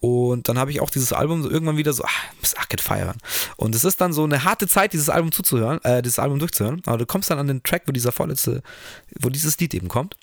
[0.00, 2.10] Und dann habe ich auch dieses Album so irgendwann wieder so, ah,
[2.42, 3.16] Miss Arcade feiern.
[3.56, 6.82] Und es ist dann so eine harte Zeit, dieses Album zuzuhören, äh, dieses Album durchzuhören.
[6.84, 8.62] Aber du kommst dann an den Track, wo dieser vorletzte,
[9.18, 10.16] wo dieses Lied eben kommt.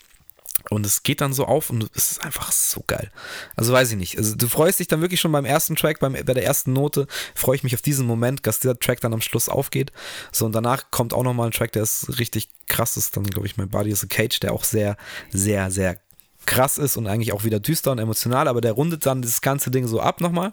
[0.70, 3.12] Und es geht dann so auf und es ist einfach so geil.
[3.56, 4.18] Also weiß ich nicht.
[4.18, 7.08] Also du freust dich dann wirklich schon beim ersten Track, beim, bei der ersten Note,
[7.36, 9.92] freue ich mich auf diesen Moment, dass der Track dann am Schluss aufgeht.
[10.32, 12.94] So, und danach kommt auch nochmal ein Track, der ist richtig krass.
[12.94, 14.98] Das ist dann, glaube ich, mein Body is a Cage, der auch sehr,
[15.32, 15.98] sehr, sehr
[16.46, 19.72] krass ist und eigentlich auch wieder düster und emotional, aber der rundet dann das ganze
[19.72, 20.52] Ding so ab nochmal.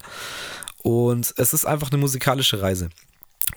[0.83, 2.91] Und es ist einfach eine musikalische Reise.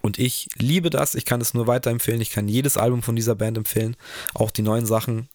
[0.02, 2.22] Und ich liebe das, ich kann es nur weiterempfehlen.
[2.22, 3.98] Ich kann jedes Album von dieser Band empfehlen,
[4.34, 5.28] auch die neuen Sachen.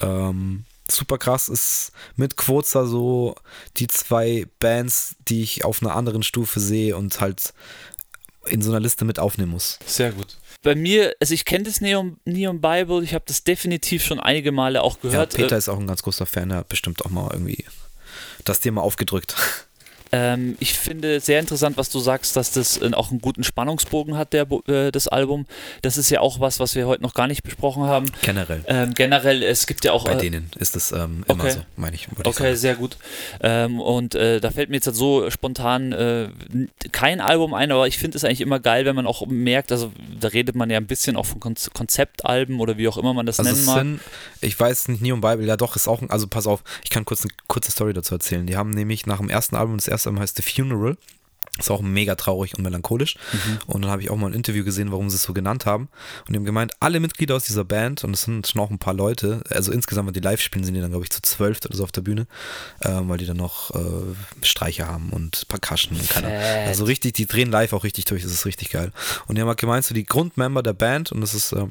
[0.00, 3.34] Ähm, super krass ist mit Quoza so
[3.76, 7.54] die zwei Bands, die ich auf einer anderen Stufe sehe und halt
[8.46, 9.78] in so einer Liste mit aufnehmen muss.
[9.86, 10.36] Sehr gut.
[10.62, 14.52] Bei mir, also ich kenne das Neon, Neon Bible, ich habe das definitiv schon einige
[14.52, 15.34] Male auch gehört.
[15.34, 17.64] Ja, Peter äh, ist auch ein ganz großer Fan, der hat bestimmt auch mal irgendwie
[18.44, 19.34] das Thema aufgedrückt.
[20.14, 24.16] Ähm, ich finde sehr interessant, was du sagst, dass das äh, auch einen guten Spannungsbogen
[24.16, 25.46] hat, der, äh, das Album.
[25.82, 28.06] Das ist ja auch was, was wir heute noch gar nicht besprochen haben.
[28.22, 28.62] Generell.
[28.68, 30.04] Ähm, generell, es gibt ja auch.
[30.04, 32.06] Bei äh, denen ist es ähm, immer so, meine ich.
[32.22, 32.96] Okay, ich sehr gut.
[33.40, 36.28] Ähm, und äh, da fällt mir jetzt halt so spontan äh,
[36.92, 39.90] kein Album ein, aber ich finde es eigentlich immer geil, wenn man auch merkt, also
[40.20, 43.40] da redet man ja ein bisschen auch von Konzeptalben oder wie auch immer man das
[43.40, 43.78] also nennen mag.
[43.78, 44.00] Sind,
[44.42, 47.22] ich weiß nicht, Neon Bible, ja doch, ist auch, also pass auf, ich kann kurz
[47.22, 48.46] eine kurze Story dazu erzählen.
[48.46, 50.96] Die haben nämlich nach dem ersten Album, das erste Album heißt The Funeral,
[51.58, 53.16] ist auch mega traurig und melancholisch.
[53.32, 53.58] Mhm.
[53.66, 55.88] Und dann habe ich auch mal ein Interview gesehen, warum sie es so genannt haben.
[56.26, 58.80] Und die haben gemeint, alle Mitglieder aus dieser Band, und es sind schon auch ein
[58.80, 61.60] paar Leute, also insgesamt, wenn die live spielen, sind die dann, glaube ich, zu zwölf
[61.64, 62.26] oder so auf der Bühne,
[62.82, 66.28] ähm, weil die dann noch äh, Streicher haben und Percussion und keine
[66.66, 68.90] Also richtig, die drehen live auch richtig durch, das ist richtig geil.
[69.26, 71.66] Und die haben halt gemeint, so die Grundmember der Band, und das ist äh,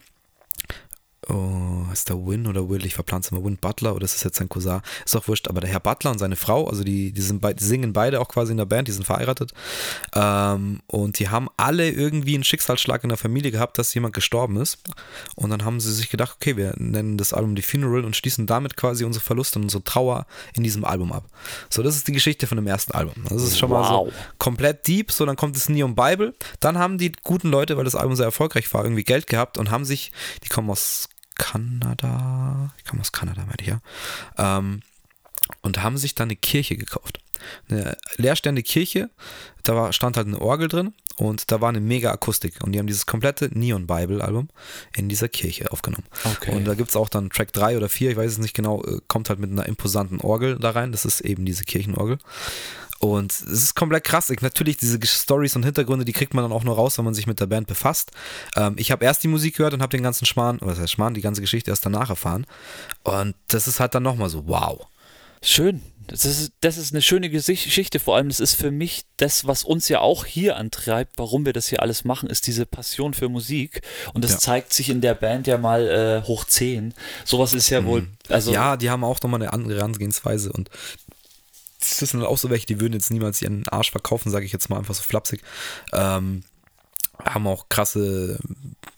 [1.29, 2.85] oh, ist der Win oder Will?
[2.85, 4.81] Ich verpflanze immer Win Butler oder ist das jetzt sein Cousin?
[5.05, 7.63] Ist auch wurscht, aber der Herr Butler und seine Frau, also die, die, sind die
[7.63, 9.53] singen beide auch quasi in der Band, die sind verheiratet.
[10.15, 14.57] Ähm, und die haben alle irgendwie einen Schicksalsschlag in der Familie gehabt, dass jemand gestorben
[14.57, 14.79] ist.
[15.35, 18.47] Und dann haben sie sich gedacht, okay, wir nennen das Album die Funeral und schließen
[18.47, 21.25] damit quasi unsere Verluste und unsere Trauer in diesem Album ab.
[21.69, 23.13] So, das ist die Geschichte von dem ersten Album.
[23.29, 23.81] Das ist schon wow.
[23.81, 25.11] mal so komplett deep.
[25.11, 26.33] So, dann kommt das Neon Bible.
[26.59, 29.71] Dann haben die guten Leute, weil das Album sehr erfolgreich war, irgendwie Geld gehabt und
[29.71, 30.11] haben sich,
[30.43, 31.09] die kommen aus
[31.43, 33.81] Kanada, ich komme aus Kanada, meine ich ja,
[34.37, 34.81] ähm,
[35.61, 37.19] und haben sich dann eine Kirche gekauft.
[37.69, 39.09] Eine leerstehende Kirche,
[39.63, 42.79] da war, stand halt eine Orgel drin und da war eine mega Akustik und die
[42.79, 44.47] haben dieses komplette Neon Bible Album
[44.95, 46.05] in dieser Kirche aufgenommen.
[46.23, 46.55] Okay.
[46.55, 48.81] Und da gibt es auch dann Track 3 oder 4, ich weiß es nicht genau,
[48.85, 52.19] äh, kommt halt mit einer imposanten Orgel da rein, das ist eben diese Kirchenorgel.
[53.03, 54.29] Und es ist komplett krass.
[54.29, 57.13] Ich, natürlich, diese Stories und Hintergründe, die kriegt man dann auch nur raus, wenn man
[57.13, 58.11] sich mit der Band befasst.
[58.55, 61.13] Ähm, ich habe erst die Musik gehört und habe den ganzen Schmarrn, was heißt Schmarrn,
[61.13, 62.47] die ganze Geschichte erst danach erfahren.
[63.03, 64.87] Und das ist halt dann nochmal so, wow.
[65.41, 65.81] Schön.
[66.07, 67.99] Das ist, das ist eine schöne Geschichte.
[67.99, 71.53] Vor allem, das ist für mich das, was uns ja auch hier antreibt, warum wir
[71.53, 73.81] das hier alles machen, ist diese Passion für Musik.
[74.13, 74.37] Und das ja.
[74.39, 76.93] zeigt sich in der Band ja mal äh, hoch 10.
[77.23, 77.85] Sowas ist ja mhm.
[77.85, 78.07] wohl.
[78.27, 80.51] Also ja, die haben auch nochmal eine andere Herangehensweise.
[80.51, 80.69] Und
[81.89, 84.69] das sind auch so welche, die würden jetzt niemals ihren Arsch verkaufen, sage ich jetzt
[84.69, 85.41] mal einfach so flapsig.
[85.91, 86.43] Ähm,
[87.23, 88.39] haben auch krasse,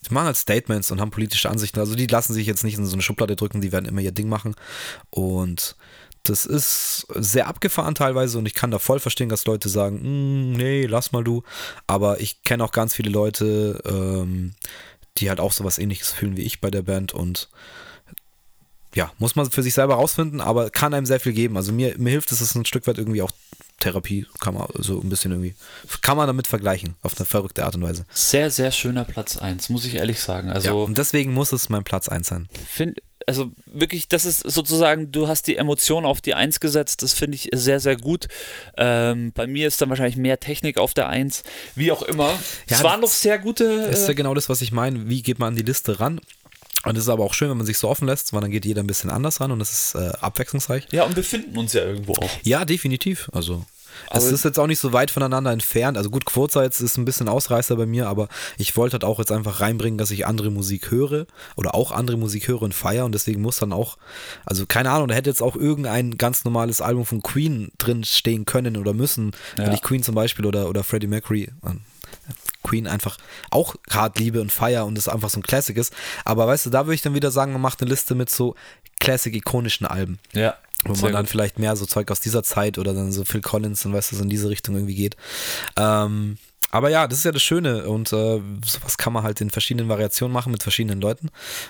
[0.07, 1.79] die machen halt Statements und haben politische Ansichten.
[1.79, 4.11] Also die lassen sich jetzt nicht in so eine Schublade drücken, die werden immer ihr
[4.11, 4.55] Ding machen.
[5.09, 5.75] Und
[6.23, 10.53] das ist sehr abgefahren teilweise und ich kann da voll verstehen, dass Leute sagen, mm,
[10.53, 11.43] nee, lass mal du.
[11.87, 14.55] Aber ich kenne auch ganz viele Leute, ähm,
[15.17, 17.49] die halt auch sowas ähnliches fühlen wie ich bei der Band und
[18.95, 21.57] ja, muss man für sich selber rausfinden, aber kann einem sehr viel geben.
[21.57, 23.31] Also mir, mir hilft es, es ein Stück weit irgendwie auch
[23.79, 25.53] Therapie, kann man so ein bisschen irgendwie,
[26.01, 28.05] kann man damit vergleichen, auf eine verrückte Art und Weise.
[28.13, 30.49] Sehr, sehr schöner Platz 1, muss ich ehrlich sagen.
[30.49, 32.47] Also, ja, und deswegen muss es mein Platz 1 sein.
[32.67, 37.13] Find, also wirklich, das ist sozusagen, du hast die Emotion auf die 1 gesetzt, das
[37.13, 38.27] finde ich sehr, sehr gut.
[38.77, 41.43] Ähm, bei mir ist dann wahrscheinlich mehr Technik auf der 1,
[41.75, 42.29] wie auch immer.
[42.69, 43.87] Ja, es waren noch sehr gute.
[43.87, 45.09] Das ist ja äh, genau das, was ich meine.
[45.09, 46.21] Wie geht man an die Liste ran?
[46.85, 48.65] Und es ist aber auch schön, wenn man sich so offen lässt, weil dann geht
[48.65, 50.87] jeder ein bisschen anders ran und das ist äh, abwechslungsreich.
[50.91, 52.29] Ja, und wir finden uns ja irgendwo auch.
[52.43, 53.29] Ja, definitiv.
[53.33, 53.65] Also
[54.09, 55.97] aber es ist jetzt auch nicht so weit voneinander entfernt.
[55.97, 58.27] Also gut, Quotezeits ist ein bisschen Ausreißer bei mir, aber
[58.57, 61.25] ich wollte halt auch jetzt einfach reinbringen, dass ich andere Musik höre
[61.55, 63.97] oder auch andere Musik höre und feiere und deswegen muss dann auch,
[64.45, 68.45] also keine Ahnung, da hätte jetzt auch irgendein ganz normales Album von Queen drin stehen
[68.45, 69.65] können oder müssen, ja.
[69.65, 71.49] wenn ich Queen zum Beispiel oder, oder Freddie Mercury,
[72.65, 73.17] Queen einfach
[73.51, 75.93] auch hart liebe und feier und es einfach so ein Classic ist.
[76.25, 78.55] Aber weißt du, da würde ich dann wieder sagen, man macht eine Liste mit so
[78.99, 80.19] Classic-ikonischen Alben.
[80.33, 80.55] Ja.
[80.83, 81.31] Wo man dann gut.
[81.31, 84.17] vielleicht mehr so Zeug aus dieser Zeit oder dann so Phil Collins und weißt du,
[84.17, 85.15] so in diese Richtung irgendwie geht.
[85.77, 86.37] Ähm,
[86.71, 89.87] aber ja, das ist ja das Schöne und äh, sowas kann man halt in verschiedenen
[89.87, 91.29] Variationen machen mit verschiedenen Leuten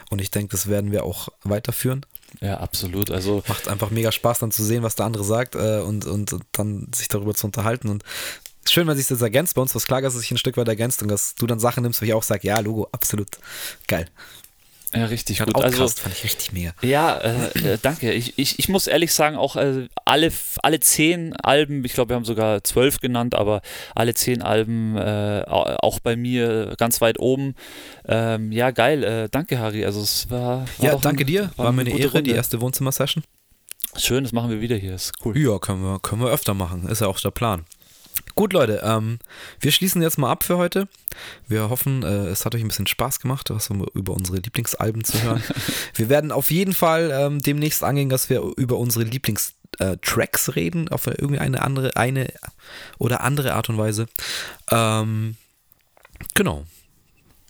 [0.09, 2.05] und ich denke, das werden wir auch weiterführen.
[2.41, 3.11] Ja, absolut.
[3.11, 6.33] Also macht einfach mega Spaß dann zu sehen, was der andere sagt äh, und, und,
[6.33, 8.03] und dann sich darüber zu unterhalten und
[8.69, 9.55] schön, wenn sich das ergänzt.
[9.55, 11.47] Bei uns war es klar, dass es sich ein Stück weit ergänzt und dass du
[11.47, 13.29] dann Sachen nimmst, wo ich auch sage, ja, Logo, absolut
[13.87, 14.07] geil.
[14.95, 15.53] Ja, richtig gut.
[15.55, 16.73] Outcast also fand ich richtig mega.
[16.81, 18.13] Ja, äh, äh, danke.
[18.13, 20.31] Ich, ich, ich muss ehrlich sagen, auch äh, alle,
[20.63, 23.61] alle zehn Alben, ich glaube, wir haben sogar zwölf genannt, aber
[23.93, 27.55] alle zehn Alben äh, auch bei mir ganz weit oben.
[28.07, 29.03] Ähm, ja, geil.
[29.03, 29.83] Äh, danke, Harry.
[29.83, 30.65] Also es war.
[30.77, 31.51] war ja, danke ein, dir.
[31.57, 32.23] War, war mir eine Ehre, Runde.
[32.23, 33.23] die erste Wohnzimmer-Session.
[33.97, 34.95] Schön, das machen wir wieder hier.
[34.95, 35.37] Ist cool.
[35.37, 36.87] Ja, können wir, können wir öfter machen.
[36.87, 37.65] Ist ja auch der Plan.
[38.35, 39.19] Gut, Leute, ähm,
[39.61, 40.89] wir schließen jetzt mal ab für heute.
[41.47, 45.21] Wir hoffen, äh, es hat euch ein bisschen Spaß gemacht, was über unsere Lieblingsalben zu
[45.23, 45.41] hören.
[45.95, 50.89] wir werden auf jeden Fall ähm, demnächst angehen, dass wir über unsere Lieblingstracks äh, reden,
[50.89, 52.27] auf irgendeine andere, eine
[52.97, 54.07] oder andere Art und Weise.
[54.69, 55.37] Ähm,
[56.33, 56.65] genau.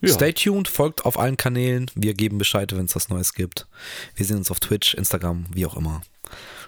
[0.01, 0.13] Ja.
[0.13, 1.89] Stay tuned, folgt auf allen Kanälen.
[1.95, 3.65] Wir geben Bescheid, wenn es was Neues gibt.
[4.15, 6.03] Wir sehen uns auf Twitch, Instagram, wie auch immer.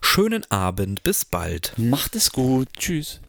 [0.01, 1.73] Schönen Abend, bis bald.
[1.77, 2.69] Macht es gut.
[2.75, 3.19] Tschüss.